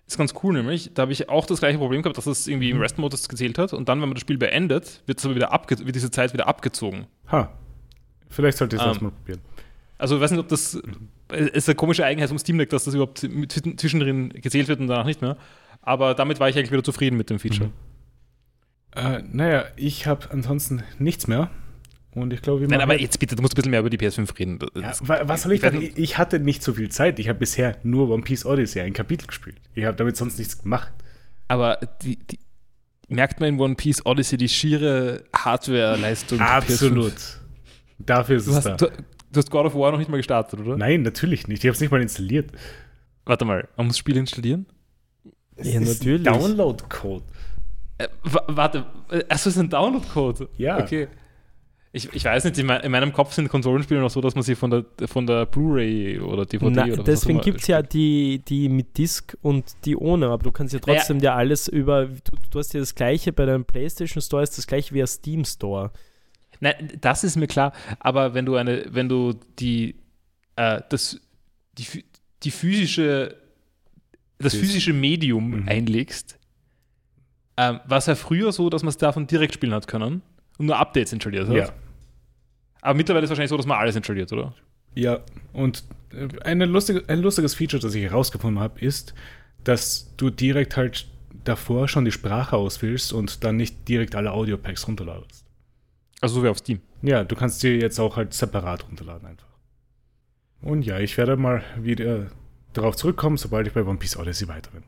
[0.09, 0.91] ist ganz cool nämlich.
[0.95, 3.73] Da habe ich auch das gleiche Problem gehabt, dass es irgendwie im Rest-Modus gezählt hat.
[3.73, 6.49] Und dann, wenn man das Spiel beendet, wird, es aber wieder wird diese Zeit wieder
[6.49, 7.07] abgezogen.
[7.31, 7.53] Ha.
[8.29, 9.05] Vielleicht sollte ich das Ähm.
[9.05, 9.41] mal probieren.
[9.99, 10.81] Also ich weiß nicht, ob das
[11.31, 14.87] äh, ist eine komische Eigenheit vom Steam Deck, dass das überhaupt zwischendrin gezählt wird und
[14.87, 15.37] danach nicht mehr.
[15.83, 17.69] Aber damit war ich eigentlich wieder zufrieden mit dem Feature.
[17.69, 17.73] Mhm.
[18.97, 21.51] Äh, naja, ich habe ansonsten nichts mehr.
[22.15, 23.91] Und ich glaube, wir Nein, aber jetzt- jetzt bitte, du musst ein bisschen mehr über
[23.91, 24.59] die PS5 reden.
[24.75, 25.91] Ja, wa- was soll ich sagen?
[25.95, 27.19] Ich hatte nicht so viel Zeit.
[27.19, 29.57] Ich habe bisher nur One Piece Odyssey ein Kapitel gespielt.
[29.75, 30.93] Ich habe damit sonst nichts gemacht.
[31.49, 32.39] Aber die, die,
[33.09, 36.41] merkt man in One Piece Odyssey die schiere Hardware-Leistung?
[36.41, 37.13] Absolut.
[37.13, 37.37] PS5?
[37.99, 38.77] Dafür ist Du es hast, da.
[38.77, 40.77] du, du hast God of War noch nicht mal gestartet, oder?
[40.77, 41.63] Nein, natürlich nicht.
[41.63, 42.51] Ich habe es nicht mal installiert.
[43.27, 44.67] Warte mal, man muss das Spiel installieren?
[45.25, 46.23] Ja, Es ist natürlich.
[46.25, 47.25] Download-Code.
[47.99, 50.49] Äh, wa- warte, äh, achso, es ist ein Download-Code.
[50.57, 50.79] Ja.
[50.79, 51.09] Okay.
[51.91, 54.45] Ich, ich weiß nicht, in, mein, in meinem Kopf sind Konsolenspiele noch so, dass man
[54.45, 58.41] sie von der, von der Blu-ray oder DVD Na, oder deswegen gibt es ja die,
[58.47, 60.99] die mit Disk und die ohne, aber du kannst ja Naja.
[60.99, 62.05] trotzdem dir alles über.
[62.07, 65.07] Du, du hast ja das gleiche bei deinem PlayStation Store, ist das gleiche wie der
[65.07, 65.91] Steam Store.
[66.61, 69.95] Nein, das ist mir klar, aber wenn du eine, wenn du die,
[70.57, 71.19] äh, das,
[71.79, 72.05] die,
[72.43, 73.35] die physische,
[74.39, 75.69] das Phys- physische Medium Mhm.
[75.69, 76.39] einlegst,
[77.57, 80.21] ähm, war es ja früher so, dass man es davon direkt spielen hat können
[80.59, 81.57] und nur Updates installiert hat.
[81.57, 81.73] Ja.
[82.81, 84.55] Aber mittlerweile ist es wahrscheinlich so, dass man alles installiert, oder?
[84.95, 85.21] Ja,
[85.53, 89.15] und äh, eine lustige, ein lustiges Feature, das ich herausgefunden habe, ist,
[89.65, 91.09] dass du direkt halt
[91.45, 95.45] davor schon die Sprache auswählst und dann nicht direkt alle Audio-Packs runterladest.
[96.21, 96.81] Also so wie auf Steam.
[97.03, 99.47] Ja, du kannst dir jetzt auch halt separat runterladen einfach.
[100.61, 102.27] Und ja, ich werde mal wieder
[102.73, 104.83] darauf zurückkommen, sobald ich bei One Piece Odyssey weiter bin.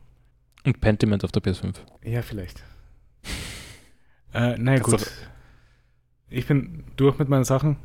[0.65, 1.77] Und Pentiment auf der PS5.
[2.05, 2.63] Ja, vielleicht.
[4.35, 5.07] äh, naja, gut.
[6.31, 7.77] Ich bin durch mit meinen Sachen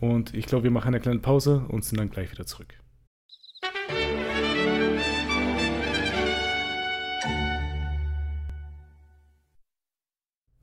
[0.00, 2.78] und ich glaube, wir machen eine kleine Pause und sind dann gleich wieder zurück.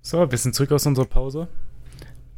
[0.02, 1.48] So, wir sind zurück aus unserer Pause.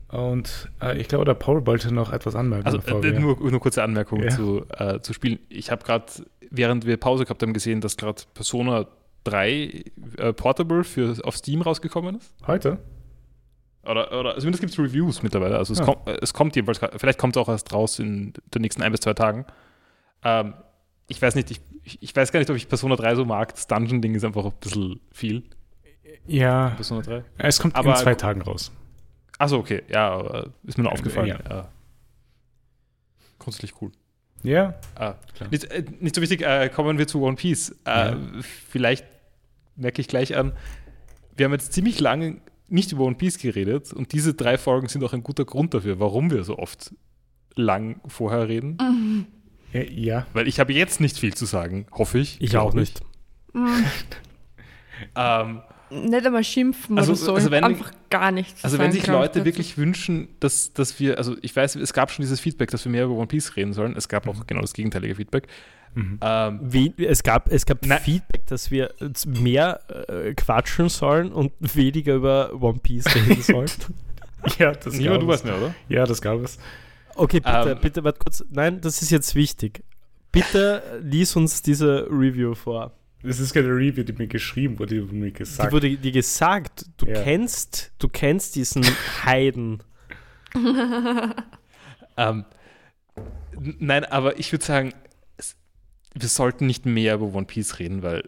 [0.09, 2.65] Und äh, ich glaube, der Paul wollte noch etwas anmerken.
[2.65, 4.29] Also äh, wir- nur, nur kurze Anmerkung Ja.
[4.29, 5.39] zu, äh, zu Spielen.
[5.49, 6.05] Ich habe gerade,
[6.51, 8.87] während wir Pause gehabt haben, gesehen, dass gerade Persona
[9.23, 9.83] 3
[10.17, 12.33] äh, Portable für, auf Steam rausgekommen ist.
[12.45, 12.77] Heute?
[13.85, 15.57] Oder, oder zumindest gibt es Reviews mittlerweile.
[15.57, 15.85] Also es, Ja.
[15.85, 18.91] kommt, äh, es kommt jedenfalls, vielleicht kommt es auch erst raus in den nächsten ein
[18.91, 19.45] bis zwei Tagen.
[20.23, 20.53] Ähm,
[21.07, 21.61] ich weiß nicht, ich,
[22.01, 23.53] ich, weiß gar nicht, ob ich Persona 3 so mag.
[23.53, 25.43] Das Dungeon-Ding ist einfach ein bisschen viel.
[26.25, 27.23] Ja, Persona 3.
[27.37, 28.71] es kommt Aber- in zwei Tagen raus.
[29.37, 29.83] Achso, okay.
[29.89, 31.27] Ja, aber ist mir nur Ja, aufgefallen.
[31.27, 31.39] ja.
[31.49, 31.67] Ja.
[33.39, 33.91] Grundsätzlich cool.
[34.43, 35.49] Ja, Ah, Klar.
[35.49, 37.71] nicht, äh, nicht so wichtig, äh, kommen wir zu One Piece.
[37.85, 38.17] Äh, Ja.
[38.69, 39.05] Vielleicht
[39.75, 40.53] merke ich gleich an,
[41.35, 42.37] wir haben jetzt ziemlich lange
[42.67, 45.99] nicht über One Piece geredet und diese drei Folgen sind auch ein guter Grund dafür,
[45.99, 46.93] warum wir so oft
[47.55, 48.77] lang vorher reden.
[48.81, 49.25] Mhm.
[49.73, 50.27] ja, ja.
[50.33, 52.41] Weil ich habe jetzt nicht viel zu sagen, hoffe ich.
[52.41, 53.01] Ich auch nicht.
[53.53, 53.85] Mhm.
[55.15, 57.35] Ähm, Nicht einmal schimpfen Also- oder so.
[57.35, 58.61] also wenn- einfach gar nichts.
[58.61, 59.45] zu also wenn sich Leute dazu.
[59.45, 62.91] wirklich wünschen, dass, dass wir, also ich weiß, es gab schon dieses Feedback, dass wir
[62.93, 63.95] mehr über One Piece reden sollen.
[63.97, 65.47] Es gab auch genau das gegenteilige Feedback.
[65.95, 66.19] Mhm.
[66.21, 67.99] Ähm, We es gab, es gab Nein.
[68.01, 68.93] Feedback, dass wir
[69.25, 73.69] mehr äh, quatschen sollen und weniger über One Piece reden sollen.
[74.59, 75.43] ja, das gab du es.
[75.43, 75.75] mehr, oder?
[75.89, 76.59] Ja, das gab es.
[77.15, 77.77] Okay, bitte, Ähm.
[77.81, 78.43] bitte, warte kurz.
[78.49, 79.83] Nein, das ist jetzt wichtig.
[80.31, 82.91] Bitte lies uns diese Review vor.
[83.23, 85.71] Das ist keine Review, die mir geschrieben wurde, die mir Die gesagt.
[85.71, 87.23] wurde dir gesagt, du Ja.
[87.23, 88.83] kennst, du kennst diesen
[89.23, 89.81] Heiden.
[92.17, 92.45] Ähm,
[93.79, 94.93] nein, aber ich würde sagen,
[96.17, 98.27] wir sollten nicht mehr über One Piece reden, weil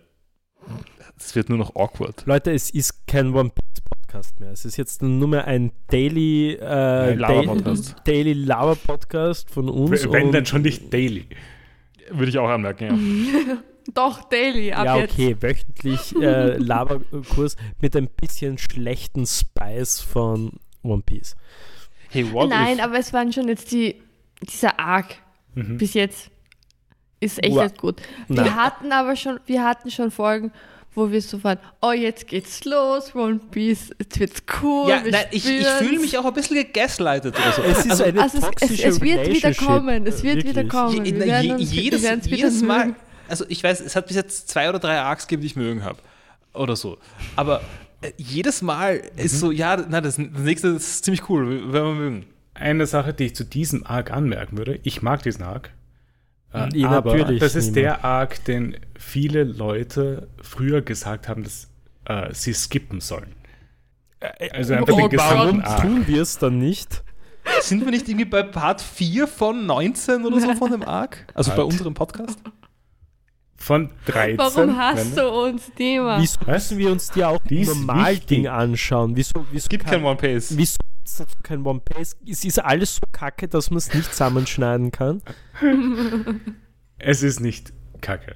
[1.18, 2.24] es wird nur noch awkward.
[2.26, 4.52] Leute, es ist kein One Piece Podcast mehr.
[4.52, 7.96] Es ist jetzt nur mehr ein Daily, äh, Ein Daily, Lava-Podcast.
[8.06, 10.04] Daily Lava Podcast von uns.
[10.12, 11.28] Wenn und- dann schon nicht daily.
[12.12, 13.58] Würde ich auch anmerken, ja.
[13.94, 15.14] Doch, Daily, ab ja, jetzt.
[15.14, 20.52] okay, wöchentlich äh, Lava-Kurs mit ein bisschen schlechten Spice von
[20.84, 21.36] One Piece.
[22.10, 24.02] Hey, what Nein, if, aber es waren schon jetzt die,
[24.42, 25.16] dieser Arc
[25.56, 25.78] Mhm.
[25.78, 26.30] bis jetzt.
[27.20, 28.02] Ist echt Ua- nicht gut.
[28.28, 28.46] Nein.
[28.46, 30.52] Wir hatten aber schon, wir hatten schon Folgen,
[30.94, 34.90] wo wir so waren, oh, jetzt geht's los, One Piece, jetzt wird's cool.
[34.90, 37.62] ja, wir nein, ich, ich fühle mich auch ein bisschen gegaslightet oder so.
[37.64, 40.56] Es ist also, eine Also es, es, toxische es wird wieder kommen, es wird wirklich.
[40.56, 41.06] wieder kommen.
[41.06, 42.96] je, Wir na, werden je, uns- jedes, jedes Mal, mögen.
[43.28, 45.84] also ich weiß, es hat bis jetzt zwei oder drei Arcs gegeben, die ich mögen
[45.84, 46.00] habe.
[46.54, 46.98] Oder so.
[47.36, 47.62] Aber
[48.02, 51.94] äh, jedes Mal ist so, ja, na, das, das nächste ist ziemlich cool, werden wir
[51.94, 52.26] mögen.
[52.56, 55.70] Eine Sache, die ich zu diesem Arc anmerken würde, ich mag diesen Arc.
[56.54, 57.82] Äh, Ja, aber natürlich, das ist Nima.
[57.82, 61.70] der Arc, den viele Leute früher gesagt haben, dass
[62.06, 63.34] äh, sie skippen sollen.
[64.52, 65.82] Also einfach Oh den gesamten Warum Arc.
[65.82, 67.04] tun wir es dann nicht?
[67.62, 71.26] sind wir nicht irgendwie bei Part 4 von 19 oder so von dem Arc?
[71.34, 71.66] Also bei What?
[71.72, 72.40] unserem Podcast?
[73.56, 74.38] Von 13.
[74.38, 76.20] Warum hast du uns Thema?
[76.22, 78.18] Wieso müssen wir uns die auch Die ist normal.
[78.18, 79.16] Ding anschauen?
[79.16, 80.56] Wieso, wieso Es gibt kein One Piece.
[80.58, 80.78] Wieso
[81.12, 82.18] ist das kein One Piece?
[82.28, 85.22] Es ist alles so kacke, dass man es nicht zusammenschneiden kann.
[87.00, 88.36] Es ist nicht kacke.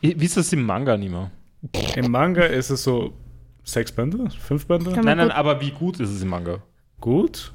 [0.00, 1.30] Wie ist das im Manga nicht mehr?
[1.96, 3.14] Im Manga ist es so
[3.64, 4.90] sechs Bände, fünf Bände.
[4.90, 6.62] Nein, nein, aber wie gut ist es im Manga?
[7.00, 7.52] Gut.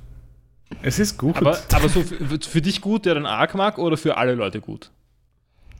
[0.82, 1.38] Es ist gut.
[1.38, 4.62] Aber, aber so für, für dich gut, der den Arc mag, oder für alle Leute
[4.62, 4.92] gut?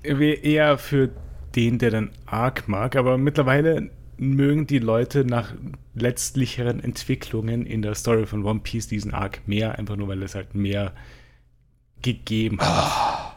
[0.04, 1.10] eher für
[1.56, 3.90] den, der den Arc mag, aber mittlerweile
[4.20, 5.54] mögen die Leute nach
[5.96, 10.36] letztlicheren Entwicklungen in der Story von One Piece diesen Arc mehr, einfach nur weil es
[10.36, 10.94] halt mehr
[12.02, 13.36] gegeben hat.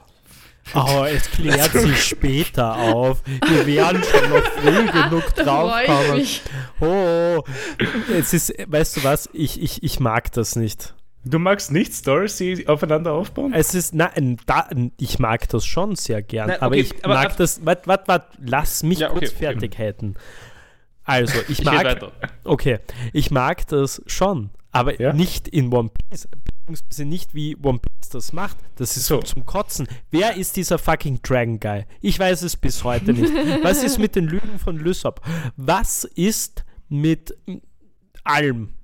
[0.75, 3.23] Oh, es klärt sich später auf.
[3.49, 6.27] Wir werden schon noch früh genug draufkommen.
[6.81, 7.43] Oh,
[8.13, 9.29] es ist, weißt du was?
[9.33, 10.95] Ich, ich, ich mag das nicht.
[11.25, 13.53] Du magst nicht Stories, die aufeinander aufbauen?
[13.55, 14.69] Es ist, nein, da,
[14.99, 18.09] ich mag das schon sehr gern, Nein, aber okay, ich aber- mag das, warte, warte,
[18.09, 19.39] warte, lass mich Ja, okay, kurz okay.
[19.39, 20.15] fertig halten.
[21.05, 22.13] Also, ich mag, weiter.
[22.45, 22.79] okay,
[23.13, 25.13] ich mag das schon, aber Ja?
[25.13, 26.29] nicht in One Piece,
[26.67, 28.57] beziehungsweise nicht wie One Piece das macht.
[28.77, 29.89] Das ist so zum Kotzen.
[30.11, 31.87] Wer ist dieser fucking Dragon Guy?
[32.01, 33.33] Ich weiß es bis heute nicht.
[33.65, 35.21] Was ist mit den Lügen von Lysop?
[35.57, 37.35] Was ist mit
[38.25, 38.75] allem?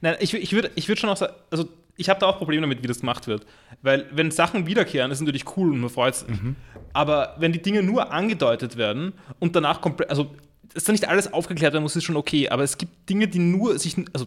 [0.00, 2.62] Nein, ich, ich würde ich würd schon auch sagen, also ich habe da auch Probleme
[2.62, 3.46] damit, wie das gemacht wird.
[3.82, 6.28] Weil wenn Sachen wiederkehren, ist natürlich cool und man freut sich.
[6.92, 10.34] Aber wenn die Dinge nur angedeutet werden und danach komplett, also
[10.76, 12.50] dass da nicht alles aufgeklärt werden muss, ist schon okay.
[12.50, 14.26] Aber es gibt Dinge, die nur sich, also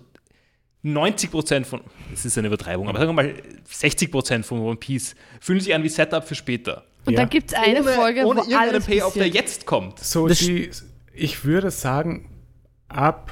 [0.81, 3.33] 90 Prozent von, das ist eine Übertreibung, aber sagen wir mal
[3.69, 6.85] 60 Prozent von One Piece fühlen sich an wie Setup für später.
[7.05, 7.19] Und Ja.
[7.19, 9.99] dann gibt es eine Folge, ohne wo irgendeinen alles Payoff, der jetzt kommt.
[9.99, 10.71] So, die,
[11.13, 12.29] ich würde sagen,
[12.87, 13.31] ab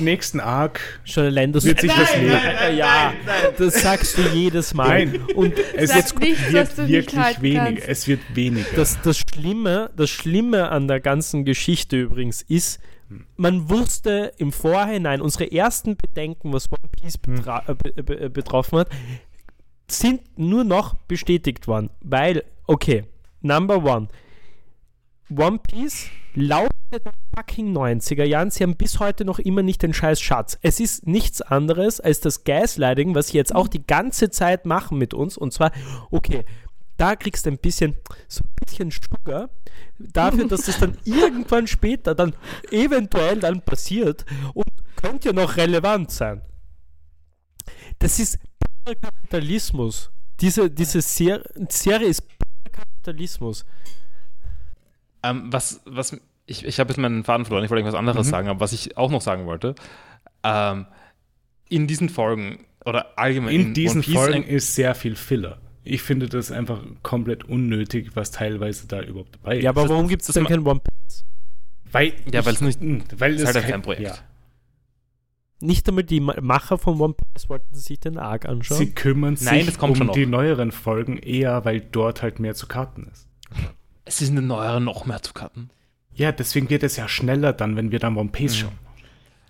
[0.00, 2.76] nächsten Arc Schon allein das wird sich das legen.
[2.76, 3.12] ja,
[3.56, 5.06] das sagst du jedes Mal.
[5.06, 5.22] Nein.
[5.34, 7.88] Und Es Sag wird, nichts, was wird wirklich weniger.
[7.88, 8.66] Es wird weniger.
[8.76, 12.80] Das, das, Schlimme, das Schlimme an der ganzen Geschichte übrigens ist,
[13.36, 18.80] man wusste im Vorhinein, unsere ersten Bedenken, was One Piece betra äh, be be betroffen
[18.80, 18.88] hat,
[19.88, 21.90] sind nur noch bestätigt worden.
[22.00, 23.04] Weil, okay,
[23.42, 24.08] Number one,
[25.30, 27.00] One Piece laut den
[27.36, 30.58] fucking 90er Jahren, sie haben bis heute noch immer nicht den scheiß Schatz.
[30.62, 34.98] Es ist nichts anderes als das Gaslighting, was sie jetzt auch die ganze Zeit machen
[34.98, 35.36] mit uns.
[35.36, 35.72] Und zwar,
[36.10, 36.44] okay,
[36.96, 37.96] da kriegst du ein bisschen,
[38.28, 39.50] so ein bisschen Sugar
[39.98, 42.34] dafür, dass das dann irgendwann später dann
[42.70, 44.66] eventuell dann passiert und
[44.96, 46.42] könnte ja noch relevant sein.
[47.98, 48.38] Das ist
[48.84, 50.10] Kapitalismus.
[50.40, 52.22] Diese, diese Ser Serie ist
[52.72, 53.64] Kapitalismus.
[55.22, 56.16] Ähm, was, was,
[56.46, 58.30] ich, ich habe jetzt meinen Faden verloren, ich wollte irgendwas anderes Mhm.
[58.30, 59.74] sagen, aber was ich auch noch sagen wollte,
[60.42, 60.86] ähm,
[61.68, 65.58] in diesen Folgen oder allgemein in diesen One Piece Folgen ist sehr viel Filler.
[65.84, 69.64] Ich finde das einfach komplett unnötig, was teilweise da überhaupt dabei ist.
[69.64, 71.24] Ja, aber warum gibt es das denn kein One Piece?
[71.92, 74.02] weil Ja, ich- weil es nicht- weil ist es halt ein kein- Fanprojekt.
[74.02, 74.14] Ja.
[75.62, 78.78] Nicht einmal die Ma- Macher von One Piece wollten sich den Arc anschauen.
[78.78, 83.08] Sie kümmern sich Nein, um die neueren Folgen eher, weil dort halt mehr zu Karten
[83.12, 83.26] ist.
[84.04, 85.70] Es ist in den neueren noch mehr zu cutten.
[86.14, 88.78] Ja, deswegen geht es ja schneller dann, wenn wir dann One Piece schauen.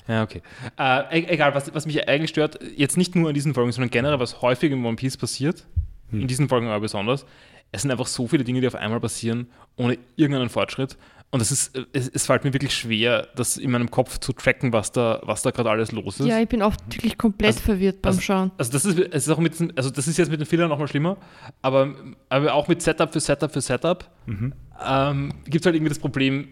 [0.09, 0.43] Ja, okay.
[0.79, 3.91] Äh, e- egal, was, was mich eigentlich stört, jetzt nicht nur in diesen Folgen, sondern
[3.91, 5.67] generell, was häufig in One Piece passiert,
[6.11, 6.23] Hm.
[6.23, 7.25] in diesen Folgen aber besonders,
[7.73, 9.47] es sind einfach so viele Dinge, die auf einmal passieren,
[9.77, 10.97] ohne irgendeinen Fortschritt.
[11.33, 14.73] Und es, ist, es, es fällt mir wirklich schwer, das in meinem Kopf zu tracken,
[14.73, 16.27] was da, was da gerade alles los ist.
[16.27, 18.51] Ja, ich bin oft wirklich komplett Also- verwirrt beim also- Schauen.
[18.59, 20.79] Also das ist, es ist auch mit, also das ist jetzt mit den Fillern noch
[20.81, 21.19] mal schlimmer,
[21.63, 21.95] aber,
[22.29, 24.55] aber auch mit Setup für Setup für Setup Mhm.
[24.85, 26.49] ähm, gibt es halt irgendwie das Problem,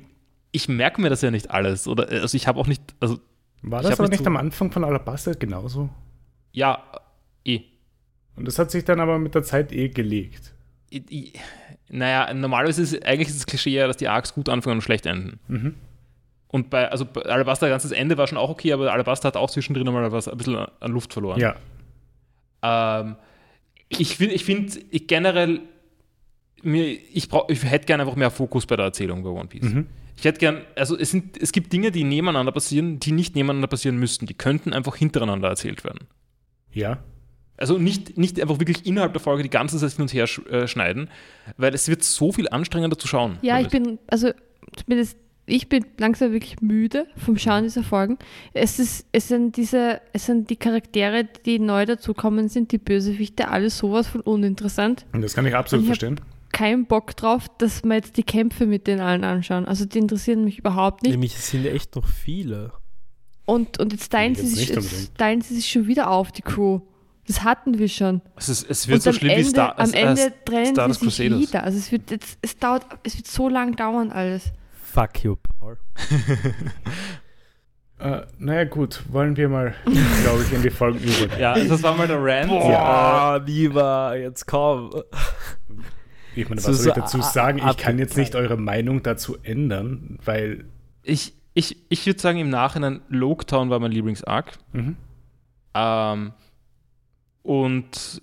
[0.53, 1.89] ich merke mir das ja nicht alles.
[1.89, 3.19] Oder also ich habe auch nicht, also
[3.63, 5.91] War Ich das aber nicht nicht so- am Anfang von Alabasta genauso?
[6.53, 6.85] ja,
[7.45, 7.63] eh.
[8.37, 10.53] Und das hat sich dann aber mit der Zeit eh gelegt.
[10.93, 11.33] I- I-
[11.91, 15.07] Naja, normalerweise ist eigentlich ist das Klischee ja, dass die Arcs gut anfangen und schlecht
[15.07, 15.41] enden.
[15.49, 15.75] Mhm.
[16.49, 19.51] Und bei, also bei Alabasta, ganzes Ende war schon auch okay, aber Alabasta hat auch
[19.51, 21.41] zwischendrin mal was, ein bisschen an Luft verloren.
[21.41, 21.57] Ja.
[22.63, 23.17] Ähm,
[23.89, 25.61] ich finde ich find, ich generell,
[26.63, 29.65] mir, ich, brauch, ich hätte gerne einfach mehr Fokus bei der Erzählung bei One Piece.
[29.65, 29.87] Mhm.
[30.17, 33.69] Ich hätte gern, also es, sind, es gibt Dinge, die nebeneinander passieren, die nicht nebeneinander
[33.69, 34.27] passieren müssten.
[34.27, 36.09] Die könnten einfach hintereinander erzählt werden.
[36.73, 36.99] Ja.
[37.59, 40.41] Also nicht, nicht einfach wirklich innerhalb der Folge die ganze Zeit hin und her sch
[40.47, 41.11] äh, schneiden,
[41.57, 43.39] weil es wird so viel anstrengender zu schauen.
[43.43, 44.31] Ja, ich bin, also
[44.77, 45.17] zumindest
[45.49, 48.19] ich bin langsam wirklich müde vom Schauen dieser Folgen.
[48.53, 53.49] Es, ist, es, sind diese, es sind die Charaktere, die neu dazukommen sind, die Bösewichte,
[53.49, 55.07] alles sowas von uninteressant.
[55.13, 56.21] Und das kann ich absolut ich verstehen.
[56.53, 59.67] Kein Bock drauf, dass wir jetzt die Kämpfe mit den allen anschauen.
[59.67, 61.13] Also die interessieren mich überhaupt nicht.
[61.13, 62.73] Nämlich es sind ja echt noch viele.
[63.45, 66.81] Und, und jetzt teilen, sie sich, jetzt teilen sie sich schon wieder auf, die Crew.
[67.29, 68.23] Das hatten wir schon.
[68.37, 70.31] Es, ist, es wird und so am schlimm Ende, wie Star, am äh, Ende äh,
[70.45, 71.63] trennen Stardust sie sich wieder.
[71.63, 74.51] Also es wird jetzt, es dauert, es wird so lang dauern alles.
[74.83, 75.77] Fuck you, Paul.
[78.01, 79.75] Äh, naja, gut, wollen wir mal,
[80.23, 81.41] glaube ich, in die Folgen übergehen.
[81.41, 82.49] Ja, das war mal der Rant.
[82.49, 85.03] Boah, lieber, jetzt komm.
[86.37, 87.59] Ich meine, So- was soll so ich dazu sagen?
[87.69, 90.67] Ich kann jetzt nicht eure Meinung dazu ändern, weil.
[91.03, 94.53] Ich, ich, ich würde sagen, im Nachhinein, Loketown war mein Lieblings-Arc.
[94.73, 94.97] Mhm.
[95.75, 96.33] Ähm,
[97.43, 98.23] und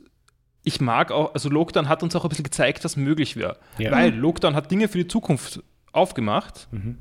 [0.63, 3.57] ich mag auch, also Lockdown hat uns auch ein bisschen gezeigt, was möglich wäre.
[3.77, 3.91] Ja.
[3.91, 5.61] Weil Lockdown hat Dinge für die Zukunft
[5.91, 6.97] aufgemacht, Mhm.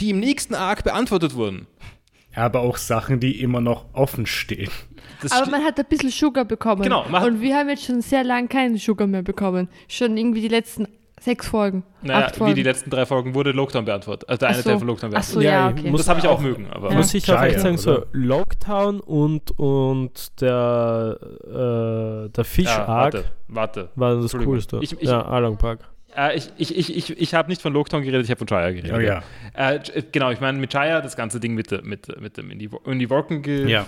[0.00, 1.66] die im nächsten Arc beantwortet wurden.
[2.34, 4.70] Aber auch Sachen, die immer noch offen stehen.
[5.20, 6.82] Das Aber man hat ein bisschen Sugar bekommen.
[6.82, 9.68] Genau, und wir haben jetzt schon sehr lange keinen Sugar mehr bekommen.
[9.88, 10.86] Schon irgendwie die letzten
[11.22, 11.84] sechs Folgen.
[12.02, 12.54] naja, acht wie Folgen.
[12.56, 14.28] die letzten drei Folgen wurde Lockdown beantwortet.
[14.28, 14.68] Also der eine so.
[14.70, 15.44] Teil von Lockdown Ach so, beantwortet.
[15.52, 15.90] ja, Ja, okay.
[15.90, 16.96] muss- Das habe ich auch mögen, aber Ja.
[16.96, 18.04] Muss ich auch echt sagen, so?
[18.12, 23.88] Lockdown und, und der, äh, der Fish-Arc warte, warte.
[23.94, 24.32] war das.
[24.32, 24.78] Coolste.
[24.82, 25.80] Ich- ich- ja, Along Park.
[26.14, 28.70] Äh, ich ich, ich, ich, ich habe nicht von Lockdown geredet, ich habe von Jaya
[28.72, 28.92] geredet.
[28.94, 29.22] Oh ja.
[29.54, 29.80] Äh,
[30.12, 32.98] genau, ich meine, mit Jaya, das ganze Ding mit, mit, mit dem in die, in
[32.98, 33.84] die Wolken Ja.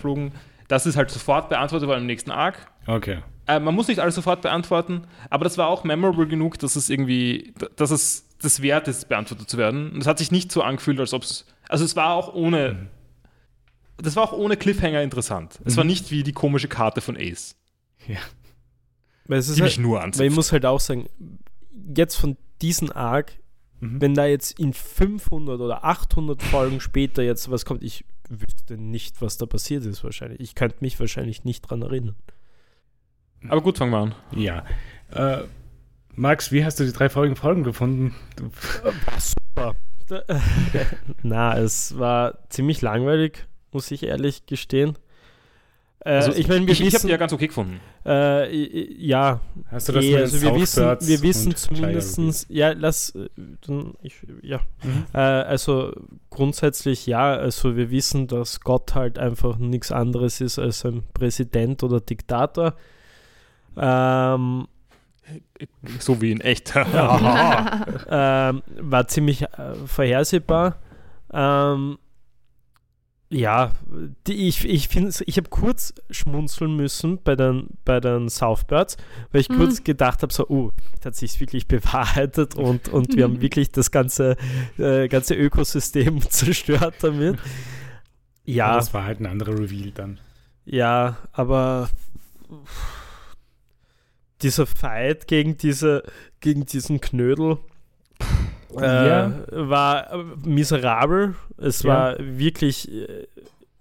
[0.74, 2.56] Das ist halt sofort beantwortet worden im nächsten Arc.
[2.86, 3.18] Okay.
[3.46, 6.90] Äh, man muss nicht alles sofort beantworten, aber das war auch memorable genug, dass es
[6.90, 9.90] irgendwie, dass es das wert ist, beantwortet zu werden.
[9.92, 12.88] Und es hat sich nicht so angefühlt, als ob es, also es war auch ohne,
[13.98, 15.60] das war auch ohne Cliffhanger interessant.
[15.64, 15.76] Es Mhm.
[15.78, 17.56] war nicht wie die komische Karte von Ace,
[18.06, 18.18] Ja.
[19.26, 20.32] Weil, es ist die halt, mich nur weil ich anzieht.
[20.32, 21.08] muss halt auch sagen,
[21.96, 23.32] jetzt von diesem Arc,
[23.80, 24.00] Mhm.
[24.00, 29.20] wenn da jetzt in 500 oder 800 Folgen später jetzt was kommt, ich wüsste nicht,
[29.22, 30.40] was da passiert ist wahrscheinlich.
[30.40, 32.16] Ich könnte mich wahrscheinlich nicht dran erinnern.
[33.48, 34.14] Aber gut, fangen wir an.
[34.34, 34.64] Ja.
[35.10, 35.44] Äh,
[36.14, 38.14] Max, wie hast du die drei vorigen Folgen gefunden?
[39.18, 39.74] Super.
[41.22, 44.96] Na, es war ziemlich langweilig, muss ich ehrlich gestehen.
[46.04, 47.80] Äh, Also ich meine, wir ich, ich habe wissen, die ja ganz okay gefunden.
[48.04, 49.40] äh, ja,
[49.70, 53.28] hast du das mit also wir wissen, wir wissen zumindest, ja, lass, äh,
[53.66, 55.06] dann, ich, ja, Mhm.
[55.14, 55.92] äh, also
[56.30, 61.82] grundsätzlich ja, also wir wissen, dass Gott halt einfach nichts anderes ist als ein Präsident
[61.82, 62.74] oder Diktator.
[63.76, 64.68] Ähm,
[65.98, 66.74] So wie in echt.
[68.10, 70.76] ähm, war ziemlich äh, vorhersehbar.
[71.32, 71.98] Ähm,
[73.36, 73.72] ja,
[74.26, 78.96] die, ich, ich finde, ich habe kurz schmunzeln müssen bei den, bei den Southbirds,
[79.32, 79.56] weil ich Mhm.
[79.56, 83.70] kurz gedacht habe, so, oh, das hat sich wirklich bewahrheitet und, und wir haben wirklich
[83.72, 84.36] das ganze,
[84.78, 87.34] äh, ganze Ökosystem zerstört damit.
[87.38, 87.48] Aber
[88.44, 90.20] Ja, Das war halt ein anderer Reveal dann.
[90.64, 91.88] ja, aber
[94.42, 96.02] dieser Fight gegen diese,
[96.40, 97.58] gegen diesen Knödel
[98.80, 99.32] äh, Ja.
[99.50, 101.34] war äh, miserabel.
[101.58, 101.88] Es Ja.
[101.90, 103.26] war wirklich äh,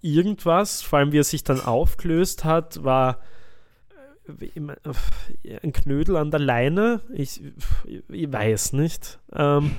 [0.00, 3.18] irgendwas, vor allem wie er sich dann aufgelöst hat, war
[4.26, 4.60] äh,
[5.62, 7.00] ein Knödel an der Leine.
[7.12, 7.42] Ich,
[8.08, 9.18] ich weiß nicht.
[9.32, 9.72] Ähm,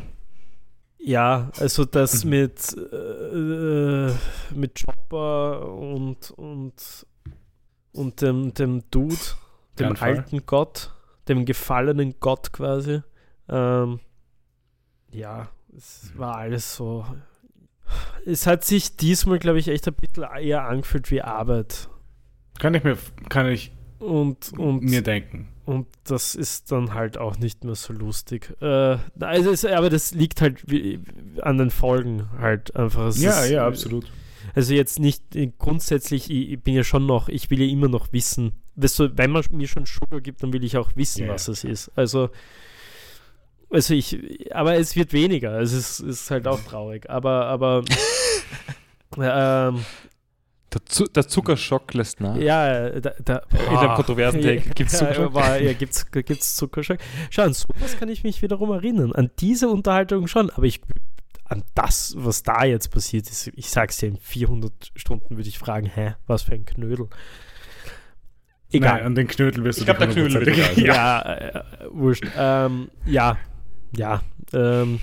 [1.00, 2.30] ja, also das Mhm.
[2.32, 4.12] mit, äh,
[4.56, 7.06] mit Chopper und, und,
[7.94, 9.16] und dem, dem Dude,
[9.80, 10.10] dem Gunfire.
[10.18, 10.92] alten Gott,
[11.28, 13.02] dem gefallenen Gott quasi.
[13.50, 14.00] Ähm,
[15.16, 16.20] ja, es Mhm.
[16.20, 17.06] war alles so.
[18.26, 21.88] Es hat sich diesmal, glaube ich, echt ein bisschen eher angefühlt wie Arbeit.
[22.58, 22.98] Kann ich mir,
[23.30, 25.48] kann ich Und, und, mir denken.
[25.66, 28.54] und das ist dann halt auch nicht mehr so lustig.
[28.62, 31.00] Äh, also es, aber das liegt halt wie,
[31.42, 33.08] an den Folgen halt einfach.
[33.08, 34.12] Es Ja, ist, ja, absolut.
[34.56, 37.88] Also jetzt nicht äh, grundsätzlich, ich, ich bin ja schon noch, ich will ja immer
[37.90, 38.54] noch wissen.
[38.76, 41.48] Weißt du, wenn man mir schon Sugar gibt, dann will ich auch wissen, Ja, was
[41.48, 41.92] ja, es ist.
[41.96, 42.30] Also,
[43.76, 44.18] also ich,
[44.56, 45.52] aber es wird weniger.
[45.52, 47.10] Also es ist, ist halt auch traurig.
[47.10, 47.84] Aber, aber
[49.18, 49.86] ähm,
[50.74, 52.36] Der, Zu der Zuckerschock lässt nach.
[52.38, 55.34] ja, da, da, In einem kontroversen Take gibt's ja, Zuckerschock.
[55.34, 56.98] war- Ja, gibt's, gibt's Zuckerschock.
[57.30, 59.14] Schau, an sowas kann ich mich wiederum erinnern.
[59.14, 60.82] An diese Unterhaltung schon, aber ich
[61.48, 65.60] an das, was da jetzt passiert ist, ich sag's dir, in 400 Stunden würde ich
[65.60, 67.08] fragen, hä, was für ein Knödel.
[68.72, 68.96] Egal.
[68.96, 70.80] Nein, an den Knödel wirst Ich du glaub, der dich Knödel wird egal.
[70.86, 72.26] ja, äh, wurscht.
[72.36, 73.38] Ähm, ja,
[73.96, 74.22] ja,
[74.54, 75.00] ähm,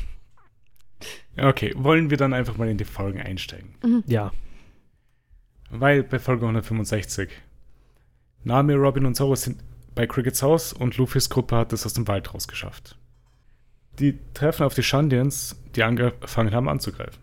[1.37, 3.75] Okay, wollen wir dann einfach mal in die Folgen einsteigen?
[4.07, 4.33] ja.
[5.71, 7.31] Weil bei Folge 165
[8.45, 9.63] Nami, Robin und Zoro sind
[9.95, 12.99] bei Crickets Haus und Luffys Gruppe hat es aus dem Wald rausgeschafft.
[13.99, 17.21] Die treffen auf die Shandians, die angefangen haben anzugreifen.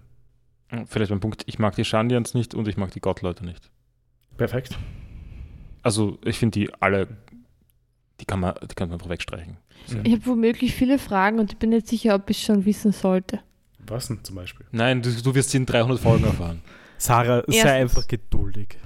[0.85, 3.71] Vielleicht mein Punkt, ich mag die Shandians nicht und ich mag die Gottleute nicht.
[4.37, 4.77] Perfekt.
[5.81, 7.07] Also ich finde die alle,
[8.19, 9.57] die kann man, die kann man einfach wegstreichen.
[10.03, 12.91] Ich habe womöglich viele Fragen und ich bin nicht sicher, ob ich es schon wissen
[12.91, 13.39] sollte.
[13.87, 14.65] Was denn zum Beispiel?
[14.71, 16.61] Nein, du, du wirst sie in 300 Folgen erfahren.
[16.97, 17.71] Sarah, sei Erstens.
[17.71, 18.77] einfach geduldig.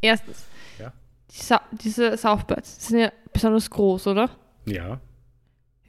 [0.00, 0.46] Erstens,
[0.78, 0.92] Ja.
[1.30, 4.30] die Sa diese Southbirds sind ja besonders groß, oder?
[4.64, 5.00] Ja,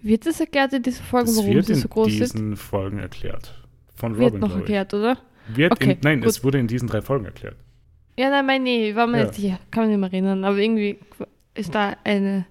[0.02, 2.20] Wird das erklärt in dieser Folge, das warum wird sie in so groß sind?
[2.34, 3.54] diesen Folgen erklärt.
[3.96, 4.70] Von Wird Robin, noch glaube ich.
[4.70, 5.18] erklärt, oder?
[5.48, 6.30] Wird Okay, in, nein, gut.
[6.30, 7.56] es wurde in diesen drei Folgen erklärt.
[8.18, 9.24] Ja, nein, meine, ich war mir Ja.
[9.26, 9.60] nicht sicher.
[9.72, 10.44] Kann mich nicht mehr erinnern.
[10.44, 11.00] Aber irgendwie
[11.56, 12.46] ist da eine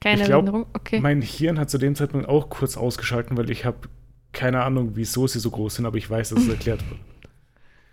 [0.00, 0.66] kleine Ich glaub, Erinnerung.
[0.74, 1.00] Okay.
[1.00, 3.88] Mein Hirn hat zu dem Zeitpunkt auch kurz ausgeschalten, weil ich habe
[4.32, 7.00] keine Ahnung, wieso sie so groß sind, aber ich weiß, dass es erklärt wird.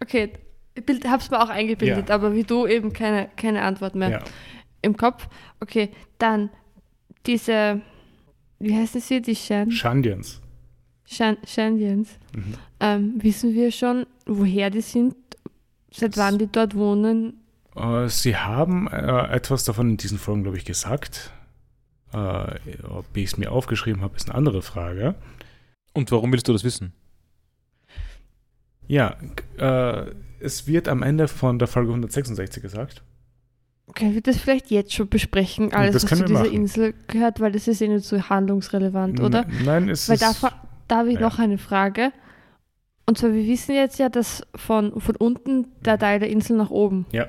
[0.02, 0.34] Okay.
[0.78, 2.16] Ich bild- hab's mir auch eingebildet, Ja.
[2.16, 4.20] aber wie du eben keine, keine Antwort mehr Ja.
[4.82, 5.28] im Kopf.
[5.62, 6.50] Okay, dann
[7.26, 7.80] diese,
[8.60, 10.42] wie heißen sie, die Shan, Shandians.
[11.06, 12.10] Shan, Shandians.
[12.36, 12.54] Mhm.
[12.82, 15.16] Ähm, wissen wir schon, woher die sind,
[15.92, 17.40] seit wann die dort wohnen?
[17.76, 21.32] Äh, sie haben äh, etwas davon in diesen Folgen, glaube ich, gesagt.
[22.16, 25.16] Äh, ob ich es mir aufgeschrieben habe, ist eine andere Frage.
[25.94, 26.94] Und warum willst du das wissen?
[28.88, 29.16] Ja,
[29.58, 33.04] äh, es wird am Ende von der Folge 166 gesagt.
[33.94, 36.54] Können wir das vielleicht jetzt schon besprechen, alles, Das was zu wir dieser machen.
[36.54, 39.46] Insel gehört, weil das ist eh nicht so handlungsrelevant, oder?
[39.46, 40.24] N nein, es Weil ist.
[40.24, 41.22] da, fra- da habe ich ja.
[41.22, 42.12] noch eine Frage.
[43.08, 46.72] Und zwar, wir wissen jetzt ja, dass von, von unten der Teil der Insel nach
[46.72, 47.28] oben, Ja.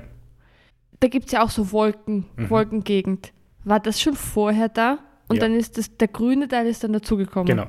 [0.99, 2.49] da gibt es ja auch so Wolken, Mhm.
[2.49, 3.31] Wolkengegend.
[3.67, 4.99] War das schon vorher da?
[5.27, 5.41] Und Ja.
[5.41, 7.47] dann ist das, der grüne Teil ist dann dazugekommen?
[7.47, 7.67] Genau.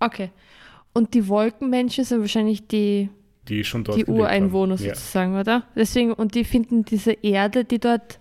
[0.00, 0.30] Okay.
[0.92, 3.08] Und die Wolkenmenschen sind wahrscheinlich die,
[3.48, 4.84] Die schon dort die Ureinwohner haben.
[4.84, 4.94] Ja.
[4.94, 5.64] sozusagen, oder?
[5.74, 8.20] Deswegen, und die finden diese Erde, die dort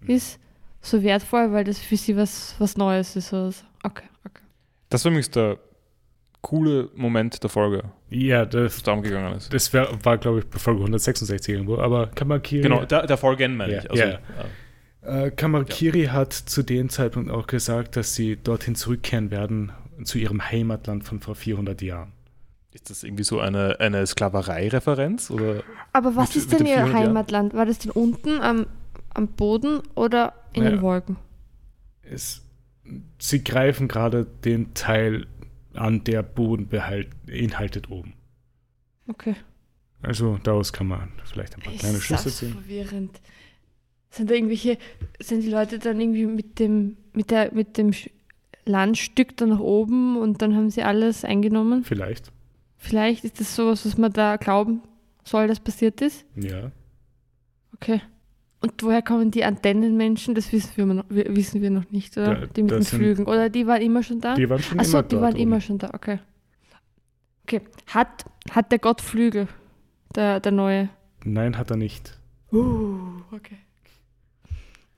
[0.00, 0.10] Mhm.
[0.10, 0.38] ist,
[0.80, 3.64] so wertvoll, weil das für sie was, was Neues ist oder so.
[3.82, 4.42] Okay, okay.
[4.90, 5.58] Das war übrigens der
[6.40, 9.52] coole Moment der Folge, Ja, was das, darum gegangen ist.
[9.52, 11.78] das wär, war, glaube ich, bei Folge 166 irgendwo.
[11.78, 13.90] Aber Kamakiri, Genau, der, der Folgen meine Ja, ich.
[13.90, 14.18] Also, ja.
[15.02, 19.72] Äh, Kamakiri hat zu dem Zeitpunkt auch gesagt, dass sie dorthin zurückkehren werden,
[20.04, 22.12] zu ihrem Heimatland von vor 400 Jahren.
[22.72, 25.30] Ist das irgendwie so eine, eine Sklaverei-Referenz?
[25.30, 25.62] Oder?
[25.92, 27.06] Aber was Mit- ist denn den ihr 400 Jahren?
[27.08, 27.54] Heimatland?
[27.54, 28.66] War das denn unten am,
[29.14, 30.70] am Boden oder in Ja.
[30.70, 31.16] den Wolken?
[32.02, 32.42] Es,
[33.18, 35.26] sie greifen gerade den Teil
[35.74, 38.14] an, der Boden beinhaltet oben.
[39.08, 39.34] Okay.
[40.02, 42.52] Also daraus kann man vielleicht ein paar kleine Ist Schlüsse das ziehen.
[42.52, 43.20] verwirrend.
[44.10, 44.78] Sind da irgendwelche,
[45.20, 47.90] sind die Leute dann irgendwie mit dem, mit der, mit dem
[48.64, 51.84] Landstück da nach oben und dann haben sie alles eingenommen?
[51.84, 52.32] Vielleicht,
[52.76, 54.82] Vielleicht ist das sowas, was man da glauben
[55.24, 56.24] soll, dass passiert ist?
[56.36, 56.70] ja.
[57.80, 58.00] Okay.
[58.60, 60.34] Und woher kommen die Antennenmenschen?
[60.34, 62.34] Das wissen wir, noch, wissen wir noch nicht, oder?
[62.34, 63.24] Da- die mit den Flügen.
[63.26, 64.34] Oder die waren immer schon da?
[64.34, 65.42] Die waren schon Achso, immer die dort waren oben.
[65.42, 66.18] immer schon da, okay.
[67.44, 67.60] Okay.
[67.86, 69.46] Hat, hat der Gott Flügel?
[70.16, 70.88] Der, der neue?
[71.24, 72.18] Nein, hat er nicht.
[72.52, 73.58] Uh, okay.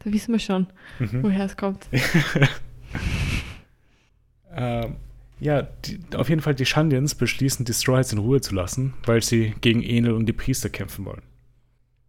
[0.02, 0.66] Da wissen wir schon,
[0.98, 1.22] Mhm.
[1.22, 1.88] woher es kommt.
[4.52, 4.96] Ähm,
[5.38, 8.94] ja, die, auf jeden Fall die Shandians beschließen, die Straw Hats in Ruhe zu lassen,
[9.06, 11.22] weil sie gegen Enel und die Priester kämpfen wollen.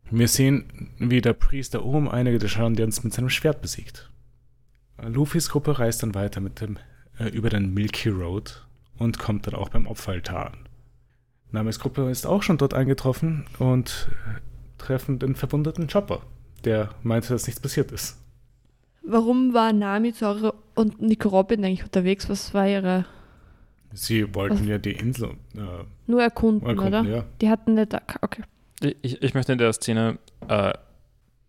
[0.09, 4.09] Wir sehen, wie der Priester oben einige der Shandians mit seinem Schwert besiegt.
[5.01, 6.77] Luffys Gruppe reist dann weiter mit dem,
[7.19, 8.65] äh, über den Milky Road
[8.97, 10.57] und kommt dann auch beim Opferaltar an.
[11.51, 14.39] Namis Gruppe ist auch schon dort eingetroffen und äh,
[14.77, 16.21] treffen den verwundeten Chopper,
[16.65, 18.17] der meinte, dass nichts passiert ist.
[19.03, 22.29] Warum war Nami, Zora und Nico Robin eigentlich unterwegs?
[22.29, 23.05] Was war ihre.
[23.93, 24.67] Sie wollten Was?
[24.67, 27.09] ja die Insel äh, Nur erkunden, erkunden, oder?
[27.17, 27.25] ja.
[27.41, 27.93] Die hatten nicht.
[28.21, 28.43] Okay.
[29.01, 30.17] Ich, ich möchte in der Szene
[30.47, 30.73] äh,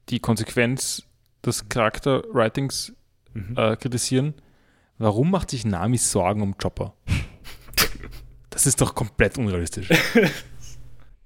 [0.09, 1.05] die Konsequenz
[1.45, 2.93] des Charakterwritings
[3.35, 3.55] Mhm.
[3.57, 4.35] äh, kritisieren.
[4.99, 6.95] Warum macht sich Nami Sorgen um Chopper?
[8.51, 9.89] Das ist doch komplett unrealistisch.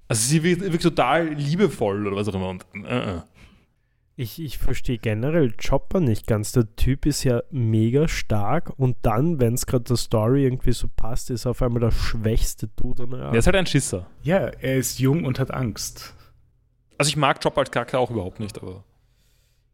[0.09, 2.47] Also sie wirkt, wirkt total liebevoll oder was auch immer.
[2.47, 3.21] Und, äh, äh.
[4.19, 6.51] Ich, ich verstehe generell Chopper nicht ganz.
[6.51, 10.87] Der Typ ist ja mega stark und dann, wenn es gerade der Story irgendwie so
[10.87, 13.03] passt, ist er auf einmal der schwächste Dude.
[13.23, 13.35] Art.
[13.35, 14.07] ist halt ein Schisser.
[14.23, 16.15] Ja, er ist jung und hat Angst.
[16.97, 18.83] Also ich mag Chopper als Charakter auch überhaupt nicht, aber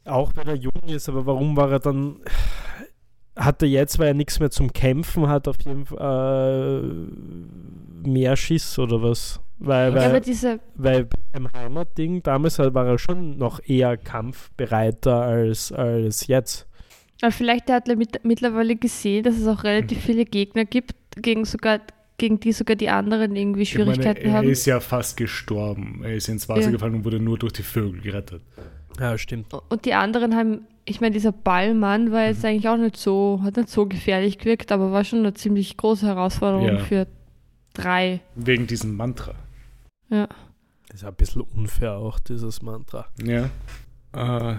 [0.04, 2.20] Auch wenn er jung ist, aber warum war er dann.
[3.36, 6.84] Hat er jetzt, weil er nichts mehr zum Kämpfen hat, auf jeden Fall
[8.06, 9.40] äh, mehr Schiss oder was?
[9.60, 10.60] Weil, Ja, aber weil, diese.
[10.76, 16.68] weil beim Heimatding damals war er schon noch eher kampfbereiter als, als jetzt.
[17.22, 21.46] Aber vielleicht hat er mit, mittlerweile gesehen, dass es auch relativ viele Gegner gibt, gegen,
[21.46, 21.80] sogar,
[22.18, 24.50] gegen die sogar die anderen irgendwie Schwierigkeiten meine, er haben.
[24.50, 26.02] ist ja fast gestorben.
[26.04, 26.72] Er ist ins Wasser Ja.
[26.72, 28.42] gefallen und wurde nur durch die Vögel gerettet.
[29.00, 29.48] Ja, stimmt.
[29.70, 32.28] Und die anderen haben, ich meine, dieser Ballmann war Mhm.
[32.34, 35.78] jetzt eigentlich auch nicht so, hat nicht so gefährlich gewirkt, aber war schon eine ziemlich
[35.78, 36.78] große Herausforderung Ja.
[36.80, 37.08] für
[37.74, 38.22] drei.
[38.36, 39.36] Wegen diesem Mantra.
[40.10, 40.28] Ja.
[40.90, 43.08] Das ist ein bisschen unfair auch, dieses Mantra.
[43.24, 43.50] Ja.
[44.14, 44.58] Äh,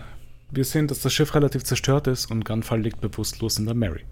[0.51, 4.05] wir sehen, dass das Schiff relativ zerstört ist und Gunfall liegt bewusstlos in der Mary.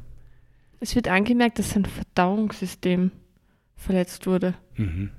[0.80, 3.10] Es wird angemerkt, dass sein Verdauungssystem
[3.76, 4.54] verletzt wurde.
[4.76, 5.10] Mhm.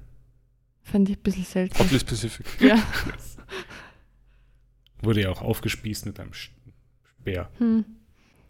[0.84, 1.86] Fand ich ein bisschen seltsam.
[1.86, 2.46] Oddly specific.
[2.60, 2.76] Ja.
[5.02, 6.50] Wurde ja auch aufgespießt mit einem Sch-
[7.24, 7.50] Speer.
[7.58, 7.86] Hm.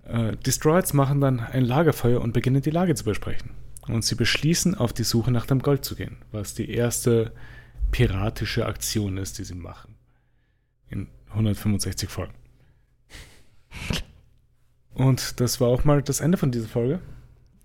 [0.05, 3.51] Äh, Destroyers machen dann ein Lagerfeuer und beginnen die Lage zu besprechen.
[3.87, 7.31] Und sie beschließen, auf die Suche nach dem Gold zu gehen, was die erste
[7.91, 9.95] piratische Aktion ist, die sie machen.
[10.89, 12.33] In 165 Folgen.
[14.93, 16.99] Und das war auch mal das Ende von dieser Folge.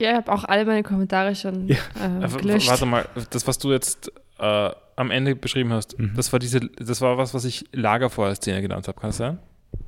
[0.01, 1.77] Ja, ich habe auch alle meine Kommentare schon Ja.
[2.23, 2.69] äh, gelöscht.
[2.69, 6.13] Warte mal, das, was du jetzt äh, am Ende beschrieben hast, Mhm.
[6.17, 9.39] das war diese, das war was, was ich Lagerfeuer-Szene genannt habe, kann das sein?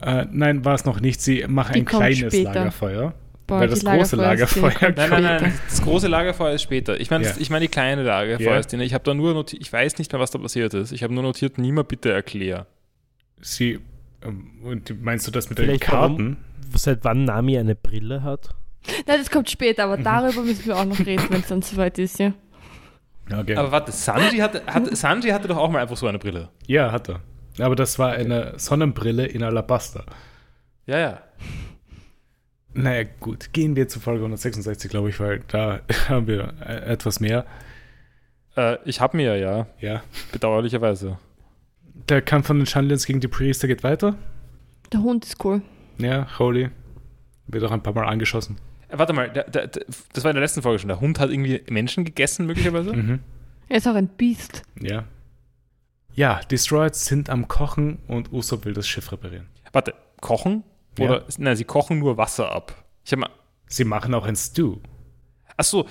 [0.03, 1.21] Äh, nein, war es noch nicht.
[1.21, 2.55] Sie machen Die ein kleines später.
[2.55, 3.15] Lagerfeuer.
[3.47, 7.01] Boah, weil das große Lagerfeuer- kommt Nein, nein, nein, das große Lagerfeuer ist später.
[7.01, 7.33] Ich meine, Ja.
[7.37, 8.85] ich meine die kleine Lagerfeuerszene.
[8.85, 10.93] Ich habe da nur notiert, ich weiß nicht mehr, was da passiert ist.
[10.93, 12.67] Ich habe nur notiert, niemand bitte erklär.
[13.41, 13.81] Sie,
[14.25, 16.37] ähm, und meinst du das mit den Vielleicht Karten?
[16.77, 18.51] Seit wann Nami eine Brille hat?
[19.07, 19.93] Nein, das kommt später, Mhm.
[19.93, 22.33] aber darüber müssen wir auch noch reden, wenn es dann soweit ist, ja.
[23.33, 23.57] Okay.
[23.57, 26.49] Aber warte, Sanji hatte, hat, Sanji hatte doch auch mal einfach so eine Brille.
[26.67, 27.21] ja, hat er.
[27.59, 30.05] Aber das war eine Sonnenbrille in Alabaster.
[30.87, 31.23] Ja, ja.
[32.73, 33.53] Naja, gut.
[33.53, 37.45] Gehen wir zu Folge 166, glaube ich, weil da haben wir äh, etwas mehr.
[38.57, 40.03] Äh, ich habe mir ja, Ja.
[40.33, 41.19] bedauerlicherweise.
[42.09, 44.17] Der Kampf von den Chandlins gegen die Priester geht weiter.
[44.93, 45.63] Der Hund ist cool.
[45.99, 46.71] Ja, Holy.
[47.47, 48.57] Wird auch ein paar Mal angeschossen.
[48.89, 50.89] Äh, warte mal, der, der, der, das war in der letzten Folge schon.
[50.89, 52.93] Der Hund hat irgendwie Menschen gegessen, möglicherweise.
[52.93, 53.19] Mhm.
[53.69, 54.63] Er ist auch ein Biest.
[54.81, 55.05] Ja.
[56.21, 59.47] Ja, Destroyers sind am Kochen und Usopp will das Schiff reparieren.
[59.73, 60.65] Warte, kochen?
[60.99, 61.05] Ja.
[61.07, 62.75] Oder, nein, sie kochen nur Wasser ab.
[63.05, 63.31] Ich habe mal,
[63.67, 64.77] Sie machen auch ein Stew.
[65.57, 65.87] ach so,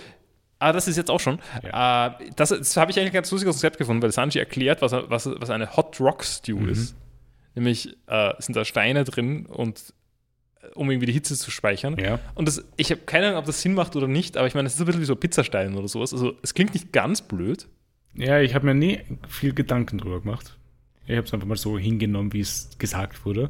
[0.60, 1.40] ah, das ist jetzt auch schon.
[1.64, 4.92] Äh, das das habe ich eigentlich ein ganz lustiges Konzept gefunden, weil Sanji erklärt, was,
[4.92, 6.70] was, was eine Hot Rock Stew Mhm.
[6.70, 6.96] ist.
[7.56, 9.94] Nämlich äh, sind da Steine drin und
[10.62, 11.98] äh, um irgendwie die Hitze zu speichern.
[11.98, 12.20] Ja.
[12.36, 14.68] Und das, ich habe keine Ahnung, ob das Sinn macht oder nicht, aber ich meine,
[14.68, 16.14] es ist ein bisschen wie so Pizzastein oder sowas.
[16.14, 17.68] Also es klingt nicht ganz blöd.
[18.16, 20.58] Ja, ich habe mir nie viel Gedanken drüber gemacht.
[21.06, 23.50] Ich habe es einfach mal so hingenommen, wie es gesagt wurde.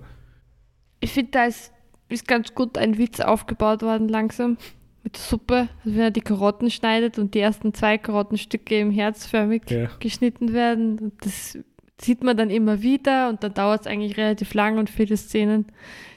[0.99, 1.71] Ich finde, da ist,
[2.09, 4.57] ist ganz gut ein Witz aufgebaut worden langsam.
[5.03, 8.91] Mit der Suppe, also wenn er die Karotten schneidet und die ersten zwei Karottenstücke im
[8.91, 9.89] herzförmig Ja.
[9.99, 10.99] geschnitten werden.
[10.99, 11.57] Und das
[12.01, 15.67] sieht man dann immer wieder und dann dauert es eigentlich relativ lang und viele Szenen,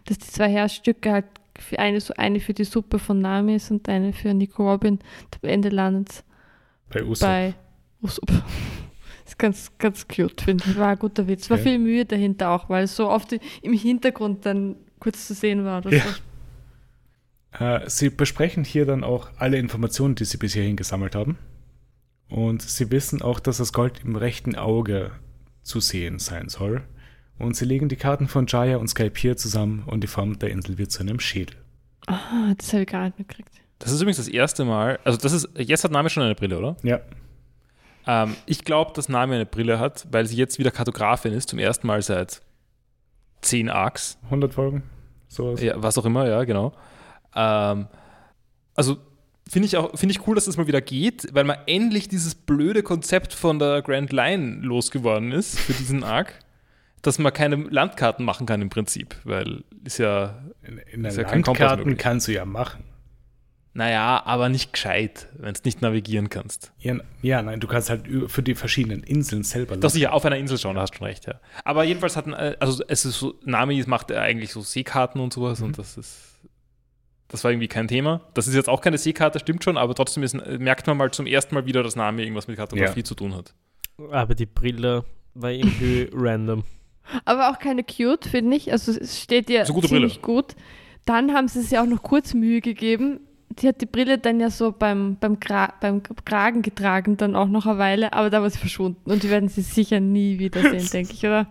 [0.06, 1.26] dass die zwei Herzstücke halt
[1.58, 4.94] für eine, so eine für die Suppe von Nami ist und eine für Nico Robin.
[4.94, 6.24] Und am Ende landet
[6.92, 7.28] Bei Usopp.
[7.28, 7.54] bei
[8.02, 8.30] Usopp.
[9.24, 10.76] ist ganz, ganz cute, finde ich.
[10.78, 11.48] War ein guter Witz.
[11.48, 11.62] War Ja.
[11.62, 15.78] viel Mühe dahinter auch, weil es so oft im Hintergrund dann kurz zu sehen war.
[15.84, 16.02] Oder Ja.
[16.02, 17.64] so.
[17.64, 21.38] Äh, sie besprechen hier dann auch alle Informationen, die sie bis hierhin gesammelt haben.
[22.28, 25.10] Und sie wissen auch, dass das Gold im rechten Auge
[25.62, 26.82] zu sehen sein soll.
[27.38, 30.78] Und sie legen die Karten von Jaya und Skypiea zusammen und die Form der Insel
[30.78, 31.56] wird zu einem Schädel.
[32.06, 33.50] Ah, das habe ich gar nicht mitgekriegt.
[33.78, 36.56] Das ist übrigens das erste Mal, also das ist, jetzt hat Nami schon eine Brille,
[36.58, 36.76] oder?
[36.82, 37.00] Ja.
[38.06, 41.58] Ähm, ich glaube, dass Nami eine Brille hat, weil sie jetzt wieder Kartografin ist, zum
[41.58, 42.40] ersten Mal seit
[43.42, 44.18] 10 Arcs.
[44.24, 44.82] 100 Folgen?
[45.28, 45.60] Sowas.
[45.62, 46.72] Ja, was auch immer, ja, genau.
[47.34, 47.86] Ähm,
[48.74, 48.98] also
[49.48, 52.34] finde ich auch, finde ich cool, dass das mal wieder geht, weil man endlich dieses
[52.34, 56.38] blöde Konzept von der Grand Line losgeworden ist für diesen Arc,
[57.02, 61.24] dass man keine Landkarten machen kann im Prinzip, weil ist ja, In, in Ist der
[61.24, 62.84] ja Landkarten kannst du ja machen.
[63.74, 66.72] Naja, aber nicht gescheit, wenn du nicht navigieren kannst.
[66.78, 70.24] Ja, ja, nein, du kannst halt für die verschiedenen Inseln selber Dass ich ja auf
[70.26, 71.40] einer Insel schauen, da hast du schon recht, ja.
[71.64, 75.32] Aber jedenfalls hatten, äh, also es ist so, Nami macht ja eigentlich so Seekarten und
[75.32, 76.40] sowas und das ist,
[77.28, 78.20] das war irgendwie kein Thema.
[78.34, 81.26] Das ist jetzt auch keine Seekarte, stimmt schon, aber trotzdem ist, merkt man mal zum
[81.26, 83.04] ersten Mal wieder, dass Nami irgendwas mit Kartografie Ja.
[83.04, 83.54] zu tun hat.
[84.10, 86.64] Aber die Brille war irgendwie random.
[87.24, 88.70] Aber auch keine cute, finde ich.
[88.70, 90.54] Also es steht ja So ziemlich gut.
[91.04, 93.20] Dann haben sie es ja auch noch kurz Mühe gegeben.
[93.58, 97.48] Die hat die Brille dann ja so beim, beim, Gra beim Kragen getragen, dann auch
[97.48, 99.10] noch eine Weile, aber da war sie verschwunden.
[99.10, 101.46] Und die werden sie sicher nie wiedersehen, denke ich, oder?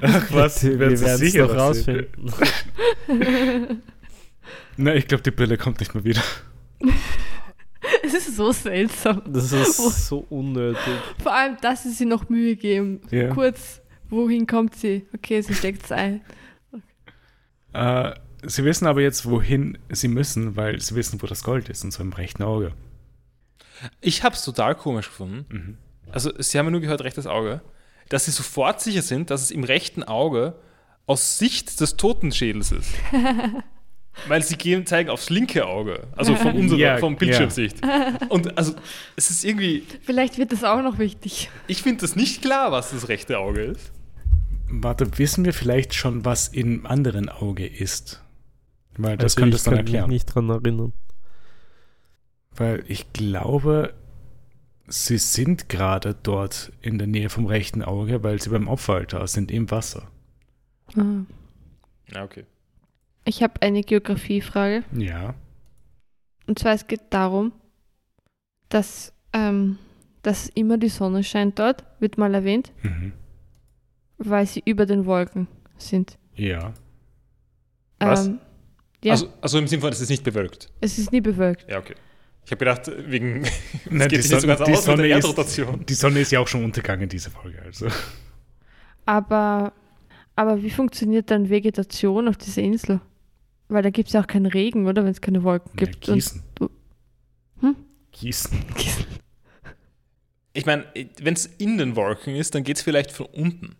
[0.00, 1.58] Ach was, wir werden werden sie sicher sehen.
[1.58, 2.32] rausfinden.
[4.76, 6.22] Na, ich glaube, die Brille kommt nicht mehr wieder.
[8.02, 9.22] Es ist so seltsam.
[9.26, 10.82] Das ist so unnötig.
[11.22, 13.00] Vor allem, dass sie sich noch Mühe geben.
[13.12, 13.28] Ja.
[13.28, 15.06] Kurz, wohin kommt sie?
[15.14, 16.20] Okay, sie steckt es ein.
[17.72, 18.12] Äh,
[18.46, 21.92] sie wissen aber jetzt, wohin sie müssen, weil sie wissen, wo das Gold ist, und
[21.92, 22.72] zwar im rechten Auge.
[24.00, 25.46] Ich habe es total komisch gefunden.
[25.48, 25.78] Mhm.
[26.12, 27.60] Also, sie haben ja nur gehört, rechtes Auge,
[28.08, 30.54] dass sie sofort sicher sind, dass es im rechten Auge
[31.06, 32.90] aus Sicht des Totenschädels ist.
[34.28, 37.76] Weil sie gehen, zeigen aufs linke Auge, also von unserer, Ja, vom Bildschirmsicht.
[38.30, 38.74] Und also,
[39.16, 41.50] es ist irgendwie, Vielleicht wird das auch noch wichtig.
[41.66, 43.92] ich finde das nicht klar, was das rechte Auge ist.
[44.68, 48.22] Warte, wissen wir vielleicht schon, was im anderen Auge ist?
[48.98, 50.10] Weil das Also könnte ich es dann kann mich erklären.
[50.10, 50.92] nicht dran erinnern.
[52.54, 53.94] Weil ich glaube,
[54.86, 59.50] sie sind gerade dort in der Nähe vom rechten Auge, weil sie beim Opferaltar sind
[59.50, 60.08] im Wasser.
[60.96, 61.24] Ah.
[62.12, 62.44] Ja, okay.
[63.24, 64.84] Ich habe eine Geografiefrage.
[64.96, 65.34] Ja.
[66.46, 67.52] Und zwar, es geht darum,
[68.68, 69.78] dass, ähm,
[70.22, 73.12] dass immer die Sonne scheint dort, wird mal erwähnt, Mhm.
[74.18, 76.16] weil sie über den Wolken sind.
[76.36, 76.72] Ja.
[77.98, 78.26] Was?
[78.28, 78.38] Ähm,
[79.06, 80.68] ja, Also, also im Sinne von, es ist nicht bewölkt.
[80.80, 81.68] es ist nie bewölkt.
[81.70, 81.94] Ja, okay.
[82.44, 83.42] Ich habe gedacht, wegen.
[83.90, 85.86] Nein, geht die so Sonne- ganz die aus mit Sonne der ist- Erdrotation.
[85.86, 87.60] Die Sonne ist ja auch schon untergegangen, diese Folge.
[87.62, 87.88] Also.
[89.04, 89.72] Aber,
[90.36, 93.00] aber wie funktioniert dann Vegetation auf dieser Insel?
[93.68, 95.02] Weil da gibt es ja auch keinen Regen, oder?
[95.04, 96.08] Wenn es keine Wolken Ja, gibt.
[96.08, 96.42] Und- gießen.
[97.60, 97.76] Hm?
[98.12, 98.58] Gießen.
[100.52, 100.84] Ich meine,
[101.20, 103.76] wenn es in den Wolken ist, dann geht es vielleicht von unten.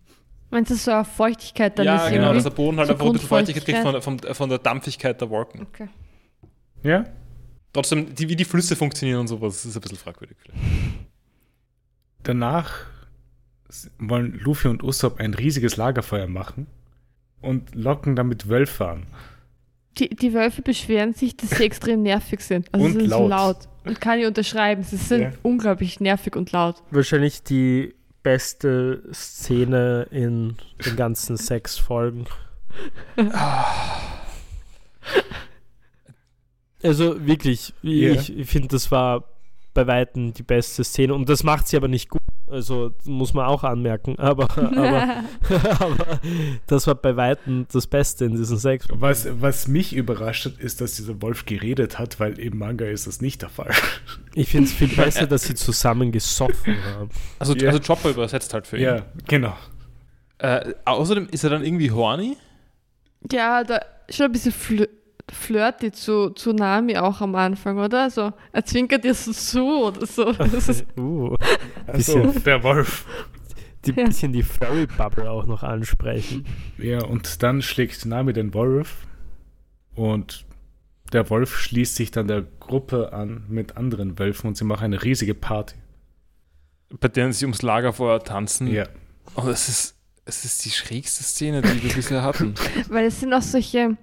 [0.51, 2.35] Meinst du, so eine Feuchtigkeit dann ja, ist genau, irgendwie?
[2.37, 5.21] dass der Boden halt so einfach ein bisschen Feuchtigkeit kriegt von, von, von der Dampfigkeit
[5.21, 5.63] der Wolken.
[5.63, 5.89] Okay.
[6.83, 7.05] Ja?
[7.73, 10.37] Trotzdem, die, wie die Flüsse funktionieren und sowas, ist ein bisschen fragwürdig.
[10.41, 10.59] Vielleicht.
[12.23, 12.73] Danach
[13.99, 16.67] wollen Luffy und Usopp ein riesiges Lagerfeuer machen
[17.41, 19.07] und locken damit Wölfe an.
[19.99, 22.73] Die, die Wölfe beschweren sich, dass sie extrem nervig sind.
[22.73, 23.31] Also Und sie sind so laut.
[23.31, 23.69] laut.
[23.85, 24.83] Und kann ich unterschreiben.
[24.83, 25.33] Sie sind Ja.
[25.43, 26.83] unglaublich nervig und laut.
[26.91, 27.95] Wahrscheinlich die
[28.27, 32.27] beste Szene in den ganzen sechs Folgen.
[36.83, 39.23] Also wirklich, ich, ich finde, das war
[39.77, 42.21] bei Weitem die beste Szene und das macht sie aber nicht gut.
[42.49, 45.25] Also muss man auch anmerken, aber, aber,
[45.81, 46.21] aber
[46.69, 48.87] das war bei Weitem das Beste in diesen sechs.
[48.91, 53.07] Was, was mich überrascht hat, ist, dass dieser Wolf geredet hat, weil im Manga ist
[53.07, 53.71] das nicht der Fall.
[54.39, 57.09] Ich finde es viel besser, dass sie zusammen gesoffen haben.
[57.39, 57.69] Also, Ja.
[57.71, 58.83] also Chopper übersetzt halt für ihn.
[58.83, 59.57] Ja, genau.
[60.39, 62.37] Äh, außerdem ist er dann irgendwie horny.
[63.33, 63.81] ja, da
[64.11, 64.87] schon ein bisschen fl
[65.31, 68.03] flirty zu, zu Nami auch am Anfang, oder?
[68.05, 70.33] Also, er zwinkert ihr so zu oder so.
[70.33, 71.35] Das ist, Uh,
[71.87, 72.43] Also, Bisschen.
[72.45, 73.05] der Wolf.
[73.85, 74.05] die Ja.
[74.07, 76.45] bisschen die Furry-Bubble auch noch ansprechen.
[76.79, 79.07] Ja, und dann schlägt Nami den Wolf
[79.95, 80.45] und
[81.13, 85.03] der Wolf schließt sich dann der Gruppe an mit anderen Wölfen und sie machen eine
[85.05, 85.77] riesige Party.
[87.01, 88.67] bei denen sie ums Lagerfeuer tanzen.
[88.69, 88.87] Ja.
[89.35, 92.55] Und es ist, es ist die schrägste Szene, die wir bisher hatten.
[92.89, 93.97] weil es sind auch solche,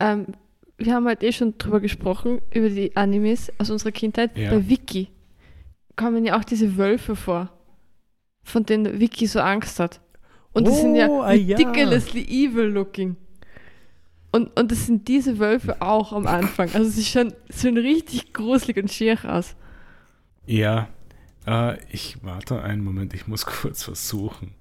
[0.00, 0.26] ähm,
[0.76, 4.36] wir haben halt eh schon drüber gesprochen, über die Animes aus unserer Kindheit.
[4.36, 4.50] Ja.
[4.50, 5.08] Bei Vicky
[5.96, 7.52] kommen ja auch diese Wölfe vor,
[8.42, 10.00] von denen Vicky so Angst hat.
[10.52, 11.56] Und die sind ja Oh, ah, ja.
[11.56, 13.16] ridiculously evil looking.
[14.32, 16.68] Und, und das sind diese Wölfe auch am Anfang.
[16.74, 19.54] Also sie schauen, sehen richtig gruselig und schier aus.
[20.46, 20.88] Ja,
[21.46, 24.54] äh, ich warte einen Moment, ich muss kurz versuchen.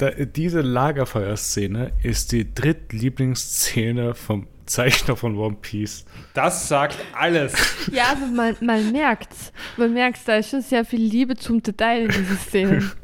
[0.00, 6.06] Da, diese Lagerfeuerszene ist die drittlieblingsszene vom Zeichner von One Piece.
[6.32, 7.52] Das sagt alles.
[7.92, 9.52] Ja, aber man, man merkt's.
[9.76, 12.90] Man merkt's, da ist schon sehr viel Liebe zum Detail in diesen Szenen.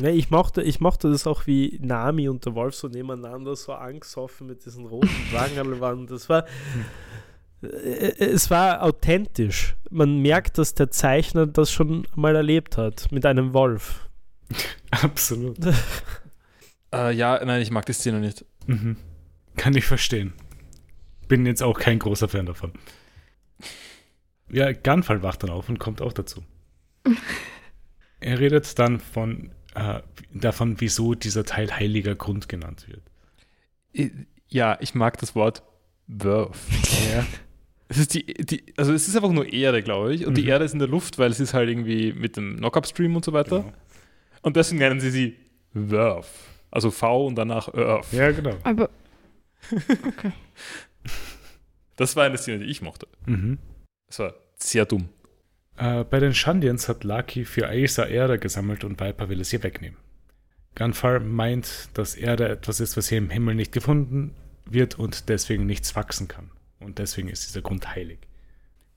[0.00, 3.72] Ja, ich, mochte, ich mochte das auch, wie Nami und der Wolf so nebeneinander so
[3.74, 6.06] angesoffen mit diesen roten Wangerl waren.
[6.06, 6.46] Das war.
[7.60, 9.74] äh, Es war authentisch.
[9.90, 14.08] Man merkt, dass der Zeichner das schon mal erlebt hat mit einem Wolf.
[14.90, 15.56] Absolut.
[16.92, 18.44] äh, ja, nein, ich mag die Szene nicht.
[18.66, 18.96] Mhm.
[19.56, 20.32] Kann ich verstehen.
[21.28, 22.72] Bin jetzt auch kein großer Fan davon.
[24.50, 26.42] Ja, Gunfall wacht dann auf und kommt auch dazu.
[28.20, 30.00] er redet dann von, äh,
[30.32, 34.12] davon, wieso dieser Teil heiliger Grund genannt wird.
[34.48, 35.62] Ja, ich mag das Wort
[36.06, 36.58] Wurf.
[37.14, 37.26] Ja.
[37.88, 40.26] Es ist die, die, also es ist einfach nur Erde, glaube ich.
[40.26, 40.48] Und die Mhm.
[40.48, 43.32] Erde ist in der Luft, weil es ist halt irgendwie mit dem Knock-Up-Stream und so
[43.32, 43.60] weiter.
[43.60, 43.72] Genau.
[44.42, 45.36] Und deswegen nennen sie sie
[45.72, 46.28] Wurf.
[46.70, 48.12] Also V und danach Earth.
[48.12, 48.56] Ja, genau.
[48.64, 48.90] Aber
[49.70, 50.32] okay.
[51.96, 53.06] Das war eine Szene, die ich mochte.
[53.26, 53.58] Mhm.
[54.08, 55.08] Das war sehr dumm.
[55.76, 59.62] Äh, bei den Shandians hat Lucky für Aisa Erde gesammelt und Viper will es ihr
[59.62, 59.98] wegnehmen.
[60.74, 65.66] Gunfire meint, dass Erde etwas ist, was hier im Himmel nicht gefunden wird und deswegen
[65.66, 66.50] nichts wachsen kann.
[66.80, 68.18] Und deswegen ist dieser Grund heilig.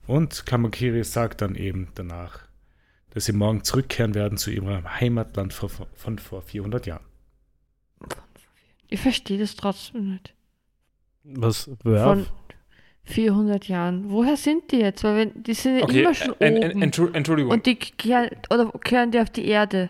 [0.06, 2.45] Und Kamakiri sagt dann eben danach,
[3.16, 4.68] dass sie morgen zurückkehren werden zu ihrem
[5.00, 7.02] Heimatland vor, von vor 400 Jahren.
[8.88, 10.34] Ich verstehe das trotzdem nicht.
[11.24, 11.70] Was?
[11.82, 12.02] Wolf?
[12.02, 12.26] Von
[13.04, 14.10] 400 Jahren.
[14.10, 15.02] Woher sind die jetzt?
[15.02, 16.82] Weil wenn, die sind ja Okay, immer schon äh, oben.
[16.82, 17.14] Entschuldigung.
[17.14, 17.52] Entschuldigung.
[17.52, 19.88] und die kehren, oder kehren die auf die Erde.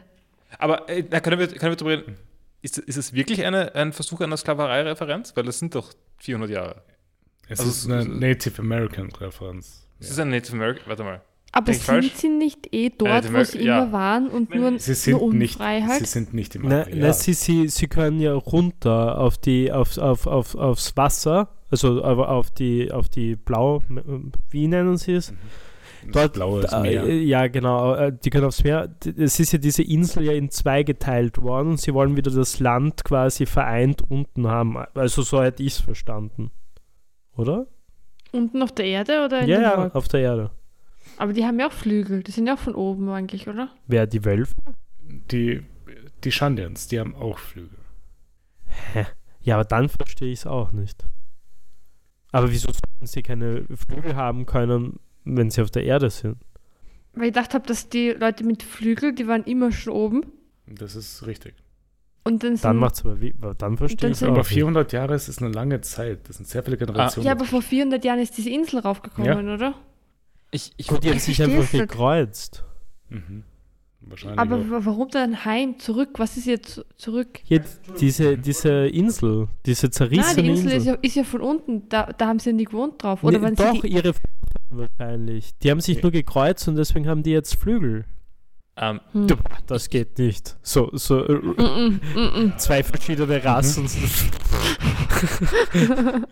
[0.61, 2.17] Aber äh, na, können, wir, können wir darüber reden?
[2.63, 5.37] Ist, ist es wirklich eine, ein Versuch einer Sklaverei-Referenz?
[5.37, 6.83] Weil das sind doch 400 Jahre.
[7.49, 9.85] Es Also ist eine Native American Referenz.
[9.99, 10.87] Es ist ein Native American.
[10.87, 11.23] Warte mal.
[11.57, 12.13] Aber sind falsch?
[12.17, 13.83] sie nicht eh dort, Native wo sie ja.
[13.85, 15.99] immer waren und nur, Sie sind, nur nicht, Unfreiheit?
[16.01, 16.99] sie sind nicht im Na, Areal.
[16.99, 22.03] na, sie, sie, sie können ja runter auf die, auf, auf, auf, aufs Wasser, also
[22.03, 23.81] auf, auf die, auf die Blau,
[24.51, 25.33] wie nennen sie es?
[26.13, 27.07] Dort, blaues äh, Meer.
[27.23, 27.95] Ja, genau.
[27.95, 28.95] äh, Die können aufs Meer.
[29.17, 32.61] Es ist ja diese Insel ja in zwei geteilt worden und sie wollen wieder das
[32.61, 34.77] Land quasi vereint unten haben.
[34.95, 36.53] Also so hätte ich es verstanden.
[37.37, 37.67] Oder?
[38.31, 40.51] Unten auf der Erde oder in Ja, ja, auf der Erde.
[41.17, 42.23] Aber die haben ja auch Flügel.
[42.23, 43.71] Die sind ja auch von oben eigentlich, oder?
[43.87, 44.55] Wer die Wölfe?
[45.31, 45.63] Die,
[46.25, 47.79] die Shandians, die haben auch Flügel.
[48.93, 49.07] Hä?
[49.41, 51.05] Ja, aber dann verstehe ich es auch nicht.
[52.33, 56.37] Aber wieso sollten sie keine Flügel haben können, wenn sie auf der Erde sind?
[57.15, 60.27] Weil ich gedacht habe, dass die Leute mit Flügel, die waren immer schon oben.
[60.67, 61.55] Das ist richtig.
[62.25, 64.23] Und dann sind, Dann macht's aber wie, dann verstehe ich es.
[64.25, 64.49] Aber nicht.
[64.49, 66.29] 400 Jahre ist ist eine lange Zeit.
[66.29, 67.25] Das sind sehr viele Generationen.
[67.25, 69.75] Ja, aber vor 400 Jahren ist diese Insel raufgekommen, oder?
[70.57, 71.73] Ich, ich, Gut, die haben Ich sich einfach nicht.
[71.73, 72.65] gekreuzt.
[73.11, 73.45] Mhm.
[74.01, 74.39] Wahrscheinlich.
[74.39, 74.71] Aber auch.
[74.71, 76.11] wa- warum dann heim, zurück?
[76.19, 77.41] Was ist jetzt zurück?
[77.45, 77.65] Hier,
[78.01, 80.77] diese, diese Insel, diese Nein, zerrissene die Insel Insel.
[80.79, 81.89] ist ja, ist ja von unten.
[81.89, 83.23] Da, da haben sie ja nie gewohnt drauf.
[83.25, 84.13] Oder Nee, doch, ihre
[84.71, 85.57] wahrscheinlich.
[85.59, 86.03] Die haben sich Nee.
[86.03, 88.05] nur gekreuzt und deswegen haben die jetzt Flügel.
[88.77, 89.27] ähm, hm.
[89.67, 90.57] Das geht nicht.
[90.63, 92.59] So, so äh, Mm -mm, mm -mm.
[92.59, 93.89] zwei verschiedene Rassen.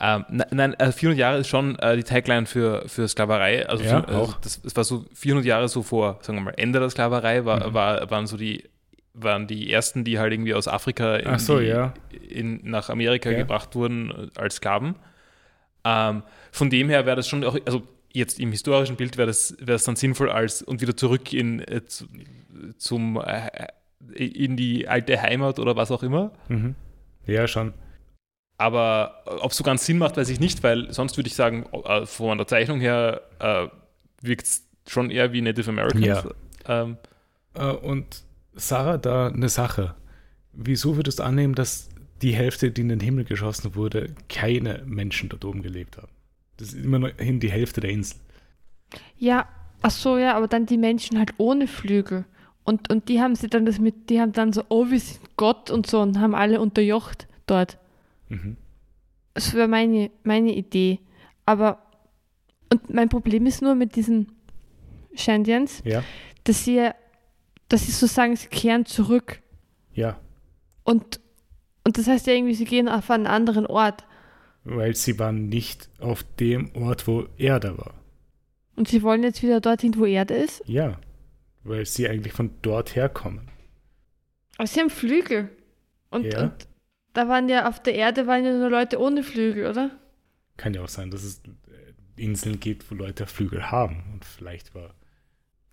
[0.00, 3.66] Ähm, ne- nein, äh, 400 Jahre ist schon äh, die Tagline für, für Sklaverei.
[3.68, 6.54] Also, Ja, für, also das, das war so 400 Jahre so vor, sagen wir mal,
[6.56, 7.74] Ende der Sklaverei war, Mhm.
[7.74, 8.64] war, waren so die
[9.18, 11.94] waren die ersten, die halt irgendwie aus Afrika in so, die, ja.
[12.28, 13.38] in, nach Amerika Ja.
[13.38, 14.94] gebracht wurden äh, als Sklaven.
[15.84, 17.82] Ähm, von dem her wäre das schon auch, also
[18.12, 21.60] jetzt im historischen Bild wäre das, wäre das dann sinnvoll als und wieder zurück in,
[21.60, 22.04] äh, zu,
[22.76, 23.48] zum, äh,
[24.14, 26.32] in die alte Heimat oder was auch immer.
[26.48, 26.74] Mhm.
[27.26, 27.72] Ja, schon.
[28.58, 31.66] Aber ob es so ganz Sinn macht, weiß ich nicht, weil sonst würde ich sagen,
[31.84, 33.66] äh, von der Zeichnung her äh,
[34.22, 36.24] wirkt es schon eher wie Native Americans.
[36.66, 36.82] Ja.
[36.82, 36.96] Ähm,
[37.56, 38.22] Äh, und
[38.54, 39.94] Sarah, da eine Sache.
[40.52, 41.88] Wieso würdest du annehmen, dass
[42.22, 46.08] die Hälfte, die in den Himmel geschossen wurde, keine Menschen dort oben gelebt haben?
[46.56, 48.18] Das ist immer noch hin die Hälfte der Insel.
[49.18, 49.46] Ja,
[49.82, 52.24] ach so, ja, aber dann die Menschen halt ohne Flügel.
[52.64, 55.20] Und, und die haben sie dann das mit, die haben dann so, oh, wir sind
[55.36, 57.78] Gott und so und haben alle unterjocht dort.
[58.28, 58.56] Mhm.
[59.34, 61.00] Das wäre meine, meine Idee.
[61.44, 61.82] Aber,
[62.72, 64.32] und mein Problem ist nur mit diesen
[65.14, 66.02] Shandians, Ja,
[66.44, 66.88] dass sie,
[67.68, 69.40] dass sie so sagen, sie kehren zurück.
[69.92, 70.18] ja.
[70.84, 71.18] Und,
[71.84, 74.04] und das heißt ja irgendwie, sie gehen auf einen anderen Ort.
[74.62, 77.94] Weil sie waren nicht auf dem Ort, wo Erde war.
[78.76, 80.62] Und sie wollen jetzt wieder dorthin, wo Erde ist.
[80.66, 81.00] Ja.
[81.64, 83.50] Weil sie eigentlich von dort herkommen.
[84.58, 85.50] Aber sie haben Flügel.
[86.10, 86.42] Und, Ja.
[86.44, 86.68] und
[87.16, 89.90] da waren ja auf der Erde waren ja nur Leute ohne Flügel, oder?
[90.56, 91.42] Kann ja auch sein, dass es
[92.18, 94.04] äh, Inseln gibt, wo Leute Flügel haben.
[94.12, 94.94] Und vielleicht war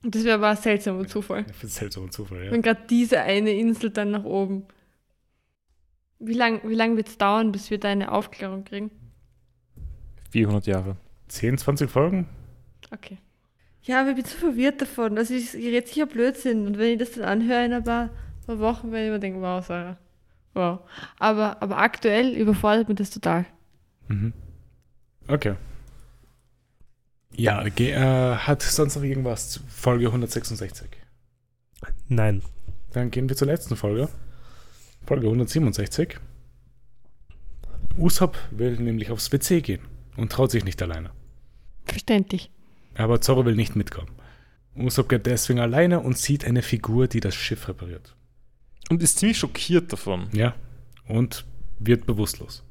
[0.04, 1.46] Und das wäre aber ein seltsamer Zufall.
[1.62, 2.52] ist seltsamer Zufall, ja.
[2.52, 4.66] Wenn gerade diese eine Insel dann nach oben.
[6.20, 8.92] Wie lange wie lang wird es dauern, bis wir da eine Aufklärung kriegen?
[10.32, 10.98] 400 Jahre.
[11.28, 12.30] 10, 20 Folgen?
[12.92, 13.18] Okay.
[13.82, 15.18] Ja, aber ich bin zu verwirrt davon.
[15.18, 16.66] Also ich, ich rede sicher Blödsinn.
[16.68, 18.12] Und wenn ich das dann anhöre in ein paar,
[18.46, 19.98] paar Wochen, werde ich mir denken, wow, Sarah.
[20.54, 20.80] Wow.
[21.20, 23.46] Aber, aber aktuell überfordert mich das total.
[24.08, 24.34] Mhm.
[25.28, 25.56] Okay.
[27.36, 30.88] Ja, ge- äh, hat sonst noch irgendwas zu Folge 166?
[32.08, 32.44] Nein.
[32.92, 34.10] Dann gehen wir zur letzten Folge.
[35.08, 36.20] Folge 167.
[37.98, 39.82] Usopp will nämlich aufs WC gehen
[40.18, 41.12] und traut sich nicht alleine.
[41.86, 42.52] Verständlich.
[42.96, 44.12] Aber Zorro will nicht mitkommen.
[44.76, 48.16] Usopp geht deswegen alleine und sieht eine Figur, die das Schiff repariert.
[48.94, 50.28] Und ist ziemlich schockiert davon.
[50.34, 50.56] Ja.
[51.08, 51.46] Und
[51.80, 52.64] wird bewusstlos.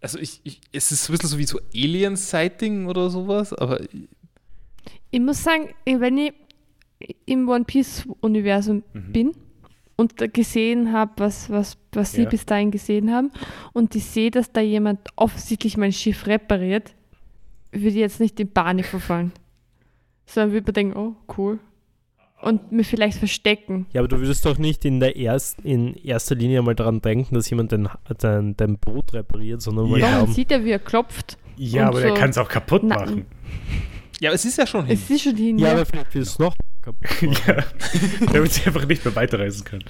[0.00, 3.80] Also ich, ich es ist ein bisschen so wie so Alien-Sighting oder sowas, aber
[5.10, 6.32] Ich muss sagen, wenn ich
[7.26, 9.12] im One Piece-Universum Mhm.
[9.12, 9.32] bin
[9.96, 12.28] und da gesehen habe, was, was, was sie Ja.
[12.28, 13.30] bis dahin gesehen haben,
[13.72, 16.94] und ich sehe, dass da jemand offensichtlich mein Schiff repariert,
[17.70, 19.32] würde ich jetzt nicht in Panik verfallen.
[20.26, 21.58] Sondern würde mir denken, oh, cool.
[22.42, 23.86] Und mir vielleicht verstecken.
[23.92, 27.34] Ja, aber du würdest doch nicht in, der erst, in erster Linie mal daran denken,
[27.36, 27.88] dass jemand dein,
[28.18, 30.18] dein, dein Boot repariert, sondern mal Ja.
[30.24, 31.38] Man sieht ja, wie er klopft.
[31.56, 33.26] Ja, aber der so kann es auch kaputt Na- machen.
[34.20, 34.94] ja, aber es ist ja schon hin.
[35.00, 35.58] Es ist schon hin.
[35.58, 37.08] ja, Ja, aber vielleicht wird es noch kaputt.
[37.22, 37.36] machen.
[37.46, 37.64] ja.
[38.32, 39.84] Damit sie einfach nicht mehr weiterreisen können.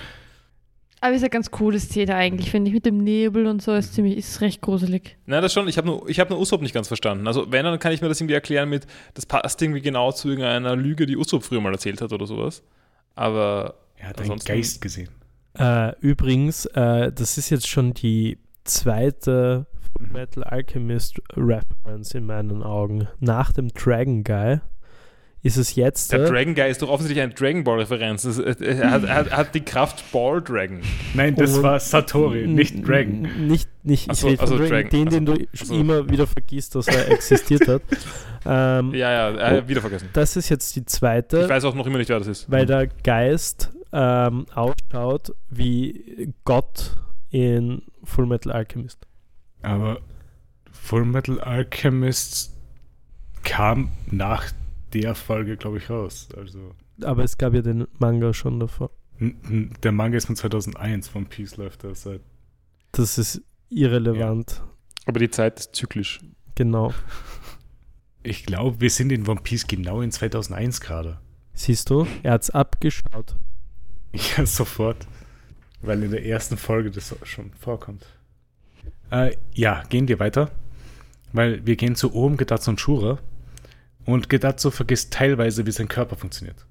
[1.02, 2.74] Aber ist ja ganz coole Szene eigentlich, finde ich.
[2.74, 5.18] Mit dem Nebel und so ist ziemlich, ist recht gruselig.
[5.26, 5.68] Na, das schon.
[5.68, 7.26] Ich habe nur, ich hab nur Usopp nicht ganz verstanden.
[7.26, 10.28] Also, wenn, dann kann ich mir das irgendwie erklären mit, das passt irgendwie genau zu
[10.28, 12.62] irgendeiner Lüge, die Usopp früher mal erzählt hat oder sowas.
[13.14, 15.10] Aber Er hat einen Geist gesehen.
[15.58, 19.66] Äh, übrigens, äh, das ist jetzt schon die zweite
[19.98, 20.12] Mhm.
[20.12, 23.08] Metal Alchemist Reference in meinen Augen.
[23.20, 24.60] Nach dem Dragon Guy
[25.44, 26.12] ist es jetzt.
[26.12, 28.22] Der Dragon Guy ist doch offensichtlich eine Dragon Ball-Referenz.
[28.22, 30.80] Das- äh, Er hat, er hat, hat die Kraft Ball Dragon.
[31.14, 33.22] Nein, das Und- war Satori, nicht Dragon.
[33.48, 36.26] Nicht, nicht ich so, rede also von Dragon, Dragon, den, den du also- immer wieder
[36.28, 37.82] vergisst, dass er existiert hat.
[38.44, 40.08] Ähm, Ja, ja, äh, wieder vergessen.
[40.14, 42.50] Das ist jetzt die Ich zweite, weiß auch noch immer nicht, wer das ist.
[42.50, 46.96] weil der Geist ähm, ausschaut wie Gott
[47.30, 49.06] in Full Metal Alchemist.
[49.62, 50.00] Aber
[50.72, 52.50] Full Metal Alchemist
[53.44, 54.50] kam nach
[54.94, 56.28] der Folge, glaube ich, raus.
[56.36, 58.90] Also Aber es gab ja den Manga schon davor.
[59.20, 62.20] der Manga ist von 2001, von Peace läuft er seit.
[62.92, 64.62] Das ist irrelevant.
[65.06, 66.20] Aber die Zeit ist zyklisch.
[66.54, 66.92] Genau.
[68.22, 71.18] Ich glaube, wir sind in One Piece genau in 2001 gerade.
[71.54, 73.36] Siehst du, er hat's abgeschaut.
[74.12, 75.06] Ja, sofort.
[75.80, 78.06] Weil in der ersten Folge das schon vorkommt.
[79.10, 80.50] Äh, ja, gehen wir weiter.
[81.32, 83.18] Weil wir gehen zu Ohm, Gedatsu und Shura.
[84.04, 86.66] Und Gedatsu vergisst teilweise, wie sein Körper funktioniert.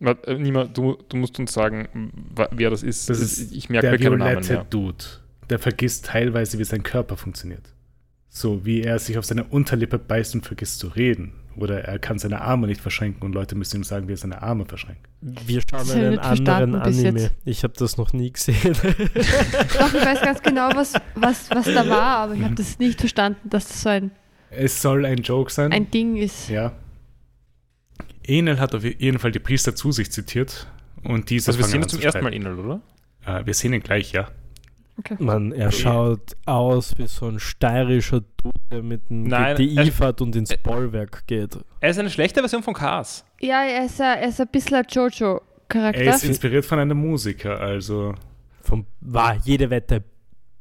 [0.00, 2.12] Äh, Nima, du, du musst uns sagen,
[2.52, 3.10] wer das ist.
[3.10, 4.64] Das ist ich merke der Namen violette mehr.
[4.64, 5.04] Dude.
[5.50, 7.72] Der vergisst teilweise, wie sein Körper funktioniert.
[8.28, 11.32] So wie er sich auf seine Unterlippe beißt und vergisst zu reden.
[11.56, 14.42] Oder er kann seine Arme nicht verschränken und Leute müssen ihm sagen, wie er seine
[14.42, 15.08] Arme verschränkt.
[15.20, 17.32] Wir schauen einen anderen Anime.
[17.44, 18.74] Ich habe das noch nie gesehen.
[18.74, 23.00] Doch, ich weiß ganz genau, was, was, was da war, aber ich habe das nicht
[23.00, 24.12] verstanden, dass das so ein,
[24.50, 25.72] Es soll ein Joke sein.
[25.72, 26.48] ein Ding ist.
[26.48, 26.72] ja.
[28.26, 30.66] Enel hat auf jeden Fall die Priester zu sich zitiert.
[31.02, 32.34] Und diese Also wir sehen das zum zu ersten Mal.
[32.34, 32.80] Inhalt, oder?
[33.24, 34.28] Äh, wir sehen ihn gleich, ja.
[35.20, 39.92] Mann, er schaut aus wie so ein steirischer Dude, der mit einem Nein, GTI er-
[39.92, 41.56] fährt und ins Bollwerk geht.
[41.80, 43.24] Er ist eine schlechte Version von Cars.
[43.40, 46.02] Ja, er ist, ein- er ist ein bisschen ein Er Jojo-Charakter.
[46.14, 48.14] ist inspiriert von einem Musiker, also.
[48.60, 50.02] Vom, war jede Wette.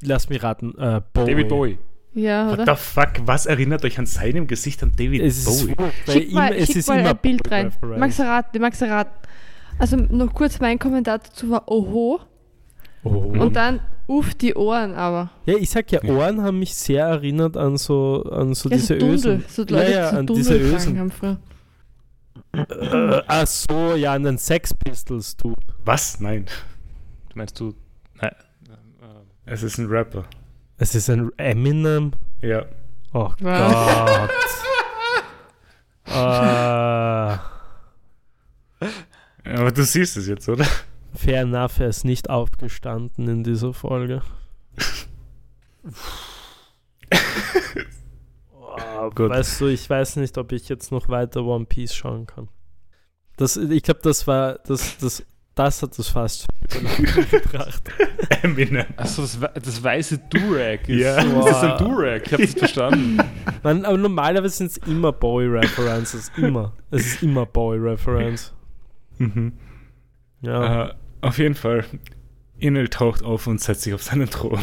[0.03, 0.77] Lass mich raten.
[0.77, 1.31] Äh, Bowie.
[1.31, 1.77] David Bowie.
[2.18, 2.76] Ja, What oder?
[2.76, 3.10] the fuck?
[3.27, 5.76] Was erinnert euch an seinem Gesicht an David Es ist, Bowie?
[5.77, 7.72] weil Schick mal, immer, es schick ist mal immer ein Bild rein.
[7.98, 8.60] Magst du raten?
[8.60, 9.11] Magst du raten?
[9.77, 12.19] Also noch kurz mein Kommentar dazu war Oho
[13.03, 13.10] Oh.
[13.10, 15.30] und dann uff die Ohren aber.
[15.45, 18.94] Ja, ich sag ja, Ohren haben mich sehr erinnert an so, an so Ja, diese
[18.95, 19.45] so Dundel, Ösen.
[19.48, 20.99] so Leute, ja, ja, so an diese Ösen.
[20.99, 21.38] haben früher.
[22.53, 25.53] Äh, ach so, ja, an den Sex Pistols, du.
[25.85, 26.19] Was?
[26.19, 26.45] Nein.
[27.30, 27.73] Du meinst du.
[28.19, 28.31] Nein.
[29.45, 30.26] Es ist ein Rapper.
[30.77, 32.11] Es ist ein Eminem.
[32.41, 32.65] Ja.
[33.13, 33.73] Oh Was?
[34.15, 34.29] Gott.
[36.07, 37.37] äh,
[39.57, 40.65] Aber du siehst es jetzt, oder?
[41.17, 44.21] fair enough, er ist nicht aufgestanden in dieser Folge.
[48.51, 49.31] oh, Gut.
[49.31, 52.49] weißt du, ich weiß nicht, ob ich jetzt noch weiter One Piece schauen kann.
[53.37, 55.23] Das, ich glaube, das war, das, das,
[55.57, 57.84] das hat das fast gebracht.
[58.43, 58.85] Eminem.
[58.95, 61.01] Achso, das, das weiße Durag ist.
[61.01, 61.23] Ja.
[61.23, 63.17] Das ist ein Durag, ich habe das verstanden.
[63.63, 66.31] Man, aber normalerweise sind es immer Bowie-References.
[66.38, 66.73] Immer.
[66.91, 68.53] Es ist immer Bowie-Reference.
[69.17, 69.53] Mhm.
[70.41, 70.89] Ja.
[70.89, 71.85] Äh, auf jeden Fall.
[72.59, 74.59] Enel taucht auf und setzt sich auf seinen Thron.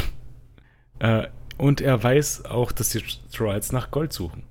[1.01, 1.27] Äh,
[1.59, 3.03] und er weiß auch, dass die
[3.37, 4.45] Droids nach Gold suchen.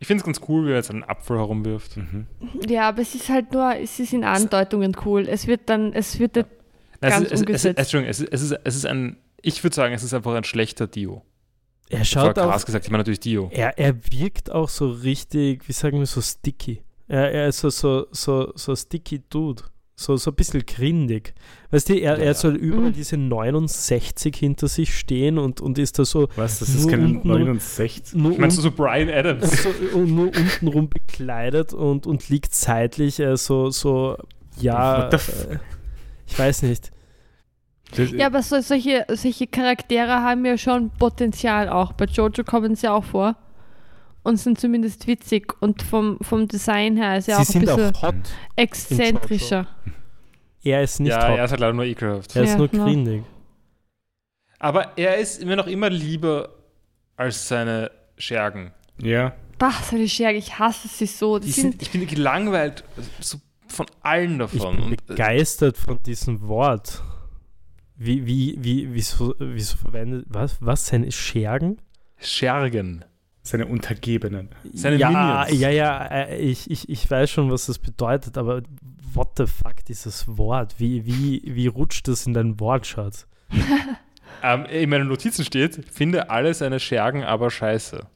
[0.00, 1.96] Ich finde es ganz cool, wie er jetzt einen Apfel herumwirft.
[1.98, 2.26] Mhm.
[2.66, 5.28] Ja, aber es ist halt nur, es ist in Andeutungen cool.
[5.28, 6.46] Es wird dann, es wird Nein,
[7.00, 7.78] Ganz es, ist- es, es, umgesetzt.
[7.78, 10.44] Entschuldigung, es, ist, es, ist, es ist ein, ich würde sagen, es ist einfach ein
[10.44, 11.22] schlechter Dio.
[11.90, 13.48] er schaut auch Gras gesagt, ich meine natürlich Dio.
[13.52, 16.82] Er, er wirkt auch so richtig, wie sagen wir, so sticky.
[17.08, 19.62] Er, er ist so, so, so, so sticky Dude.
[20.02, 21.34] So, so ein bisschen grindig.
[21.70, 22.92] Weißt du, er, Ja, er soll über Mhm.
[22.94, 26.60] diese 69 hinter sich stehen und, und ist da so Was?
[26.60, 28.14] Das ist Nur kein unten- 69?
[28.14, 29.62] nur, meinst du so Brian Adams?
[29.62, 29.68] so,
[29.98, 34.16] und nur untenrum bekleidet und, und liegt seitlich äh, so, so,
[34.58, 35.58] ja, What the f- äh,
[36.26, 36.90] ich weiß nicht.
[37.94, 41.92] Das- Ja, aber so, solche, solche Charaktere haben ja schon Potenzial auch.
[41.92, 43.36] Bei Jojo kommen sie auch vor
[44.22, 47.60] und sind zumindest witzig und vom, vom Design her ist er Sie auch ein sind
[47.66, 48.14] bisschen auch hot.
[48.56, 49.66] exzentrischer.
[50.62, 51.38] Er ist nicht ja, hot.
[51.38, 52.36] er ist halt leider nur ekelhaft.
[52.36, 52.84] er ist Ja, nur genau.
[52.84, 53.22] grindig.
[54.58, 56.50] Aber er ist mir noch immer lieber
[57.16, 58.72] als seine Schergen.
[58.98, 59.32] ja.
[59.58, 61.38] Bah, seine Scherge, ich hasse sie so.
[61.38, 62.82] Die, Die sind, sind, ich bin gelangweilt
[63.20, 63.36] so
[63.68, 64.76] von allen Ich davon.
[64.76, 67.02] bin Und, äh, begeistert von diesem Wort.
[67.94, 71.76] Wie, wie, wie, wieso, wieso verwendet, was, was, seine Schergen?
[72.16, 73.04] Schergen.
[73.50, 74.48] Seine Untergebenen.
[74.74, 75.60] Seine ja, Minions.
[75.60, 78.62] Ja, ja, äh, ich, ich, ich weiß schon, was das bedeutet, aber
[79.12, 83.26] what the fuck, dieses Wort, wie, wie, wie rutscht das in deinen Wortschatz?
[84.42, 88.06] Ähm, in meinen Notizen steht, finde alle seine Schergen aber scheiße.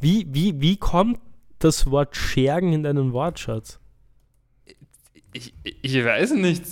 [0.00, 1.20] Wie, wie, wie kommt
[1.60, 3.78] das Wort Schergen in deinen Wortschatz?
[5.32, 6.64] Ich, ich weiß nicht.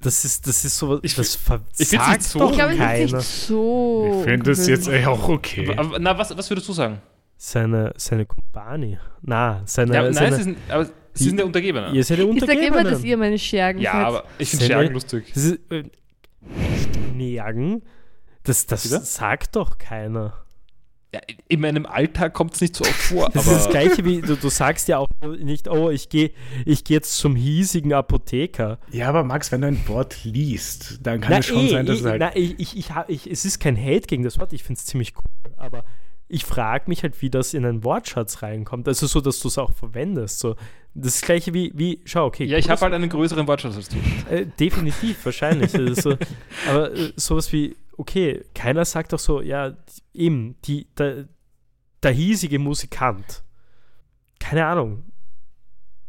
[0.00, 1.38] Das ist, das ist so, Ich das
[1.78, 4.16] ich nicht so- doch ich glaube, es ist nicht so.
[4.20, 5.70] ich finde es jetzt auch okay.
[5.72, 7.02] Aber, aber, na, was, was würdest du sagen?
[7.46, 8.96] Seine, seine Kumpani.
[9.20, 11.90] Na, seine, Ja, nein, seine ist, ein- aber Sie sind der Untergebene.
[11.92, 14.04] Ihr seid ja Ich sag immer, dass ihr meine Schergen ja, seid.
[14.06, 15.30] aber ich finde Schergen lustig.
[15.34, 15.84] Das ist, äh,
[17.18, 17.82] Schergen?
[18.44, 20.42] Das, das sagt doch keiner.
[21.14, 24.04] Ja, in meinem Alltag kommt es nicht so oft vor, Das ist das aber gleiche
[24.06, 25.06] wie, du, du sagst ja auch
[25.38, 26.30] nicht, oh, ich gehe
[26.64, 28.78] ich geh jetzt zum hiesigen Apotheker.
[28.90, 31.84] Ja, aber Max, wenn du ein Wort liest, dann kann Na, es schon eh, sein,
[31.86, 32.20] dass eh, es halt.
[32.20, 34.86] na, ich, ich, ich, ich, es ist kein Hate gegen das Wort, ich finde es
[34.86, 35.84] ziemlich cool, aber
[36.28, 38.88] ich frage mich halt, wie das in einen Wortschatz reinkommt.
[38.88, 40.38] Also so, dass du es auch verwendest.
[40.38, 40.56] So.
[40.94, 42.44] Das gleiche wie, wie schau, okay.
[42.44, 43.96] ja, ich habe halt einen größeren Wortschatz als du.
[44.30, 45.74] Äh, definitiv, wahrscheinlich.
[45.74, 46.16] Ist so,
[46.68, 49.76] aber äh, sowas wie, okay, keiner sagt doch so, ja,
[50.12, 51.28] eben, die, der,
[52.02, 53.42] der hiesige Musikant.
[54.38, 55.04] Keine Ahnung.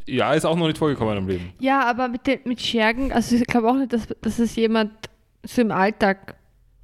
[0.07, 1.53] Ja, ist auch noch nicht vorgekommen im Leben.
[1.59, 4.91] Ja, aber mit, den, mit Schergen, also ich glaube auch nicht, dass, dass es jemand
[5.43, 6.35] so im Alltag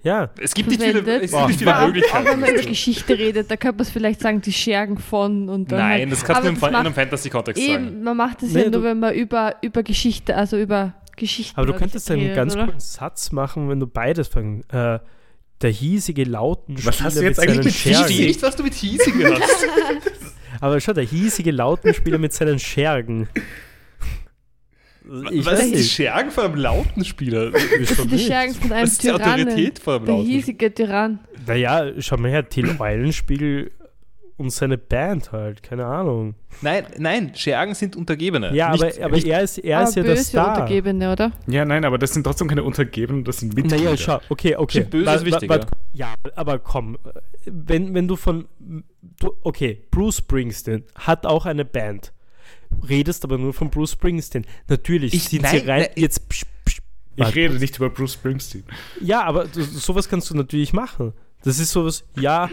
[0.04, 2.26] Ja, Es gibt nicht viele, es gibt nicht viele Aber auch, Möglichkeiten.
[2.28, 5.72] wenn man über Geschichte redet, da könnte man es vielleicht sagen, die Schergen von und
[5.72, 7.88] dann Nein, halt, das kannst du in einem Fantasy-Kontext sagen.
[7.88, 11.56] Eben, man macht es Nee, ja nur, wenn man über, über Geschichte, also über Geschichte.
[11.56, 12.66] aber du könntest einen ganz oder?
[12.66, 14.64] coolen Satz machen, wenn du beides fangen.
[14.70, 15.00] Äh,
[15.62, 18.26] der hiesige Lautenspieler Was hast du jetzt mit eigentlich mit Ich verstehe Schergen.
[18.26, 19.68] nicht, was du mit hiesigen hast.
[20.62, 23.30] Aber schau, der hiesige Lautenspieler mit seinen Schergen.
[25.32, 25.84] Ich was ist die.
[25.84, 27.52] Schergen von einem Lautenspieler?
[27.80, 29.48] Das sind die Schergen von einem Was ist die Tyrannen.
[29.48, 31.20] Autorität von einem Der hiesige Tyrann.
[31.48, 33.72] Naja, schau mal her, Till Eulenspiegel
[34.38, 36.36] und seine Band halt, keine Ahnung.
[36.62, 38.54] Nein, nein, Schergen sind Untergebene.
[38.56, 40.50] Ja, Nicht- aber, aber nicht- er ist, er aber ist ja der böse Star.
[40.54, 41.32] Untergebene, oder?
[41.48, 43.84] Ja, nein, aber das sind trotzdem keine Untergebenen, das sind Mitglieder.
[43.84, 44.84] Naja, schau, okay, okay.
[44.84, 45.66] Böse Wa- ist wichtiger.
[45.94, 46.98] Ja, aber komm,
[47.46, 52.12] wenn, wenn du von, du, okay, Bruce Springsteen hat auch eine Band,
[52.88, 54.46] redest aber nur von Bruce Springsteen.
[54.68, 56.80] Natürlich Ich- sind nein, sie rein, nein, ich- jetzt, psch, psch,
[57.16, 57.36] Ich warte.
[57.36, 58.64] rede nicht über Bruce Springsteen.
[59.02, 61.14] ja, aber du, sowas kannst du natürlich machen.
[61.44, 62.50] Das ist sowas, ja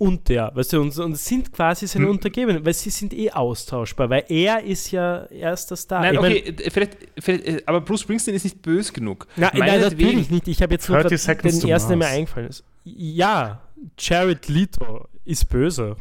[0.00, 2.12] und der, weißt du, und, und sind quasi seine Hm.
[2.12, 6.02] Untergebenen, weil sie sind eh austauschbar, weil er ist ja erster Star.
[6.02, 9.26] Nein, Ich mein- okay, äh, vielleicht, vielleicht, äh, aber Bruce Springsteen ist nicht böse genug.
[9.34, 10.46] Na, nein, natürlich nicht.
[10.46, 12.62] Ich habe jetzt nur 30 grad Seconds den ersten, der mir eingefallen ist.
[12.84, 13.60] Ja,
[13.98, 15.96] Jared Leto ist böse.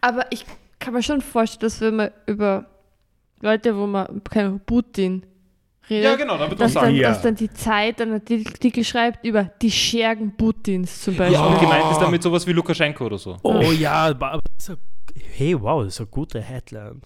[0.00, 0.46] Aber ich
[0.86, 2.66] kann mir schon vorstellen, dass wenn man über
[3.40, 5.26] Leute, wo man, keine Putin
[5.90, 6.86] redet, Ja, genau, man dass, sagen.
[6.86, 7.08] dann, Ja.
[7.08, 11.34] dass dann die Zeit einen Artikel schreibt über die Schergen Putins zum Beispiel.
[11.34, 13.36] Ja, und gemeint ist damit sowas wie Lukaschenko oder so.
[13.42, 14.40] Oh ja, ein,
[15.34, 17.02] hey, wow, das ist eine gute Headline.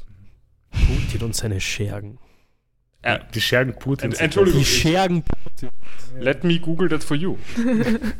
[0.71, 2.19] Putin und seine Schergen.
[3.03, 4.11] Äh, Die Schergen Putin.
[4.13, 4.61] Ent- Entschuldigung.
[4.61, 5.71] Die Schergen Putin.
[6.21, 7.39] Let me google that for you.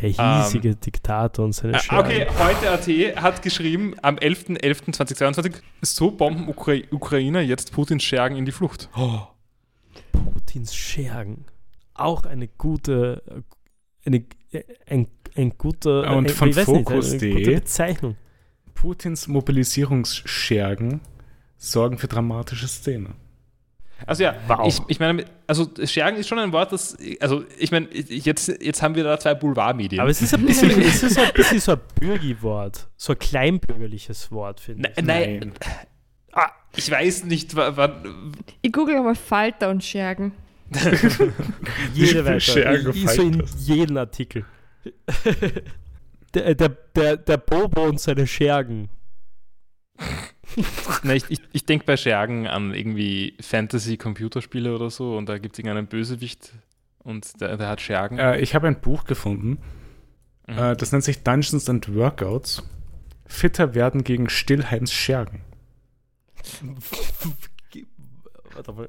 [0.00, 0.10] Der
[0.42, 2.06] hiesige Diktator und seine Äh, Schergen.
[2.06, 8.44] okay, heute AT hat geschrieben, am 11.11.2022, so bomben Ukra Ukrainer jetzt Putins Schergen in
[8.44, 8.88] die Flucht.
[8.96, 9.20] Oh,
[10.12, 11.44] Putins Schergen.
[11.94, 13.22] Auch eine gute,
[14.06, 14.24] eine,
[14.86, 15.06] ein,
[15.36, 17.30] ein guter, Und ein, von ich weiß nicht, Focus.de.
[17.32, 18.16] eine gute Bezeichnung.
[18.74, 21.00] Putins Mobilisierungsschergen
[21.58, 23.14] sorgen für dramatische Szenen.
[24.06, 24.66] Also ja, Wow.
[24.66, 28.82] ich, ich meine, also Schergen ist schon ein Wort, das, also ich meine, jetzt, jetzt
[28.82, 30.00] haben wir da zwei Boulevardmedien.
[30.00, 34.30] Aber es ist ein bisschen, es ist ein bisschen so ein Bürgi-Wort, so ein kleinbürgerliches
[34.32, 35.04] Wort, finde ich.
[35.04, 35.52] nein,
[36.32, 38.32] ah, ich weiß nicht, wa- wann,
[38.62, 40.32] Ich google mal Falter und Schergen.
[41.94, 42.40] Jede Wie weiter.
[42.40, 44.44] Schergen Ich- so in jedem Artikel.
[46.34, 48.88] der, der, der, der Bobo und seine Schergen.
[51.02, 55.54] Na, ich, ich, ich denke bei Schergen an irgendwie Fantasy-Computerspiele oder so und da gibt
[55.54, 56.52] es irgendeinen Bösewicht
[56.98, 58.18] und der, der hat Schergen.
[58.18, 59.58] Äh, ich habe ein Buch gefunden,
[60.46, 60.58] Mhm.
[60.58, 62.62] äh, das nennt sich Dungeons and Workouts.
[63.26, 65.42] Fitter werden gegen Stillheims Schergen.
[68.54, 68.88] Warte mal.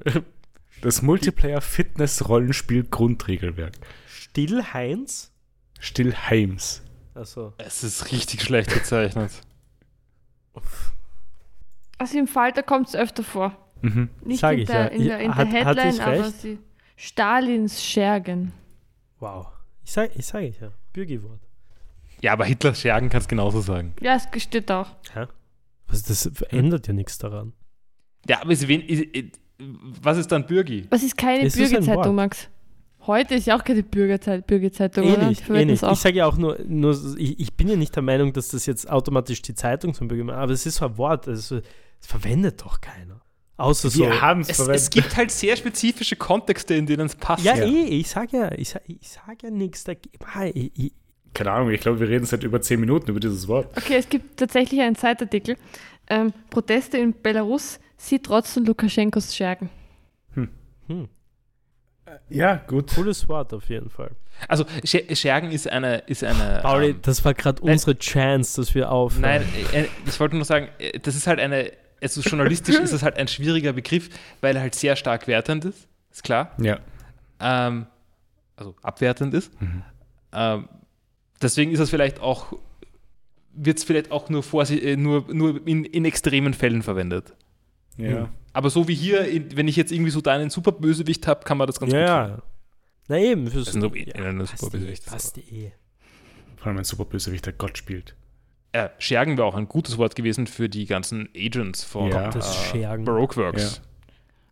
[0.82, 3.74] Das Multiplayer-Fitness-Rollenspiel-Grundregelwerk.
[4.08, 5.32] Stillheinz?
[5.80, 6.82] Stillheims.
[7.14, 7.54] Achso.
[7.60, 9.32] Es ist richtig schlecht gezeichnet.
[12.02, 13.56] Also im Falter kommt es öfter vor.
[13.82, 14.10] Mhm.
[14.26, 14.88] Nicht Sag in, ich der, ja.
[14.88, 16.42] in der, in der Hat- hatte Headline, aber recht?
[16.42, 16.58] sie.
[16.96, 18.54] Stalins Schergen.
[19.20, 19.48] Wow.
[19.84, 20.72] Ich sage ich sag ich ja.
[20.94, 21.40] Bürgi-Wort.
[22.22, 23.94] Ja, aber Hitlers Schergen kannst du genauso sagen.
[24.02, 24.88] Ja, es steht auch.
[25.88, 27.54] Was, das ändert ja nichts daran.
[28.28, 30.86] Ja, aber ist, wen, ist, ist, was ist dann Bürgi?
[30.90, 31.56] Was ist keine Es.
[31.56, 32.50] Bürgerzeitung, Max?
[33.08, 35.28] Heute ist ja auch keine Bürgerzeit, Bürgerzeitung, Eh oder?
[35.28, 35.82] nicht, eh nicht.
[35.82, 38.68] Ich sage ja auch nur, nur ich, ich bin ja nicht der Meinung, dass das
[38.68, 41.62] jetzt automatisch die Zeitung zum Bürger macht, aber es ist so ein Wort, also,
[42.02, 43.22] das verwendet doch keiner.
[43.58, 44.00] Außer so.
[44.04, 44.82] Wir haben es Es, verwendet.
[44.82, 47.44] es gibt halt sehr spezifische Kontexte, in denen es passt.
[47.46, 47.66] ja, Ja.
[47.66, 50.18] eh, ich sage ja, ich sage ich sag ja nichts dagegen.
[50.34, 50.50] Ah,
[51.34, 53.68] Keine Ahnung, ich glaube, wir reden seit über 10 Minuten über dieses Wort.
[53.78, 55.56] Okay, es gibt tatsächlich einen Zeitartikel.
[56.10, 59.70] Ähm, Proteste in Belarus sieht trotzdem Lukaschenkos Schergen.
[60.34, 61.08] hm.
[62.30, 62.94] Ja, gut.
[62.96, 64.12] Cooles Wort auf jeden Fall.
[64.50, 66.60] Also Scher- Schergen ist eine, ist eine.
[66.62, 67.74] Pauli, ähm, das war gerade nein.
[67.74, 69.22] unsere Chance, dass wir aufhören.
[69.22, 71.72] Nein, äh, ich wollte nur sagen, äh, das ist halt eine,
[72.02, 74.10] also journalistisch ist das halt ein schwieriger Begriff,
[74.42, 76.56] weil er halt sehr stark wertend ist, ist klar.
[76.60, 76.80] Ja.
[77.40, 77.86] Ähm,
[78.56, 79.60] also abwertend ist.
[79.62, 79.84] Mhm.
[80.34, 80.70] Ähm,
[81.42, 82.54] deswegen ist es vielleicht auch,
[83.54, 87.34] wird es vielleicht auch nur, vorsi- äh, nur, nur in, in extremen Fällen verwendet.
[87.98, 88.30] Ja.
[88.54, 91.58] Aber so wie hier, in, wenn ich jetzt irgendwie so da einen Superbösewicht habe, kann
[91.58, 92.44] man das ganz ja, gut ja.
[93.08, 93.48] Na eben.
[93.50, 95.08] Fürs, Also ja, passt Superbösewicht.
[95.08, 95.72] eh, passt eh.
[96.58, 98.16] Vor allem ein super Bösewicht, der Gott spielt.
[98.74, 102.30] Äh, Schergen wäre auch ein gutes Wort gewesen für die ganzen Agents von Ja.
[102.30, 103.04] Das äh, Schergen.
[103.06, 103.82] Baroque Works.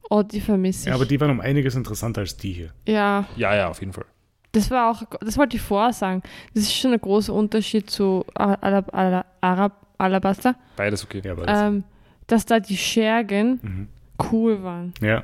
[0.10, 0.86] Oh, die vermisse ich.
[0.88, 2.70] Ja, aber die waren um einiges interessanter als die hier.
[2.88, 4.06] ja, Ja, ja, auf jeden Fall.
[4.52, 6.24] das war auch, das wollte ich vorher sagen.
[6.54, 11.22] Das ist schon ein großer Unterschied zu Arab, Arab, Arab, Alabaster, Beides okay.
[11.24, 11.84] Ja, aber das, ähm,
[12.28, 13.88] dass da die Schergen mhm.
[14.32, 14.94] cool waren.
[15.02, 15.24] ja.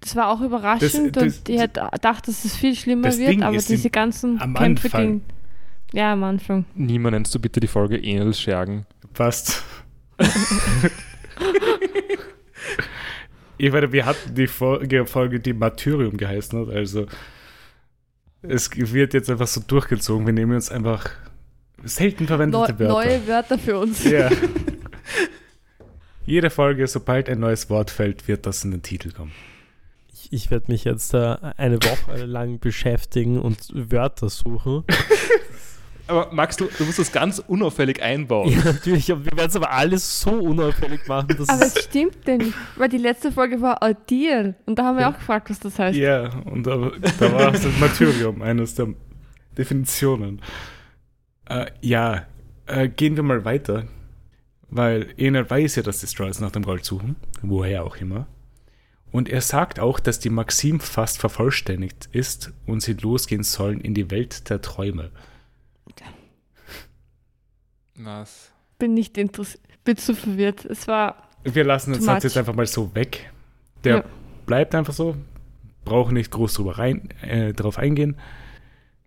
[0.00, 3.18] Das war auch überraschend Das- das- und ich hätte gedacht, dass es viel schlimmer Das
[3.18, 5.22] wird, Ding aber diese ganzen am Kämpfe Anfang- gegen.
[5.92, 6.66] Ja, am Anfang.
[6.74, 8.86] Niemand nennst du bitte die Folge Enels Schergen.
[9.14, 9.62] Passt.
[13.58, 17.06] ich meine, wir hatten die Folge, Folge, die Martyrium geheißen hat, also
[18.42, 20.26] es wird jetzt einfach so durchgezogen.
[20.26, 21.10] Wir nehmen uns einfach
[21.82, 22.92] selten Neu, verwendete Wörter.
[22.92, 24.04] neue Wörter für uns.
[24.04, 24.30] Ja.
[26.26, 29.32] Jede Folge, sobald ein neues Wort fällt, wird das in den Titel kommen.
[30.12, 34.84] Ich, ich werde mich jetzt äh, eine Woche lang beschäftigen und Wörter suchen.
[36.08, 38.50] Aber Max, du, du musst das ganz unauffällig einbauen.
[38.50, 42.26] Ja, natürlich, aber wir werden es aber alles so unauffällig machen, dass Aber es stimmt
[42.26, 45.60] denn nicht, weil die letzte Folge war Aldir und da haben wir auch gefragt, was
[45.60, 45.98] das heißt.
[45.98, 46.90] Ja, und da,
[47.20, 48.88] da war es das Martyrium, eines der
[49.56, 50.40] Definitionen.
[51.48, 52.26] Äh, ja,
[52.66, 53.84] äh, gehen wir mal weiter,
[54.70, 58.26] weil Ener weiß ja, dass die Strauß nach dem Gold suchen, woher auch immer.
[59.10, 63.94] Und er sagt auch, dass die Maxim fast vervollständigt ist und sie losgehen sollen in
[63.94, 65.10] die Welt der Träume.
[67.98, 68.52] Was?
[68.78, 70.64] Bin nicht interessiert, bin zu verwirrt.
[70.64, 73.30] Es war, Wir lassen den Satz jetzt einfach mal so weg.
[73.84, 74.04] Der Ja.
[74.46, 75.16] bleibt einfach so,
[75.84, 78.16] brauchen nicht groß drüber rein, äh, drauf eingehen.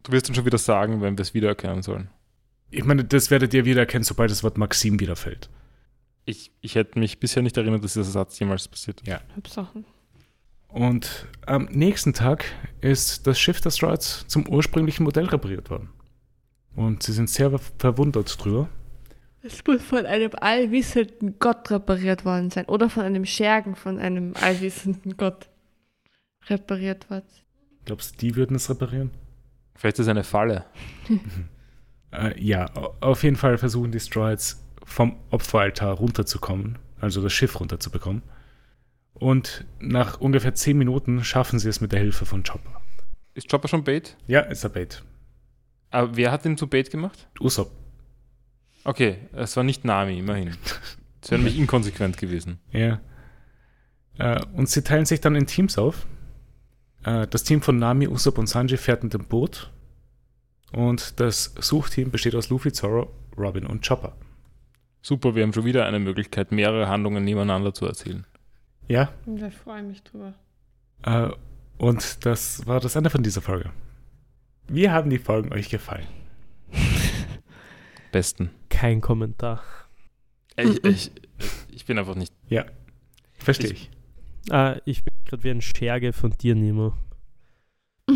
[0.04, 2.10] Du wirst uns schon wieder sagen, wenn wir es wiedererkennen sollen.
[2.70, 5.50] Ich meine, das werdet ihr wiedererkennen, sobald das Wort Maxim wieder fällt.
[6.26, 9.02] Ich, ich hätte mich bisher nicht erinnert, dass dieser Satz jemals passiert.
[9.36, 9.84] Hauptsache.
[10.70, 12.46] Und am nächsten Tag
[12.80, 15.90] ist das Schiff der Strats zum ursprünglichen Modell repariert worden.
[16.76, 18.70] Und sie sind sehr ver- verwundert drüber.
[19.44, 22.66] Es muss von einem allwissenden Gott repariert worden sein.
[22.66, 25.50] Oder von einem Schergen von einem allwissenden Gott
[26.48, 27.26] repariert worden.
[27.86, 29.12] Glaubst du, die würden es reparieren?
[29.76, 30.66] Vielleicht ist es eine Falle.
[32.14, 37.58] Äh, ja, au- auf jeden Fall versuchen die Strides vom Opferaltar runterzukommen, also das Schiff
[37.58, 38.22] runterzubekommen.
[39.14, 42.82] Und nach ungefähr 10 Minuten schaffen sie es mit der Hilfe von Chopper.
[43.34, 44.18] Ist Chopper schon Bait?
[44.28, 45.04] Ja, ist ein Bait.
[45.90, 47.30] Aber wer hat ihn zu Bait gemacht?
[47.40, 47.72] Usopp.
[48.84, 50.56] Okay, es war nicht Nami, immerhin.
[51.22, 52.60] Das wäre nämlich inkonsequent gewesen.
[52.72, 53.00] Ja.
[54.18, 56.08] Äh, und sie teilen sich dann in Teams auf.
[57.04, 59.72] Äh, das Team von Nami, Usopp und Sanji fährt mit dem Boot.
[60.74, 64.16] Und das Suchteam besteht aus Luffy, Zoro, Robin und Chopper.
[65.04, 68.26] Super, wir haben schon wieder eine Möglichkeit, mehrere Handlungen nebeneinander zu erzählen.
[68.88, 70.34] Ja, Da freue ich mich drüber.
[71.04, 71.30] äh,
[71.78, 73.72] und das war das Ende von dieser Folge.
[74.68, 76.08] Wie haben die Folgen euch gefallen?
[78.12, 78.52] Besten.
[78.82, 79.62] Kein Kommentar.
[80.58, 81.12] Ich, ich,
[81.72, 82.34] ich bin einfach nicht.
[83.38, 83.90] Verstehe Ich-
[84.48, 84.52] ich.
[84.52, 86.94] Ah, ich bin gerade wie ein Scherge von dir, Nemo.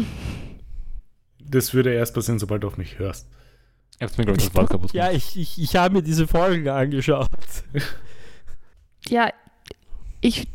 [1.47, 3.27] Das würde erst passieren, sobald du auf mich hörst.
[3.99, 7.29] Mir, ich, das Wort kaputt Ja, ich, ich, ich habe mir diese Folgen angeschaut.
[9.07, 9.29] Ja,
[10.21, 10.47] ich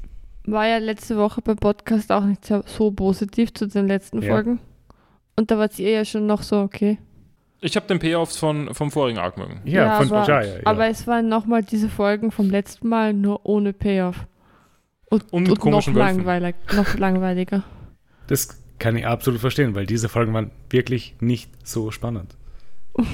[0.44, 4.32] war ja letzte Woche beim Podcast auch nicht so, so positiv zu den letzten Ja.
[4.32, 4.58] Folgen.
[5.36, 6.98] Und da wart ihr ja schon noch so, okay.
[7.60, 9.60] Ich habe den Payoffs von, vom vorigen Arc mögen.
[9.64, 10.56] Ja, von aber, Jaya.
[10.56, 10.60] Ja.
[10.64, 14.26] aber es waren nochmal diese Folgen vom letzten Mal, nur ohne Payoff.
[15.06, 17.64] Und, Und mit und noch, langweilig, noch langweiliger.
[18.28, 22.36] das kann ich absolut verstehen, weil diese Folgen waren wirklich nicht so spannend.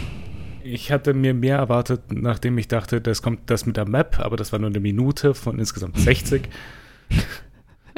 [0.69, 4.37] Ich hatte mir mehr erwartet, nachdem ich dachte, das kommt das mit der Map, aber
[4.37, 6.49] das war nur eine Minute von insgesamt 60.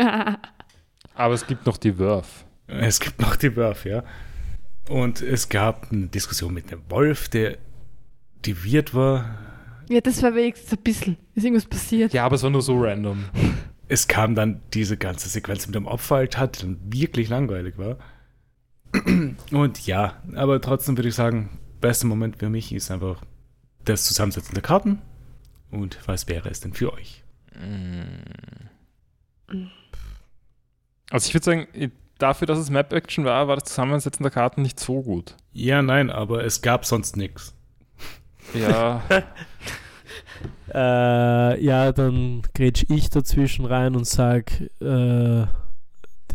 [1.15, 2.45] Aber es gibt noch die Wurf.
[2.66, 4.03] Es gibt noch die Wurf, ja.
[4.89, 7.59] Und es gab eine Diskussion mit einem Wolf, der
[8.44, 9.39] diviert war.
[9.89, 11.16] ja, das war wenigstens ein bisschen.
[11.35, 12.12] Ist irgendwas passiert?
[12.12, 13.24] Ja, aber es war nur so random.
[13.89, 17.98] Es kam dann diese ganze Sequenz mit dem Opferaltar, die dann wirklich langweilig war.
[19.51, 23.23] Und ja, aber trotzdem würde ich sagen, bester Moment für mich ist einfach
[23.85, 25.01] das Zusammensetzen der Karten.
[25.70, 27.23] Und was wäre es denn für euch?
[31.10, 31.66] Also ich würde sagen,
[32.19, 35.36] dafür, dass es Map-Action war, war das Zusammensetzen der Karten nicht so gut.
[35.53, 37.55] Ja, nein, aber es gab sonst nichts.
[38.55, 39.03] Ja,
[40.73, 45.47] Äh, ja, dann grätsch ich dazwischen rein und sag, äh,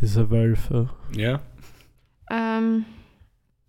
[0.02, 0.90] diese Wölfe.
[1.16, 1.40] Ja,
[2.32, 2.86] Ähm,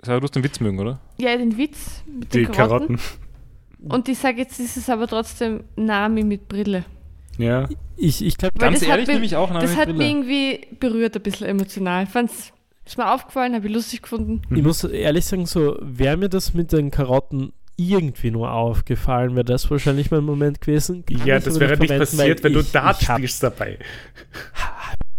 [0.02, 1.00] Sarah, du hast den Witz mögen, oder?
[1.18, 2.96] ja, den Witz mit die den Karotten.
[2.96, 3.90] Karotten.
[3.90, 6.84] Und ich sage jetzt, ist es aber trotzdem Nami mit Brille.
[7.38, 9.98] Ja, Ich, ich glaube, Ganz das hat ehrlich, nehme ich auch das hat Brille.
[9.98, 12.06] mich irgendwie berührt, ein bisschen emotional.
[12.06, 12.52] Fand's,
[12.86, 14.42] ist mir aufgefallen, habe ich lustig gefunden.
[14.54, 19.44] ich muss ehrlich sagen, so wäre mir das mit den Karotten irgendwie nur aufgefallen, wäre
[19.44, 21.04] das wahrscheinlich mein Moment gewesen.
[21.06, 23.78] Kann ja das wäre nicht verwenden, passiert, wenn du ich- Dart ich hab spielst dabei.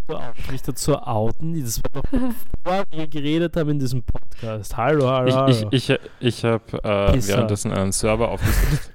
[0.08, 1.60] Auf, mich dazu outen.
[1.62, 2.34] Das war noch
[2.64, 4.78] bevor wir geredet haben in diesem Podcast.
[4.78, 5.48] Hallo, hallo.
[5.48, 8.92] Ich, ich, ich, ich habe äh, währenddessen einen Server aufgesetzt.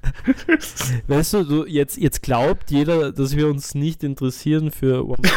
[1.08, 5.32] Weißt du, du jetzt, jetzt glaubt jeder, dass wir uns nicht interessieren für One Piece.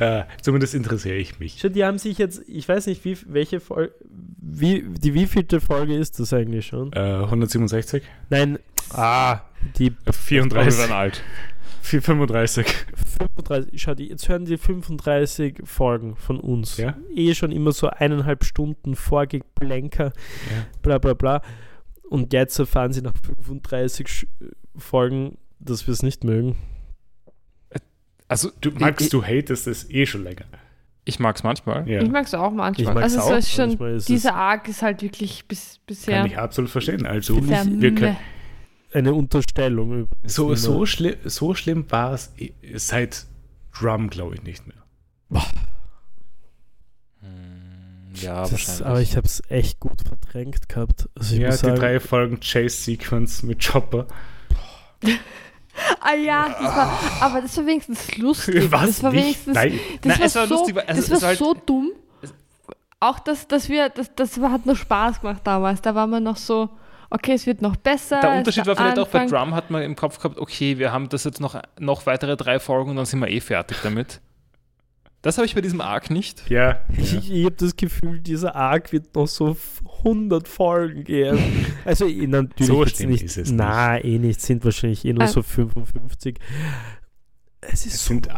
[0.00, 1.58] Ja, zumindest interessiere ich mich.
[1.60, 3.92] Schau, die haben sich jetzt, ich weiß nicht, wie, welche Folge,
[4.40, 6.90] wie, die wievielte Folge ist das eigentlich schon?
[6.94, 8.02] Äh, 167?
[8.30, 8.58] Nein,
[8.94, 9.40] ah,
[9.76, 10.78] die Äh, Wir 34?
[10.80, 11.22] werden alt.
[11.82, 12.66] 35?
[13.18, 16.76] 35, schau, jetzt hören die 35 Folgen von uns.
[16.78, 16.96] Ja?
[17.14, 20.66] Eh schon immer so eineinhalb Stunden Vorgeplänker, Ja.
[20.82, 21.42] bla bla bla.
[22.08, 24.26] Und jetzt erfahren sie nach 35 Sch-
[24.76, 26.56] Folgen, dass wir es nicht mögen.
[28.28, 30.44] Also, Du magst, ich, du hatest es eh schon länger.
[31.04, 31.86] ich mag es manchmal.
[31.88, 32.00] Ja.
[32.00, 32.88] Ich mag es auch manchmal.
[32.88, 36.38] Ich mag's also auch, schon, manchmal dieser Arc ist halt wirklich bis, bisher Kann ich
[36.38, 37.04] absolut verstehen.
[37.06, 38.16] Also, wir können.
[38.92, 42.30] Eine Unterstellung so, so, schli so schlimm war es
[42.74, 43.26] seit
[43.74, 45.42] Drum, glaube ich, nicht mehr.
[47.20, 51.08] Hm, Ja, Das, aber ich habe es echt gut verdrängt gehabt.
[51.16, 54.06] Also ich Ja, muss die sagen, drei Folgen Chase-Sequence mit Chopper.
[56.00, 58.66] Ah ja, das war, aber das war wenigstens lustig.
[58.70, 58.86] Was?
[58.86, 59.22] das war nicht?
[59.24, 59.80] wenigstens, Nein.
[60.02, 61.92] das Nein, war, es war so, lustig, also das es war halt- so dumm.
[62.20, 62.34] es-
[63.00, 65.80] Auch das, dass wir, das, das hat noch Spaß gemacht damals.
[65.80, 66.68] Da war man noch so,
[67.12, 68.20] okay, es wird noch besser.
[68.20, 69.38] der Unterschied war vielleicht auch bei Anfang.
[69.40, 72.58] Drum hat man im Kopf gehabt, okay, wir haben das jetzt noch, noch weitere drei
[72.58, 74.20] Folgen und dann sind wir eh fertig damit.
[75.22, 76.50] Das habe ich bei diesem Arc nicht.
[76.50, 76.80] Ja.
[76.96, 77.20] Ich, ja.
[77.20, 81.38] ich habe das Gefühl, dieser Arc wird noch so f- 100 Folgen gehen.
[81.84, 85.28] Also natürlich So jetzt nicht, ist es na, eh nicht, sind wahrscheinlich eh nur Ah.
[85.28, 86.38] so 55.
[87.60, 88.28] Es ist Es so, sind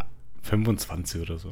[0.43, 1.51] 25 oder so.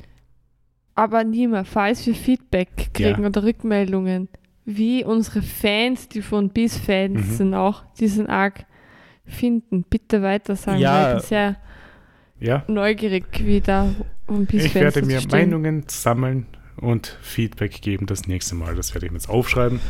[0.94, 3.28] Aber Nima, falls wir Feedback kriegen Ja.
[3.28, 4.28] oder Rückmeldungen,
[4.64, 7.32] wie unsere Fans, die von Beast-Fans Mhm.
[7.36, 8.64] sind, auch diesen Arc
[9.26, 10.78] finden, bitte weiter sagen.
[10.80, 10.92] Ja.
[10.92, 11.56] weil Ich bin sehr
[12.40, 12.64] Ja.
[12.68, 13.88] neugierig, wie da
[14.28, 15.30] One Piece Ich Fans werde mir stehen.
[15.50, 18.74] Meinungen sammeln und Feedback geben das nächste Mal.
[18.74, 19.80] Das werde ich mir jetzt aufschreiben.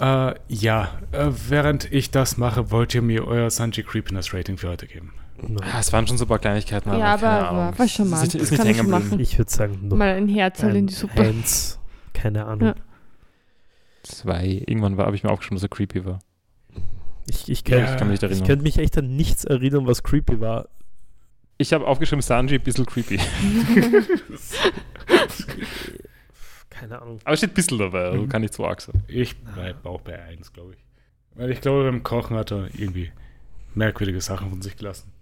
[0.00, 4.68] Äh, ja, äh, während ich das mache, wollt ihr mir euer Sanji Creepiness Rating für
[4.68, 5.12] heute geben?
[5.60, 6.88] Ah, es waren schon so ein paar Kleinigkeiten.
[6.90, 7.62] Ja, keine aber- Ahnung.
[7.68, 8.24] aber war schon mal.
[8.24, 9.20] Das ist nicht kann ich machen.
[9.20, 11.20] ich würde sagen, noch Mal ein Herz in die Suppe.
[11.22, 11.78] Eins,
[12.12, 12.68] keine Ahnung.
[12.68, 12.74] Ja.
[14.08, 14.62] Zwei.
[14.66, 16.18] Irgendwann war- habe ich mir aufgeschrieben, dass er creepy war.
[17.28, 18.46] Ich, ich, kann, Ja, Ich kann mich nicht ich erinnern.
[18.46, 20.68] könnte mich echt an nichts erinnern, was creepy war.
[21.58, 23.18] Ich habe aufgeschrieben, Sanji ein bisschen creepy.
[26.70, 27.18] Keine Ahnung.
[27.24, 28.28] Aber es steht ein bisschen dabei, also Mhm.
[28.28, 29.02] kann nicht so arg sein.
[29.08, 30.84] Ich bleibe auch bei 1, glaube ich.
[31.34, 33.10] Weil ich glaube, beim Kochen hat er irgendwie
[33.74, 35.12] merkwürdige Sachen von sich gelassen.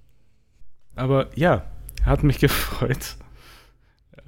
[0.94, 1.64] Aber ja,
[2.04, 3.16] hat mich gefreut.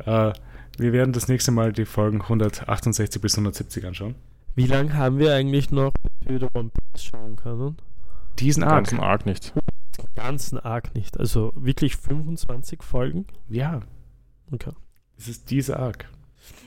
[0.04, 0.32] Äh,
[0.78, 4.14] wir werden das nächste Mal die Folgen 168 bis 170 anschauen.
[4.54, 7.76] Wie lange haben wir eigentlich noch, bis wir wieder One Piece schauen können?
[8.38, 8.72] Diesen Arc.
[8.86, 9.52] ganzen Arc nicht.
[9.98, 11.18] Den ganzen Arc nicht.
[11.18, 13.26] Also wirklich 25 Folgen?
[13.48, 13.80] Ja,
[14.52, 14.72] Okay.
[15.18, 16.08] es ist dieser Arc.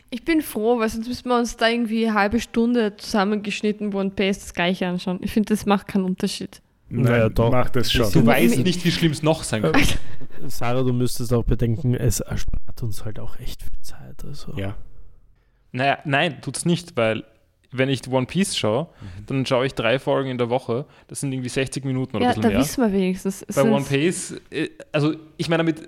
[0.09, 4.09] Ich bin froh, weil sonst müssen wir uns da irgendwie eine halbe Stunde zusammengeschnitten One
[4.11, 5.19] Piece das gleiche anschauen.
[5.21, 6.61] Ich finde, das macht keinen Unterschied.
[6.89, 7.51] Naja, doch.
[7.51, 8.25] Macht es Du schon.
[8.25, 9.97] weißt Mir- nicht, wie schlimm es noch sein Äh, könnte.
[10.47, 14.25] Sarah, du müsstest auch bedenken, es erspart uns halt auch echt viel Zeit.
[14.25, 14.53] Also.
[14.57, 14.75] Ja.
[15.71, 17.23] Naja, nein, tut's nicht, weil
[17.72, 18.89] wenn ich One Piece schaue,
[19.27, 20.85] dann schaue ich drei Folgen in der Woche.
[21.07, 22.60] Das sind irgendwie 60 Minuten oder Ja, ein da bisschen mehr.
[22.61, 23.45] wissen wir wenigstens.
[23.56, 25.88] Bei One Piece, äh, also ich meine damit,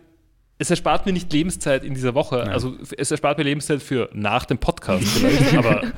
[0.58, 2.38] es erspart mir nicht Lebenszeit in dieser Woche.
[2.38, 2.50] Nein.
[2.50, 5.92] Also es erspart mir Lebenszeit für nach dem Podcast vielleicht, aber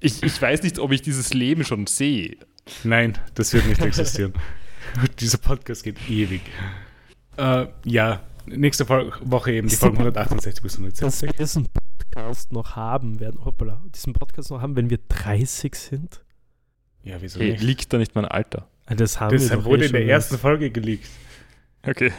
[0.00, 2.36] ich, ich weiß nicht, ob ich dieses Leben schon sehe.
[2.84, 4.32] Nein, das wird nicht existieren.
[5.20, 6.40] Dieser Podcast geht ewig.
[7.36, 11.22] Äh, ja, nächste Woche eben die Folgen 168 bis Dass 170.
[11.28, 11.66] wir diesen
[12.10, 16.22] Podcast noch haben werden, hoppala, diesen Podcast noch haben, wenn wir 30 sind.
[17.04, 17.62] Ja, wieso Hey, nicht?
[17.62, 18.68] liegt da nicht mein Alter?
[18.86, 20.36] Ah, Das haben Das wir wurde eh in der ersten.
[20.38, 21.08] Folge geleakt.
[21.86, 22.12] Okay.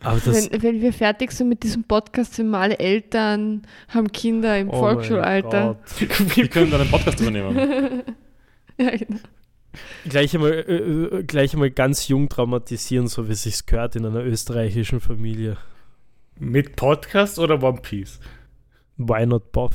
[0.00, 4.12] Aber das, wenn, wenn wir fertig sind mit diesem Podcast, sind wir alle Eltern, haben
[4.12, 5.76] Kinder im oh Volksschulalter.
[6.36, 7.56] Wir können dann einen Podcast übernehmen.
[8.78, 9.18] ja, genau.
[10.08, 10.74] Gleich einmal, äh,
[11.18, 15.56] äh, gleich einmal ganz jung traumatisieren, so wie es sich gehört in einer österreichischen Familie.
[16.38, 18.20] Mit Podcast oder One Piece?
[18.96, 19.74] Why not both?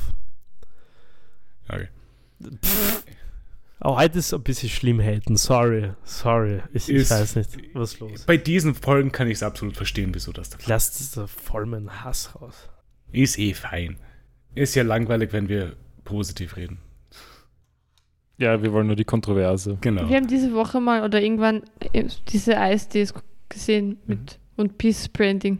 [1.68, 1.88] Okay.
[3.80, 5.36] Auch heute ist ein bisschen schlimm haten.
[5.36, 6.60] Sorry, sorry.
[6.72, 8.24] Ich, ich Ist- weiß nicht, was los.
[8.26, 11.66] Bei diesen Folgen kann ich es absolut verstehen, wieso das da Lass das da voll
[11.66, 12.68] meinen Hass raus.
[13.12, 13.38] ist.
[13.38, 13.96] eh fein.
[14.54, 16.78] Ist ja langweilig, wenn wir positiv reden.
[18.36, 19.78] Ja, wir wollen nur die Kontroverse.
[19.80, 20.08] Genau.
[20.08, 23.14] Wir haben diese Woche mal oder irgendwann äh, diese Eisdees
[23.48, 25.58] gesehen mit und Peace Branding.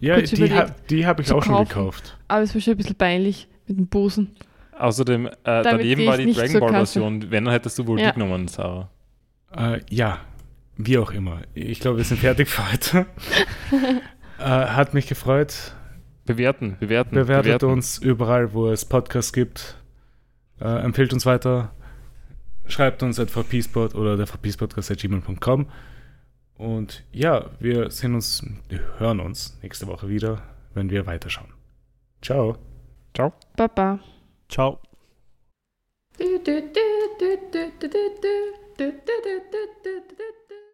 [0.00, 1.68] Ja, kurz die, ha die habe ich auch schon kaufen.
[1.68, 2.18] gekauft.
[2.28, 4.36] Aber es war schon ein bisschen peinlich mit dem Busen.
[4.78, 6.70] Außerdem, äh, daneben war die Dragon Ball.
[6.70, 7.30] Version.
[7.30, 8.12] Wenn, dann hättest du wohl Ja.
[8.12, 8.90] die genommen, Sarah.
[9.56, 10.20] Äh, ja,
[10.76, 11.40] wie auch immer.
[11.54, 13.06] Ich glaube, wir sind fertig für heute.
[14.38, 15.74] äh, hat mich gefreut.
[16.26, 17.14] Bewerten, bewerten.
[17.14, 17.66] Bewertet bewerten.
[17.66, 19.76] uns überall, wo es Podcasts gibt.
[20.60, 21.72] Äh, empfiehlt uns weiter.
[22.66, 25.66] Schreibt uns at vpspot oder der vpspodcast.gmail.com.
[26.58, 28.44] Und ja, wir sehen uns,
[28.98, 30.42] hören uns nächste Woche wieder,
[30.74, 31.52] wenn wir weiterschauen.
[32.20, 32.58] Ciao.
[33.14, 33.32] Ciao.
[33.56, 34.00] Baba.
[34.48, 34.80] Ciao.
[36.18, 36.78] Du, du, du,